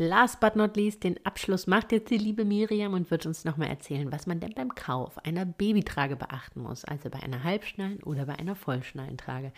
[0.02, 3.68] Last but not least, den Abschluss macht jetzt die liebe Miriam und wird uns nochmal
[3.68, 8.24] erzählen, was man denn beim Kauf einer Babytrage beachten muss, also bei einer Halbschnallen- oder
[8.24, 9.52] bei einer Vollschnallentrage.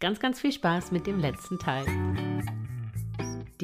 [0.00, 1.84] Ganz, ganz viel Spaß mit dem letzten Teil.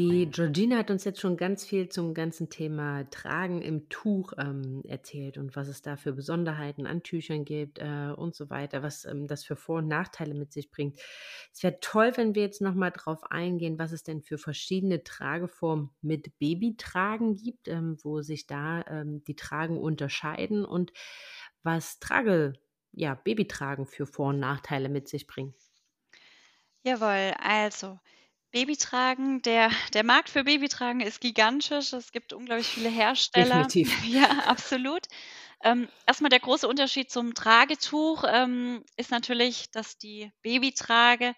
[0.01, 4.81] Die Georgina hat uns jetzt schon ganz viel zum ganzen Thema Tragen im Tuch ähm,
[4.89, 9.05] erzählt und was es da für Besonderheiten an Tüchern gibt äh, und so weiter, was
[9.05, 10.99] ähm, das für Vor- und Nachteile mit sich bringt.
[11.53, 15.91] Es wäre toll, wenn wir jetzt nochmal drauf eingehen, was es denn für verschiedene Trageformen
[16.01, 20.95] mit Babytragen gibt, ähm, wo sich da ähm, die Tragen unterscheiden und
[21.63, 22.55] was Trage,
[22.93, 25.53] ja, Babytragen für Vor- und Nachteile mit sich bringen.
[26.85, 27.99] Jawohl, also
[28.51, 31.93] Babytragen, der, der Markt für Babytragen ist gigantisch.
[31.93, 33.67] Es gibt unglaublich viele Hersteller.
[33.67, 34.03] Definitiv.
[34.05, 35.07] Ja, absolut.
[35.63, 41.35] Ähm, erstmal der große Unterschied zum Tragetuch ähm, ist natürlich, dass die Babytrage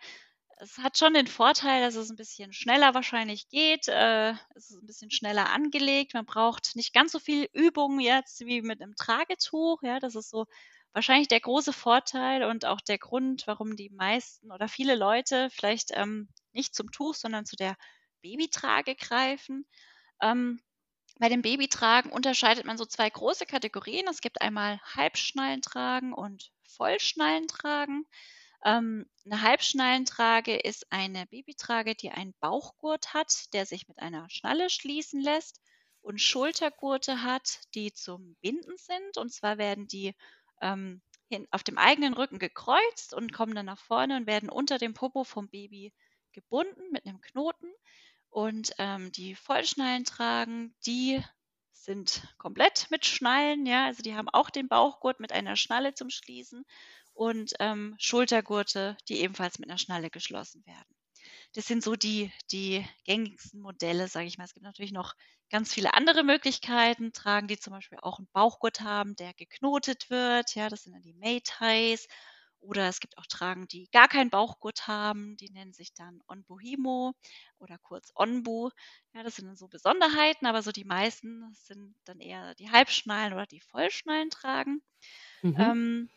[0.63, 3.89] es hat schon den Vorteil, dass es ein bisschen schneller wahrscheinlich geht.
[3.89, 6.15] Äh, es ist ein bisschen schneller angelegt.
[6.15, 9.83] Man braucht nicht ganz so viel Übung jetzt wie mit einem Tragetuch.
[9.83, 10.47] Ja, das ist so
[10.93, 15.91] wahrscheinlich der große Vorteil und auch der Grund, warum die meisten oder viele Leute vielleicht
[15.95, 17.77] ähm, nicht zum Tuch, sondern zu der
[18.23, 19.67] Babytrage greifen.
[20.21, 20.61] Ähm,
[21.19, 24.07] bei dem Babytragen unterscheidet man so zwei große Kategorien.
[24.09, 28.07] Es gibt einmal Halbschnallentragen und Vollschnallentragen.
[28.65, 34.71] Ähm, eine Halbschnallentrage ist eine Babytrage, die einen Bauchgurt hat, der sich mit einer Schnalle
[34.71, 35.61] schließen lässt
[36.01, 39.17] und Schultergurte hat, die zum Binden sind.
[39.17, 40.15] Und zwar werden die
[40.63, 44.79] ähm, hin, auf dem eigenen Rücken gekreuzt und kommen dann nach vorne und werden unter
[44.79, 45.93] dem Popo vom Baby
[46.33, 47.71] gebunden mit einem Knoten.
[48.31, 51.23] Und ähm, die Vollschnallen tragen, die
[51.73, 56.09] sind komplett mit Schnallen, ja, also die haben auch den Bauchgurt mit einer Schnalle zum
[56.09, 56.65] Schließen
[57.13, 60.97] und ähm, Schultergurte, die ebenfalls mit einer Schnalle geschlossen werden.
[61.55, 64.45] Das sind so die, die gängigsten Modelle, sage ich mal.
[64.45, 65.15] Es gibt natürlich noch
[65.53, 67.13] ganz viele andere Möglichkeiten.
[67.13, 70.55] Tragen die zum Beispiel auch einen Bauchgurt haben, der geknotet wird.
[70.57, 72.09] Ja, das sind dann die May-Ties
[72.61, 77.13] oder es gibt auch Tragen, die gar keinen Bauchgurt haben, die nennen sich dann Onbuhimo
[77.59, 78.71] oder kurz Onbu.
[79.15, 83.35] Ja, das sind dann so Besonderheiten, aber so die meisten sind dann eher die Halbschnallen
[83.35, 84.83] oder die Vollschnallen tragen.
[85.43, 85.73] Mhm.
[85.73, 86.11] Ähm,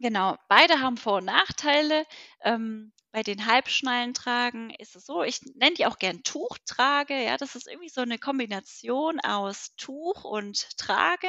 [0.00, 2.06] genau, beide haben Vor- und Nachteile.
[2.42, 7.14] Ähm, bei den Halbschnallen tragen ist es so, ich nenne die auch gern Tuchtrage.
[7.24, 11.28] Ja, das ist irgendwie so eine Kombination aus Tuch und Trage.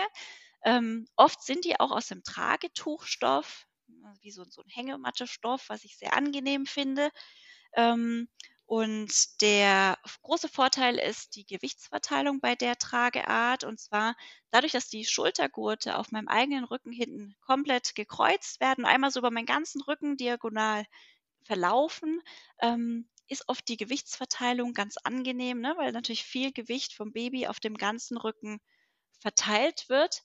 [0.63, 3.65] Ähm, oft sind die auch aus dem Tragetuchstoff
[4.21, 7.09] wie so, so ein Hängematte-Stoff, was ich sehr angenehm finde.
[7.75, 8.29] Ähm,
[8.65, 13.63] und der große Vorteil ist die Gewichtsverteilung bei der Trageart.
[13.63, 14.15] Und zwar
[14.51, 19.31] dadurch, dass die Schultergurte auf meinem eigenen Rücken hinten komplett gekreuzt werden, einmal so über
[19.31, 20.85] meinen ganzen Rücken diagonal
[21.43, 22.21] verlaufen,
[22.61, 25.73] ähm, ist oft die Gewichtsverteilung ganz angenehm, ne?
[25.77, 28.59] weil natürlich viel Gewicht vom Baby auf dem ganzen Rücken
[29.19, 30.23] verteilt wird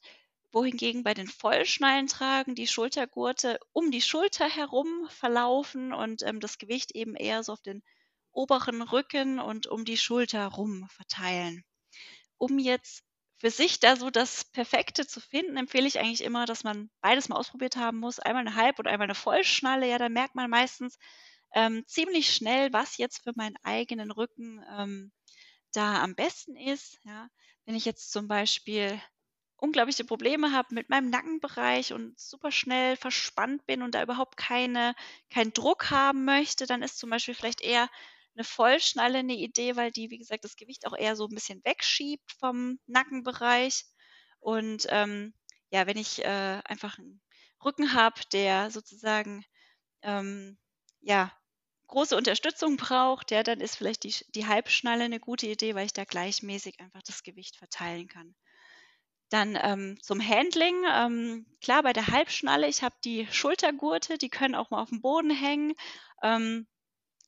[0.54, 6.92] wohingegen bei den Vollschnallentragen die Schultergurte um die Schulter herum verlaufen und ähm, das Gewicht
[6.94, 7.82] eben eher so auf den
[8.32, 11.64] oberen Rücken und um die Schulter rum verteilen.
[12.38, 13.02] Um jetzt
[13.38, 17.28] für sich da so das Perfekte zu finden, empfehle ich eigentlich immer, dass man beides
[17.28, 18.18] mal ausprobiert haben muss.
[18.18, 19.88] Einmal eine Halb- und einmal eine Vollschnalle.
[19.88, 20.98] Ja, dann merkt man meistens
[21.54, 25.12] ähm, ziemlich schnell, was jetzt für meinen eigenen Rücken ähm,
[25.72, 26.98] da am besten ist.
[27.04, 27.28] Ja,
[27.66, 29.00] wenn ich jetzt zum Beispiel
[29.56, 34.94] unglaubliche Probleme habe mit meinem Nackenbereich und super schnell verspannt bin und da überhaupt keine,
[35.30, 37.88] keinen Druck haben möchte, dann ist zum Beispiel vielleicht eher
[38.36, 41.64] eine Vollschnalle eine Idee, weil die, wie gesagt, das Gewicht auch eher so ein bisschen
[41.64, 43.84] wegschiebt vom Nackenbereich.
[44.40, 45.34] Und ähm,
[45.70, 47.20] ja, wenn ich äh, einfach einen
[47.64, 49.44] Rücken habe, der sozusagen
[50.02, 50.58] ähm,
[51.00, 51.32] ja
[51.86, 55.92] große Unterstützung braucht, ja, dann ist vielleicht die, die Halbschnalle eine gute Idee, weil ich
[55.92, 58.34] da gleichmäßig einfach das Gewicht verteilen kann.
[59.30, 60.76] Dann ähm, zum Handling.
[60.92, 65.00] Ähm, klar, bei der Halbschnalle, ich habe die Schultergurte, die können auch mal auf dem
[65.00, 65.74] Boden hängen.
[66.22, 66.66] Ähm,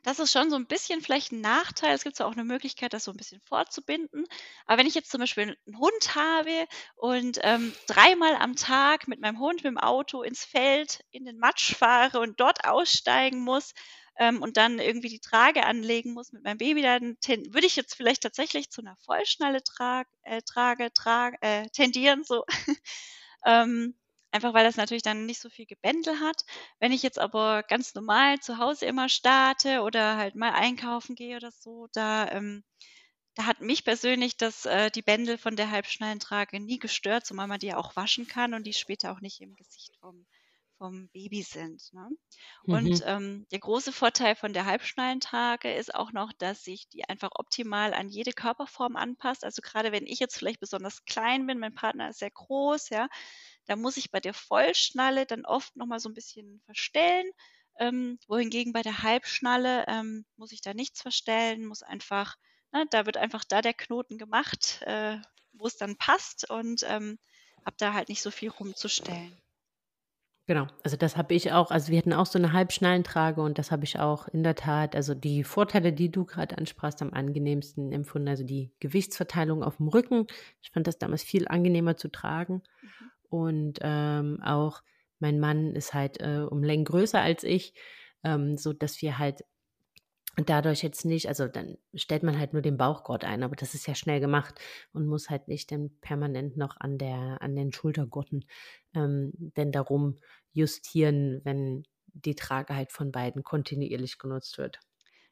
[0.06, 1.92] das ist schon so ein bisschen vielleicht ein Nachteil.
[1.92, 4.24] Es gibt zwar auch eine Möglichkeit, das so ein bisschen vorzubinden.
[4.64, 9.20] Aber wenn ich jetzt zum Beispiel einen Hund habe und ähm, dreimal am Tag mit
[9.20, 13.74] meinem Hund mit dem Auto ins Feld in den Matsch fahre und dort aussteigen muss,
[14.18, 17.96] ähm, und dann irgendwie die Trage anlegen muss mit meinem Baby, dann würde ich jetzt
[17.96, 22.44] vielleicht tatsächlich zu einer Vollschnalle trag, äh, Trage trag, äh, tendieren, so.
[23.44, 23.94] ähm,
[24.36, 26.44] einfach weil das natürlich dann nicht so viel Gebändel hat.
[26.78, 31.36] Wenn ich jetzt aber ganz normal zu Hause immer starte oder halt mal einkaufen gehe
[31.36, 32.62] oder so, da ähm,
[33.34, 37.58] da hat mich persönlich das, äh, die Bändel von der Halbschnallentrage nie gestört, zumal man
[37.58, 40.26] die auch waschen kann und die später auch nicht im Gesicht vom
[40.78, 41.92] vom Baby sind.
[41.92, 42.08] Ne?
[42.64, 43.02] Und mhm.
[43.04, 47.94] ähm, der große Vorteil von der Halbschnallentrage ist auch noch, dass sich die einfach optimal
[47.94, 49.44] an jede Körperform anpasst.
[49.44, 53.08] Also gerade wenn ich jetzt vielleicht besonders klein bin, mein Partner ist sehr groß, ja,
[53.66, 57.30] da muss ich bei der Vollschnalle dann oft nochmal so ein bisschen verstellen.
[57.78, 62.36] Ähm, wohingegen bei der Halbschnalle ähm, muss ich da nichts verstellen, muss einfach,
[62.72, 65.18] ne, da wird einfach da der Knoten gemacht, äh,
[65.52, 67.18] wo es dann passt und ähm,
[67.64, 69.38] habe da halt nicht so viel rumzustellen.
[70.48, 73.72] Genau, also das habe ich auch, also wir hatten auch so eine Halbschnallentrage und das
[73.72, 77.90] habe ich auch in der Tat, also die Vorteile, die du gerade ansprachst, am angenehmsten
[77.90, 78.28] empfunden.
[78.28, 80.26] Also die Gewichtsverteilung auf dem Rücken.
[80.62, 82.62] Ich fand das damals viel angenehmer zu tragen.
[82.80, 83.10] Mhm.
[83.30, 84.82] Und ähm, auch
[85.18, 87.74] mein Mann ist halt äh, um Längen größer als ich,
[88.24, 89.44] ähm, so dass wir halt
[90.44, 93.86] dadurch jetzt nicht, also dann stellt man halt nur den Bauchgurt ein, aber das ist
[93.86, 94.54] ja schnell gemacht
[94.92, 98.44] und muss halt nicht dann permanent noch an der, an den Schultergurten
[98.94, 100.16] ähm, denn darum
[100.52, 104.78] justieren, wenn die Trage halt von beiden kontinuierlich genutzt wird.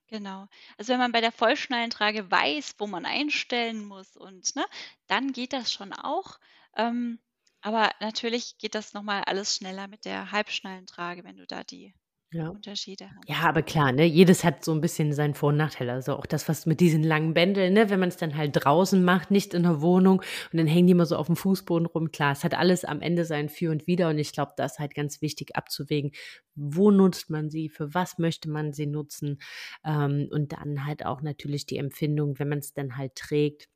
[0.06, 0.46] Genau.
[0.76, 4.64] Also wenn man bei der Vollschnallentrage weiß, wo man einstellen muss und ne,
[5.06, 6.38] dann geht das schon auch.
[6.76, 7.18] Ähm,
[7.64, 11.94] aber natürlich geht das nochmal alles schneller mit der Halbschnallentrage, wenn du da die
[12.30, 12.48] ja.
[12.48, 13.20] Unterschiede haben.
[13.26, 15.88] Ja, aber klar, ne, jedes hat so ein bisschen seinen Vor- und Nachteil.
[15.88, 19.02] Also auch das, was mit diesen langen Bändeln, ne, wenn man es dann halt draußen
[19.02, 20.20] macht, nicht in der Wohnung
[20.52, 22.12] und dann hängen die immer so auf dem Fußboden rum.
[22.12, 24.78] Klar, es hat alles am Ende sein Für und Wider und ich glaube, das ist
[24.78, 26.10] halt ganz wichtig abzuwägen.
[26.54, 27.70] Wo nutzt man sie?
[27.70, 29.38] Für was möchte man sie nutzen?
[29.84, 33.68] Ähm, und dann halt auch natürlich die Empfindung, wenn man es dann halt trägt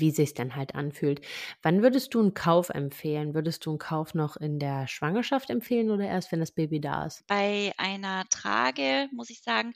[0.00, 1.20] wie sich dann halt anfühlt.
[1.62, 3.34] Wann würdest du einen Kauf empfehlen?
[3.34, 7.06] Würdest du einen Kauf noch in der Schwangerschaft empfehlen oder erst, wenn das Baby da
[7.06, 7.24] ist?
[7.26, 9.74] Bei einer Trage muss ich sagen,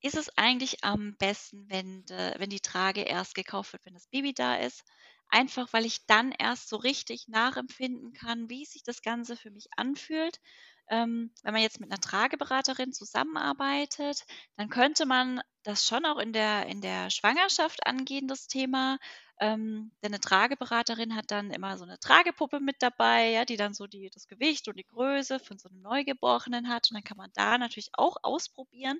[0.00, 4.08] ist es eigentlich am besten, wenn, de, wenn die Trage erst gekauft wird, wenn das
[4.08, 4.84] Baby da ist.
[5.28, 9.68] Einfach weil ich dann erst so richtig nachempfinden kann, wie sich das Ganze für mich
[9.76, 10.40] anfühlt.
[10.88, 14.24] Ähm, wenn man jetzt mit einer Trageberaterin zusammenarbeitet,
[14.56, 18.98] dann könnte man das schon auch in der, in der Schwangerschaft angehen, das Thema.
[19.38, 23.74] Ähm, denn eine Trageberaterin hat dann immer so eine Tragepuppe mit dabei, ja, die dann
[23.74, 26.90] so die, das Gewicht und die Größe von so einem Neugeborenen hat.
[26.90, 28.98] Und dann kann man da natürlich auch ausprobieren.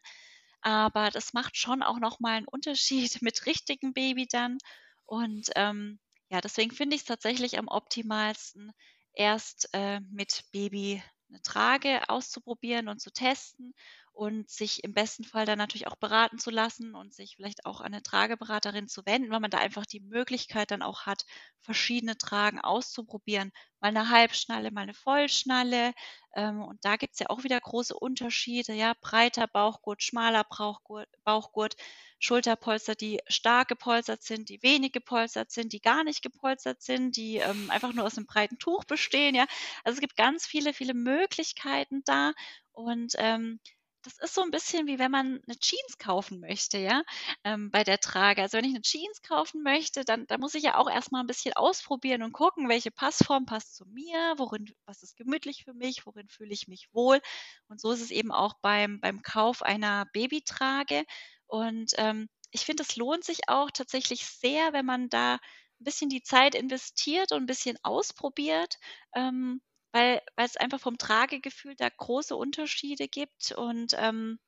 [0.61, 4.59] Aber das macht schon auch nochmal einen Unterschied mit richtigem Baby dann.
[5.07, 5.99] Und ähm,
[6.29, 8.73] ja, deswegen finde ich es tatsächlich am optimalsten,
[9.15, 13.75] erst äh, mit Baby eine Trage auszuprobieren und zu testen
[14.17, 17.81] und sich im besten Fall dann natürlich auch beraten zu lassen und sich vielleicht auch
[17.81, 21.25] an eine Trageberaterin zu wenden, weil man da einfach die Möglichkeit dann auch hat,
[21.61, 23.53] verschiedene Tragen auszuprobieren.
[23.81, 25.93] Mal eine Halbschnalle, mal eine Vollschnalle.
[26.35, 31.09] Ähm, und da gibt es ja auch wieder große Unterschiede, ja, breiter Bauchgurt, schmaler Bauchgurt,
[31.25, 31.77] Bauchgurt,
[32.19, 37.37] Schulterpolster, die stark gepolstert sind, die wenig gepolstert sind, die gar nicht gepolstert sind, die
[37.37, 39.47] ähm, einfach nur aus einem breiten Tuch bestehen, ja.
[39.85, 42.33] Also es gibt ganz viele, viele Möglichkeiten da.
[42.73, 43.61] Und ähm,
[44.07, 47.03] das ist so ein bisschen wie wenn man eine Jeans kaufen möchte, ja,
[47.45, 48.43] ähm, bei der Trage.
[48.43, 51.27] Also wenn ich eine Jeans kaufen möchte, dann, dann muss ich ja auch erstmal ein
[51.27, 56.07] bisschen ausprobieren und gucken, welche Passform passt zu mir, worin, was ist gemütlich für mich,
[56.07, 57.21] worin fühle ich mich wohl.
[57.69, 61.05] Und so ist es eben auch beim, beim Kauf einer Babytrage.
[61.47, 66.09] Und ähm, ich finde, es lohnt sich auch tatsächlich sehr, wenn man da ein bisschen
[66.09, 68.77] die Zeit investiert und ein bisschen ausprobiert.
[69.15, 69.61] Ähm,
[69.97, 74.39] weil weil es einfach vom Tragegefühl da große Unterschiede gibt und, ähm,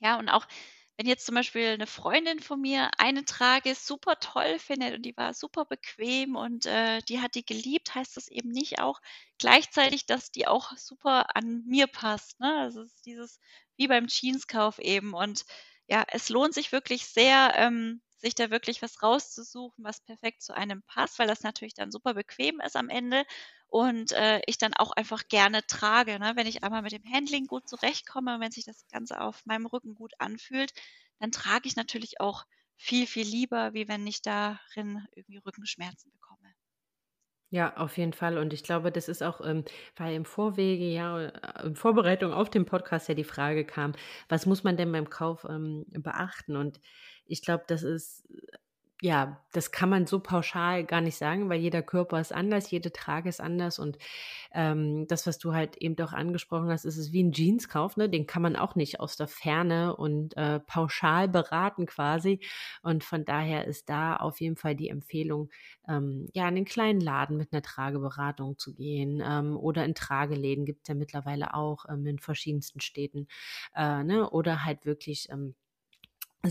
[0.00, 0.46] ja, und auch
[0.98, 5.16] wenn jetzt zum Beispiel eine Freundin von mir eine Trage super toll findet und die
[5.16, 9.00] war super bequem und, äh, die hat die geliebt, heißt das eben nicht auch
[9.38, 12.56] gleichzeitig, dass die auch super an mir passt, ne?
[12.60, 13.40] Also, es ist dieses
[13.76, 15.44] wie beim Jeanskauf eben und
[15.88, 20.54] ja, es lohnt sich wirklich sehr, ähm, sich da wirklich was rauszusuchen, was perfekt zu
[20.54, 23.24] einem passt, weil das natürlich dann super bequem ist am Ende
[23.68, 26.18] und äh, ich dann auch einfach gerne trage.
[26.18, 26.32] Ne?
[26.34, 29.94] Wenn ich einmal mit dem Handling gut zurechtkomme, wenn sich das Ganze auf meinem Rücken
[29.94, 30.72] gut anfühlt,
[31.20, 32.44] dann trage ich natürlich auch
[32.76, 36.54] viel, viel lieber, wie wenn ich darin irgendwie Rückenschmerzen bekomme.
[37.50, 38.38] Ja, auf jeden Fall.
[38.38, 42.50] Und ich glaube, das ist auch, ähm, weil im Vorwege, ja, äh, in Vorbereitung auf
[42.50, 43.92] den Podcast ja die Frage kam,
[44.28, 46.56] was muss man denn beim Kauf ähm, beachten?
[46.56, 46.80] Und
[47.28, 48.24] ich glaube, das ist
[49.02, 52.92] ja, das kann man so pauschal gar nicht sagen, weil jeder Körper ist anders, jede
[52.92, 53.98] Trage ist anders und
[54.52, 58.08] ähm, das, was du halt eben doch angesprochen hast, ist es wie ein Jeanskauf, ne?
[58.08, 62.40] Den kann man auch nicht aus der Ferne und äh, pauschal beraten quasi.
[62.82, 65.50] Und von daher ist da auf jeden Fall die Empfehlung,
[65.88, 70.64] ähm, ja, in den kleinen Laden mit einer Trageberatung zu gehen ähm, oder in Trageläden
[70.64, 73.28] gibt es ja mittlerweile auch ähm, in verschiedensten Städten,
[73.74, 74.30] äh, ne?
[74.30, 75.54] Oder halt wirklich ähm,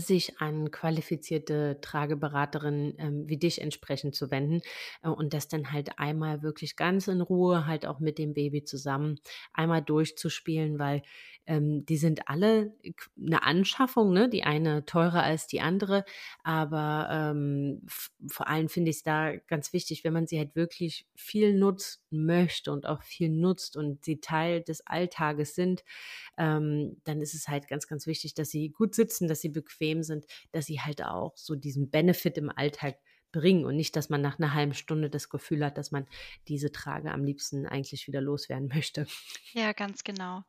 [0.00, 4.60] sich an qualifizierte Trageberaterinnen ähm, wie dich entsprechend zu wenden
[5.02, 8.64] äh, und das dann halt einmal wirklich ganz in Ruhe halt auch mit dem Baby
[8.64, 9.18] zusammen
[9.52, 11.02] einmal durchzuspielen, weil
[11.46, 12.74] ähm, die sind alle
[13.16, 14.28] eine Anschaffung, ne?
[14.28, 16.04] die eine teurer als die andere,
[16.42, 17.82] aber ähm,
[18.28, 22.00] vor allem finde ich es da ganz wichtig, wenn man sie halt wirklich viel nutzen
[22.10, 25.84] möchte und auch viel nutzt und sie Teil des Alltages sind,
[26.36, 30.02] ähm, dann ist es halt ganz, ganz wichtig, dass sie gut sitzen, dass sie bequem
[30.02, 32.96] sind, dass sie halt auch so diesen Benefit im Alltag
[33.32, 36.06] bringen und nicht, dass man nach einer halben Stunde das Gefühl hat, dass man
[36.48, 39.06] diese Trage am liebsten eigentlich wieder loswerden möchte.
[39.52, 40.42] Ja, ganz genau.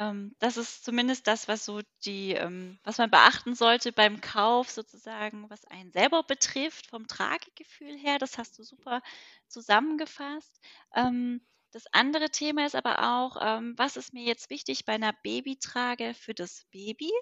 [0.00, 4.68] Ähm, das ist zumindest das, was so die, ähm, was man beachten sollte beim Kauf
[4.70, 8.18] sozusagen, was einen selber betrifft, vom Tragegefühl her.
[8.18, 9.02] Das hast du super
[9.48, 10.60] zusammengefasst.
[10.94, 11.40] Ähm,
[11.72, 16.14] das andere Thema ist aber auch, ähm, was ist mir jetzt wichtig bei einer Babytrage
[16.14, 17.12] für das Baby?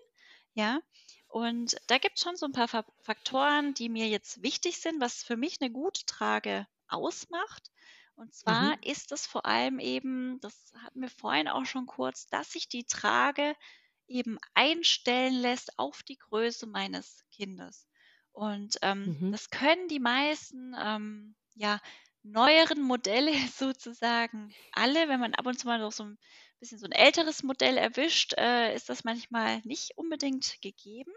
[0.54, 0.80] Ja,
[1.28, 2.68] und da gibt es schon so ein paar
[3.02, 7.70] Faktoren, die mir jetzt wichtig sind, was für mich eine gute Trage ausmacht.
[8.18, 8.82] Und zwar mhm.
[8.82, 12.84] ist es vor allem eben, das hatten wir vorhin auch schon kurz, dass sich die
[12.84, 13.54] Trage
[14.08, 17.86] eben einstellen lässt auf die Größe meines Kindes.
[18.32, 19.32] Und ähm, mhm.
[19.32, 21.80] das können die meisten ähm, ja,
[22.24, 25.08] neueren Modelle sozusagen alle.
[25.08, 26.18] Wenn man ab und zu mal noch so ein
[26.58, 31.12] bisschen so ein älteres Modell erwischt, äh, ist das manchmal nicht unbedingt gegeben.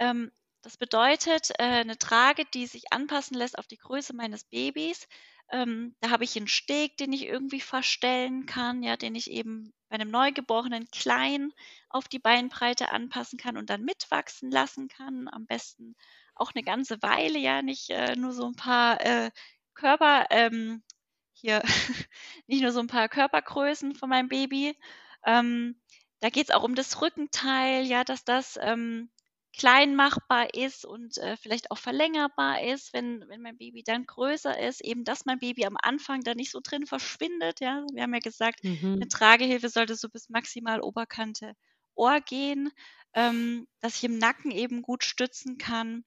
[0.00, 0.32] Ähm,
[0.62, 5.08] das bedeutet, äh, eine Trage, die sich anpassen lässt auf die Größe meines Babys.
[5.50, 9.72] Ähm, da habe ich einen Steg, den ich irgendwie verstellen kann, ja, den ich eben
[9.88, 11.52] bei einem Neugeborenen klein
[11.90, 15.28] auf die Beinbreite anpassen kann und dann mitwachsen lassen kann.
[15.28, 15.94] Am besten
[16.34, 19.30] auch eine ganze Weile, ja, nicht äh, nur so ein paar äh,
[19.74, 20.82] Körper, ähm,
[21.32, 21.62] hier,
[22.46, 24.76] nicht nur so ein paar Körpergrößen von meinem Baby.
[25.26, 25.80] Ähm,
[26.20, 29.10] da geht es auch um das Rückenteil, ja, dass das ähm,
[29.56, 34.58] klein machbar ist und äh, vielleicht auch verlängerbar ist, wenn, wenn mein Baby dann größer
[34.58, 37.60] ist, eben dass mein Baby am Anfang da nicht so drin verschwindet.
[37.60, 38.94] Ja, wir haben ja gesagt, mhm.
[38.94, 41.54] eine Tragehilfe sollte so bis maximal Oberkante
[41.94, 42.70] Ohr gehen,
[43.14, 46.04] ähm, dass ich im Nacken eben gut stützen kann.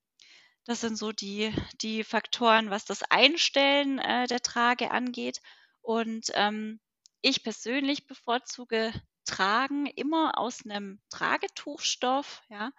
[0.66, 5.40] Das sind so die, die Faktoren, was das Einstellen äh, der Trage angeht.
[5.82, 6.80] Und ähm,
[7.22, 8.92] ich persönlich bevorzuge
[9.26, 12.72] Tragen immer aus einem Tragetuchstoff, ja,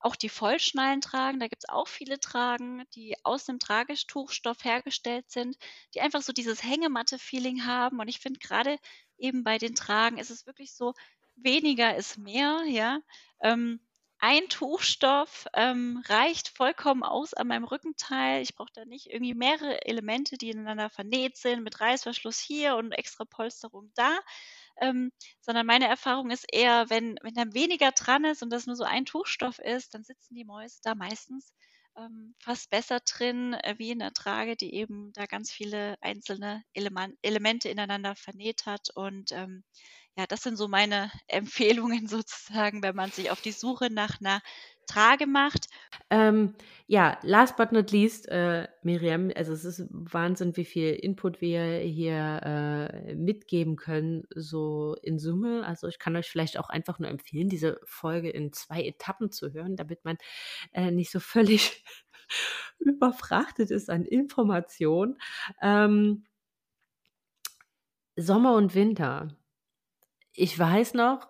[0.00, 1.40] auch die Vollschnallen tragen.
[1.40, 5.56] Da gibt es auch viele Tragen, die aus einem Tragetuchstoff hergestellt sind,
[5.94, 8.00] die einfach so dieses Hängematte-Feeling haben.
[8.00, 8.78] Und ich finde gerade
[9.18, 10.94] eben bei den Tragen ist es wirklich so,
[11.36, 13.00] weniger ist mehr, ja.
[13.42, 13.80] Ähm,
[14.18, 18.40] ein Tuchstoff ähm, reicht vollkommen aus an meinem Rückenteil.
[18.40, 22.92] Ich brauche da nicht irgendwie mehrere Elemente, die ineinander vernäht sind, mit Reißverschluss hier und
[22.92, 24.18] extra Polsterung da,
[24.80, 28.76] ähm, sondern meine Erfahrung ist eher, wenn, wenn da weniger dran ist und das nur
[28.76, 31.52] so ein Tuchstoff ist, dann sitzen die Mäuse da meistens
[31.96, 36.62] ähm, fast besser drin, äh, wie in der Trage, die eben da ganz viele einzelne
[36.72, 38.88] Eleman Elemente ineinander vernäht hat.
[38.94, 39.64] Und ähm,
[40.16, 44.40] ja, das sind so meine Empfehlungen sozusagen, wenn man sich auf die Suche nach einer
[44.86, 45.66] Trage macht.
[46.10, 46.54] Ähm,
[46.86, 51.78] ja, last but not least, äh, Miriam, also es ist Wahnsinn, wie viel Input wir
[51.78, 55.66] hier äh, mitgeben können, so in Summe.
[55.66, 59.52] Also ich kann euch vielleicht auch einfach nur empfehlen, diese Folge in zwei Etappen zu
[59.52, 60.18] hören, damit man
[60.72, 61.82] äh, nicht so völlig
[62.78, 65.18] überfrachtet ist an Informationen.
[65.62, 66.24] Ähm,
[68.16, 69.28] Sommer und Winter.
[70.34, 71.28] Ich weiß noch,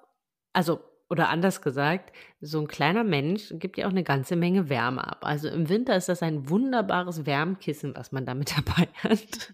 [0.52, 5.06] also oder anders gesagt, so ein kleiner Mensch gibt ja auch eine ganze Menge Wärme
[5.06, 5.18] ab.
[5.22, 9.52] Also im Winter ist das ein wunderbares Wärmkissen, was man damit dabei hat.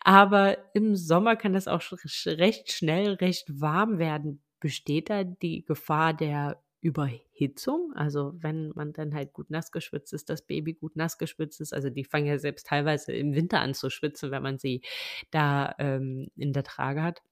[0.00, 1.80] Aber im Sommer kann das auch
[2.26, 4.42] recht schnell recht warm werden.
[4.60, 7.92] Besteht da die Gefahr der Überhitzung?
[7.94, 11.72] Also wenn man dann halt gut nass geschwitzt ist, das Baby gut nass geschwitzt ist.
[11.72, 14.82] Also die fangen ja selbst teilweise im Winter an zu schwitzen, wenn man sie
[15.30, 17.22] da ähm, in der Trage hat.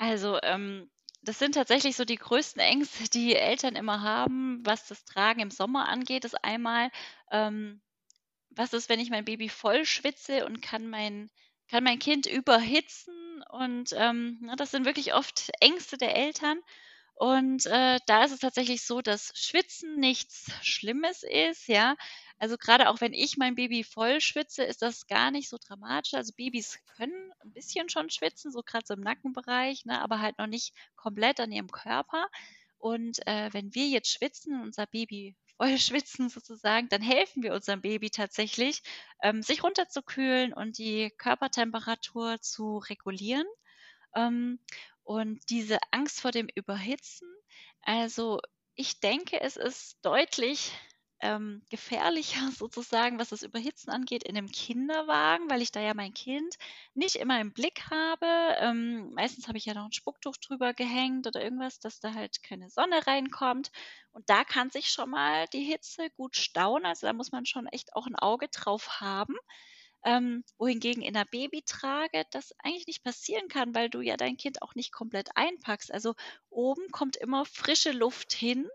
[0.00, 0.90] Also ähm,
[1.22, 5.50] das sind tatsächlich so die größten Ängste, die Eltern immer haben, was das Tragen im
[5.50, 6.24] Sommer angeht.
[6.24, 6.90] Das einmal,
[7.30, 7.82] ähm,
[8.50, 11.30] was ist, wenn ich mein Baby voll schwitze und kann mein,
[11.70, 13.42] kann mein Kind überhitzen?
[13.50, 16.60] Und ähm, na, das sind wirklich oft Ängste der Eltern.
[17.14, 21.96] Und äh, da ist es tatsächlich so, dass Schwitzen nichts Schlimmes ist, ja.
[22.40, 26.14] Also gerade auch wenn ich mein Baby voll schwitze, ist das gar nicht so dramatisch.
[26.14, 30.38] Also Babys können ein bisschen schon schwitzen, so gerade so im Nackenbereich, ne, aber halt
[30.38, 32.28] noch nicht komplett an ihrem Körper.
[32.78, 37.52] Und äh, wenn wir jetzt schwitzen und unser Baby voll schwitzen sozusagen, dann helfen wir
[37.52, 38.82] unserem Baby tatsächlich,
[39.22, 43.46] ähm, sich runterzukühlen und die Körpertemperatur zu regulieren.
[44.16, 44.60] Ähm,
[45.04, 47.28] und diese Angst vor dem Überhitzen,
[47.82, 48.40] also
[48.76, 50.72] ich denke, es ist deutlich
[51.20, 56.14] ähm, gefährlicher sozusagen, was das Überhitzen angeht, in einem Kinderwagen, weil ich da ja mein
[56.14, 56.56] Kind
[56.94, 58.26] nicht immer im Blick habe.
[58.58, 62.42] Ähm, meistens habe ich ja noch ein Spucktuch drüber gehängt oder irgendwas, dass da halt
[62.42, 63.70] keine Sonne reinkommt.
[64.12, 66.84] Und da kann sich schon mal die Hitze gut stauen.
[66.84, 69.36] Also da muss man schon echt auch ein Auge drauf haben.
[70.02, 74.62] Ähm, wohingegen in der Babytrage das eigentlich nicht passieren kann, weil du ja dein Kind
[74.62, 75.92] auch nicht komplett einpackst.
[75.92, 76.14] Also
[76.48, 78.66] oben kommt immer frische Luft hin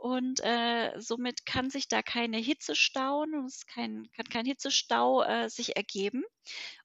[0.00, 5.50] und äh, somit kann sich da keine Hitze stauen, es kein, kann kein Hitzestau äh,
[5.50, 6.24] sich ergeben.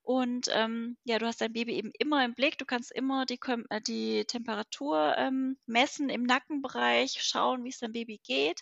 [0.01, 3.39] Und ähm, ja, du hast dein Baby eben immer im Blick, du kannst immer die,
[3.69, 8.59] äh, die Temperatur ähm, messen im Nackenbereich, schauen, wie es deinem Baby geht.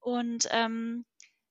[0.00, 1.04] Und ähm,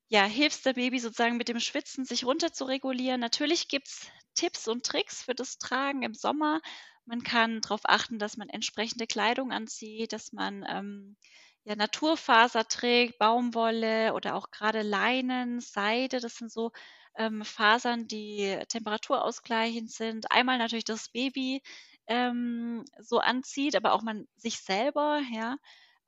[0.09, 3.21] ja, hilfst der Baby sozusagen mit dem Schwitzen sich runter zu regulieren.
[3.21, 6.59] Natürlich gibt es Tipps und Tricks für das Tragen im Sommer.
[7.05, 11.17] Man kann darauf achten, dass man entsprechende Kleidung anzieht, dass man ähm,
[11.63, 16.19] ja, Naturfaser trägt, Baumwolle oder auch gerade Leinen, Seide.
[16.19, 16.71] Das sind so
[17.17, 20.31] ähm, Fasern, die temperaturausgleichend sind.
[20.31, 21.61] Einmal natürlich das Baby
[22.07, 25.57] ähm, so anzieht, aber auch man sich selber, ja.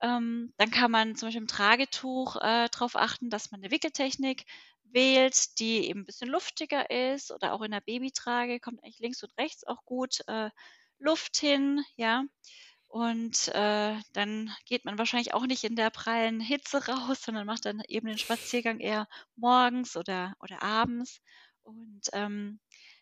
[0.00, 4.44] Ähm, dann kann man zum Beispiel im Tragetuch äh, darauf achten, dass man eine Wickeltechnik
[4.84, 9.22] wählt, die eben ein bisschen luftiger ist oder auch in der Babytrage kommt eigentlich links
[9.22, 10.50] und rechts auch gut äh,
[10.98, 12.24] Luft hin, ja.
[12.94, 17.64] Und äh, dann geht man wahrscheinlich auch nicht in der prallen Hitze raus, sondern macht
[17.64, 21.20] dann eben den Spaziergang eher morgens oder, oder abends.
[21.64, 22.60] Und ähm,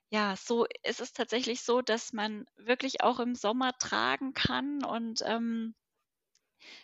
[0.08, 5.20] ja, so ist es tatsächlich so, dass man wirklich auch im Sommer tragen kann und
[5.26, 5.74] ähm,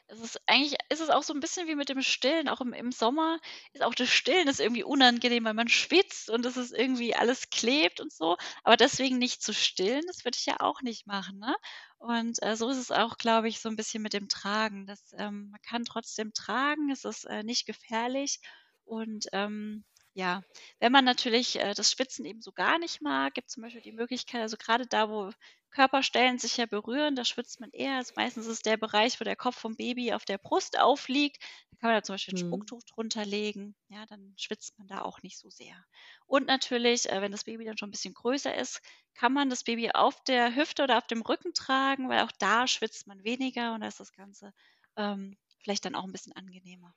[0.06, 2.48] es ist eigentlich ist es auch so ein bisschen wie mit dem Stillen.
[2.48, 3.38] Auch im im Sommer
[3.72, 7.50] ist auch das Stillen ist irgendwie unangenehm, weil man schwitzt und es ist irgendwie alles
[7.50, 8.36] klebt und so.
[8.64, 11.54] Aber deswegen nicht zu stillen, das würde ich ja auch nicht machen, ne?
[11.98, 14.86] Und, äh, so ist es auch, glaube ich, so ein bisschen mit dem Tragen.
[14.86, 18.40] Das, ähm man kann trotzdem tragen, es ist, äh, nicht gefährlich
[18.84, 19.84] und, ähm,
[20.14, 20.42] ja,
[20.80, 23.92] wenn man natürlich, äh, das Schwitzen eben so gar nicht mag, gibt zum Beispiel die
[23.92, 25.30] Möglichkeit also gerade da, wo
[25.70, 27.96] Körperstellen sich ja berühren, da schwitzt man eher.
[27.96, 31.42] Also meistens ist es der Bereich, wo der Kopf vom Baby auf der Brust aufliegt.
[31.70, 32.38] Da kann man da zum Beispiel ein Mhm.
[32.38, 33.76] Spucktuch drunter legen.
[33.88, 35.84] Ja, dann schwitzt man da auch nicht so sehr.
[36.26, 38.80] Und natürlich, äh, wenn das Baby dann schon ein bisschen größer ist,
[39.14, 42.66] kann man das Baby auf der Hüfte oder auf dem Rücken tragen, weil auch da
[42.66, 44.52] schwitzt man weniger und da ist das Ganze
[44.96, 46.94] ähm, vielleicht dann auch ein bisschen angenehmer.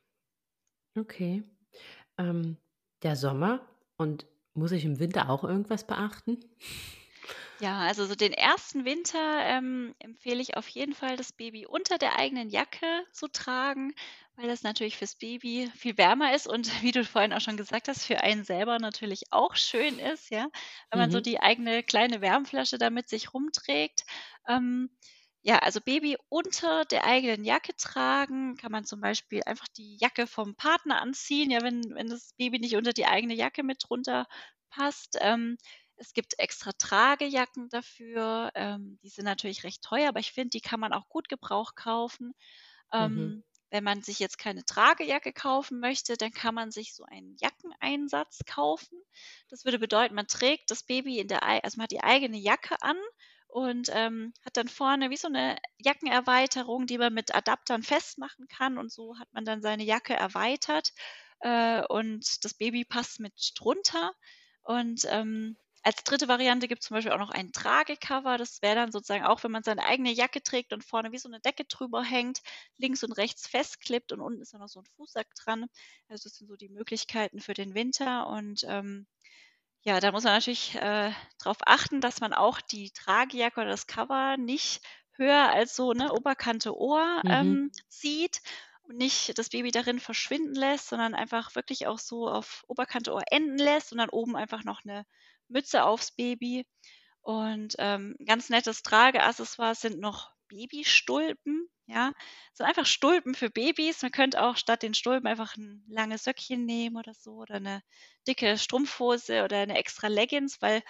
[0.98, 1.43] Okay.
[2.18, 2.57] Ähm,
[3.03, 3.61] der Sommer
[3.98, 6.39] und muss ich im Winter auch irgendwas beachten?
[7.60, 11.98] Ja, also so den ersten Winter ähm, empfehle ich auf jeden Fall, das Baby unter
[11.98, 13.93] der eigenen Jacke zu tragen,
[14.35, 17.88] weil das natürlich fürs Baby viel wärmer ist und wie du vorhin auch schon gesagt
[17.88, 20.48] hast, für einen selber natürlich auch schön ist, ja,
[20.89, 21.22] wenn man so Mhm.
[21.22, 24.03] die eigene kleine Wärmflasche da mit sich rumträgt.
[24.48, 24.89] Ähm,
[25.43, 30.27] ja, also Baby unter der eigenen Jacke tragen, kann man zum Beispiel einfach die Jacke
[30.27, 34.27] vom Partner anziehen, ja, wenn, wenn das Baby nicht unter die eigene Jacke mit drunter
[34.69, 35.18] passt.
[35.19, 35.57] Ähm,
[36.02, 38.52] es gibt extra Tragejacken dafür.
[38.56, 41.76] Ähm, die sind natürlich recht teuer, aber ich finde, die kann man auch gut Gebrauch
[41.76, 42.34] kaufen.
[42.98, 43.32] Mhm.
[43.32, 47.38] Ähm, wenn man sich jetzt keine Tragejacke kaufen möchte, dann kann man sich so einen
[47.40, 48.99] Jackeneinsatz kaufen.
[49.49, 52.38] Das würde bedeuten, man trägt das Baby in der, ei- also man hat die eigene
[52.38, 52.98] Jacke an
[53.48, 58.78] und ähm, hat dann vorne wie so eine Jackenerweiterung, die man mit Adaptern festmachen kann
[58.78, 60.91] und so hat man dann seine Jacke erweitert
[61.41, 64.14] äh, und das Baby passt mit drunter
[64.64, 68.38] und ähm, als dritte Variante gibt es zum Beispiel auch noch ein Tragecover.
[68.38, 71.30] Das wäre dann sozusagen auch, wenn man seine eigene Jacke trägt und vorne wie so
[71.30, 72.40] eine Decke drüber hängt,
[72.78, 75.66] links und rechts festklippt und unten ist dann noch so ein Fußsack dran.
[76.08, 79.08] Also das sind so die Möglichkeiten für den Winter und ähm,
[79.84, 83.88] ja, da muss man natürlich äh, darauf achten, dass man auch die Tragejacke oder das
[83.88, 84.82] Cover nicht
[85.14, 87.58] höher als so ne, Oberkante Ohr Mhm.
[87.58, 88.41] ähm, zieht
[88.84, 93.24] und nicht das Baby darin verschwinden lässt, sondern einfach wirklich auch so auf Oberkante Ohr
[93.32, 95.06] enden lässt und dann oben einfach noch eine
[95.52, 96.65] Mütze aufs Baby.
[97.22, 101.68] Und ähm, ganz nettes Trageaccessoire sind noch Babystulpen.
[101.88, 104.02] Ja, das sind einfach Stulpen für Babys.
[104.02, 107.84] Man könnte auch statt den Stulpen einfach ein langes Söckchen nehmen oder so oder eine
[108.28, 110.84] dicke Strumpfhose oder eine extra Leggings, weil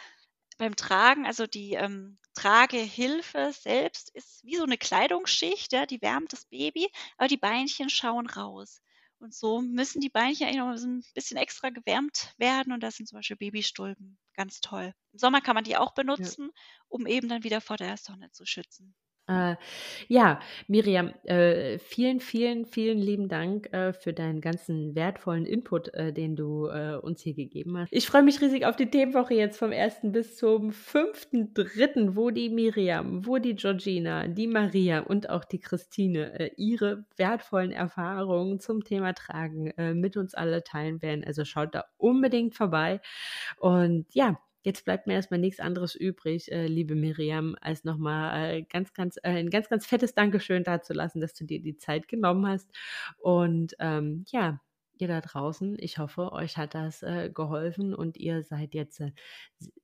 [0.58, 6.34] beim Tragen, also die ähm, Tragehilfe selbst ist wie so eine Kleidungsschicht, ja, die wärmt
[6.34, 8.82] das Baby, aber die Beinchen schauen raus.
[9.22, 13.08] Und so müssen die Beinchen eigentlich noch ein bisschen extra gewärmt werden und da sind
[13.08, 14.94] zum Beispiel Babystulpen ganz toll.
[15.14, 16.34] Im Sommer kann man die auch Ja.
[16.34, 16.52] benutzen,
[16.90, 18.96] um eben dann wieder vor der Sonne zu schützen.
[19.32, 19.56] Äh,
[20.08, 26.12] ja, Miriam, äh, vielen, vielen, vielen lieben Dank äh, für deinen ganzen wertvollen Input, äh,
[26.12, 27.90] den du äh, uns hier gegeben hast.
[27.92, 30.00] Ich freue mich riesig auf die Themenwoche jetzt vom 1.
[30.04, 36.38] bis zum 5.3., wo die Miriam, wo die Georgina, die Maria und auch die Christine
[36.38, 41.24] äh, ihre wertvollen Erfahrungen zum Thema Tragen mit uns alle teilen werden.
[41.24, 43.00] Also schaut da unbedingt vorbei.
[43.58, 48.62] Und ja, Jetzt bleibt mir erstmal nichts anderes übrig, äh, liebe Miriam, als nochmal äh,
[48.64, 52.48] ganz, ganz, äh, ein ganz, ganz fettes Dankeschön dazulassen, dass du dir die Zeit genommen
[52.48, 52.70] hast.
[53.18, 54.60] Und ähm, ja,
[54.98, 59.12] ihr da draußen, ich hoffe, euch hat das äh, geholfen und ihr seid jetzt, äh,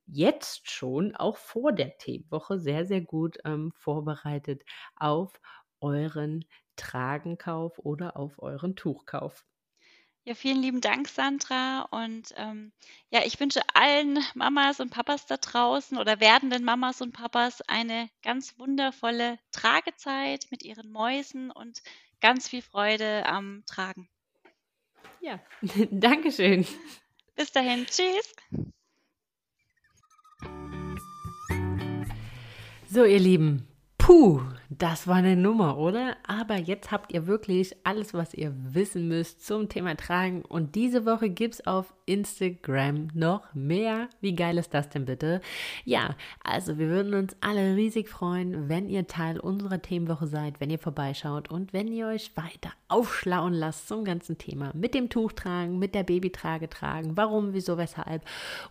[0.06, 4.64] jetzt schon, auch vor der Themenwoche, sehr, sehr gut ähm, vorbereitet
[4.96, 5.40] auf
[5.82, 6.46] euren
[6.76, 9.44] Tragenkauf oder auf euren Tuchkauf.
[10.28, 11.84] Ja, vielen lieben Dank, Sandra.
[11.84, 12.74] Und ähm,
[13.12, 18.10] ja, ich wünsche allen Mamas und Papas da draußen oder werdenden Mamas und Papas eine
[18.24, 21.82] ganz wundervolle Tragezeit mit ihren Mäusen und
[22.20, 24.10] ganz viel Freude am Tragen.
[25.22, 25.40] Ja,
[25.92, 26.68] Dankeschön.
[27.38, 28.36] Bis dahin, tschüss.
[32.90, 33.66] So, ihr Lieben,
[33.98, 36.18] puh, das war eine Nummer, oder?
[36.28, 40.42] Aber jetzt habt ihr wirklich alles, was ihr wissen müsst zum Thema Tragen.
[40.42, 44.10] Und diese Woche gibt es auf Instagram noch mehr.
[44.20, 45.42] Wie geil ist das denn bitte?
[45.86, 50.70] Ja, also wir würden uns alle riesig freuen, wenn ihr Teil unserer Themenwoche seid, wenn
[50.70, 54.72] ihr vorbeischaut und wenn ihr euch weiter aufschlauen lasst zum ganzen Thema.
[54.74, 57.16] Mit dem Tuch tragen, mit der Babytrage tragen.
[57.16, 58.24] Warum, wieso, weshalb?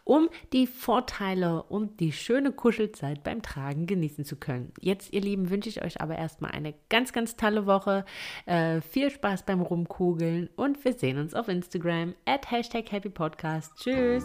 [0.05, 4.73] Um die Vorteile und die schöne Kuschelzeit beim Tragen genießen zu können.
[4.81, 8.04] Jetzt, ihr Lieben, wünsche ich euch aber erstmal eine ganz, ganz tolle Woche.
[8.44, 13.72] Äh, viel Spaß beim Rumkugeln und wir sehen uns auf Instagram at Hashtag Happy Podcast.
[13.78, 14.24] Tschüss!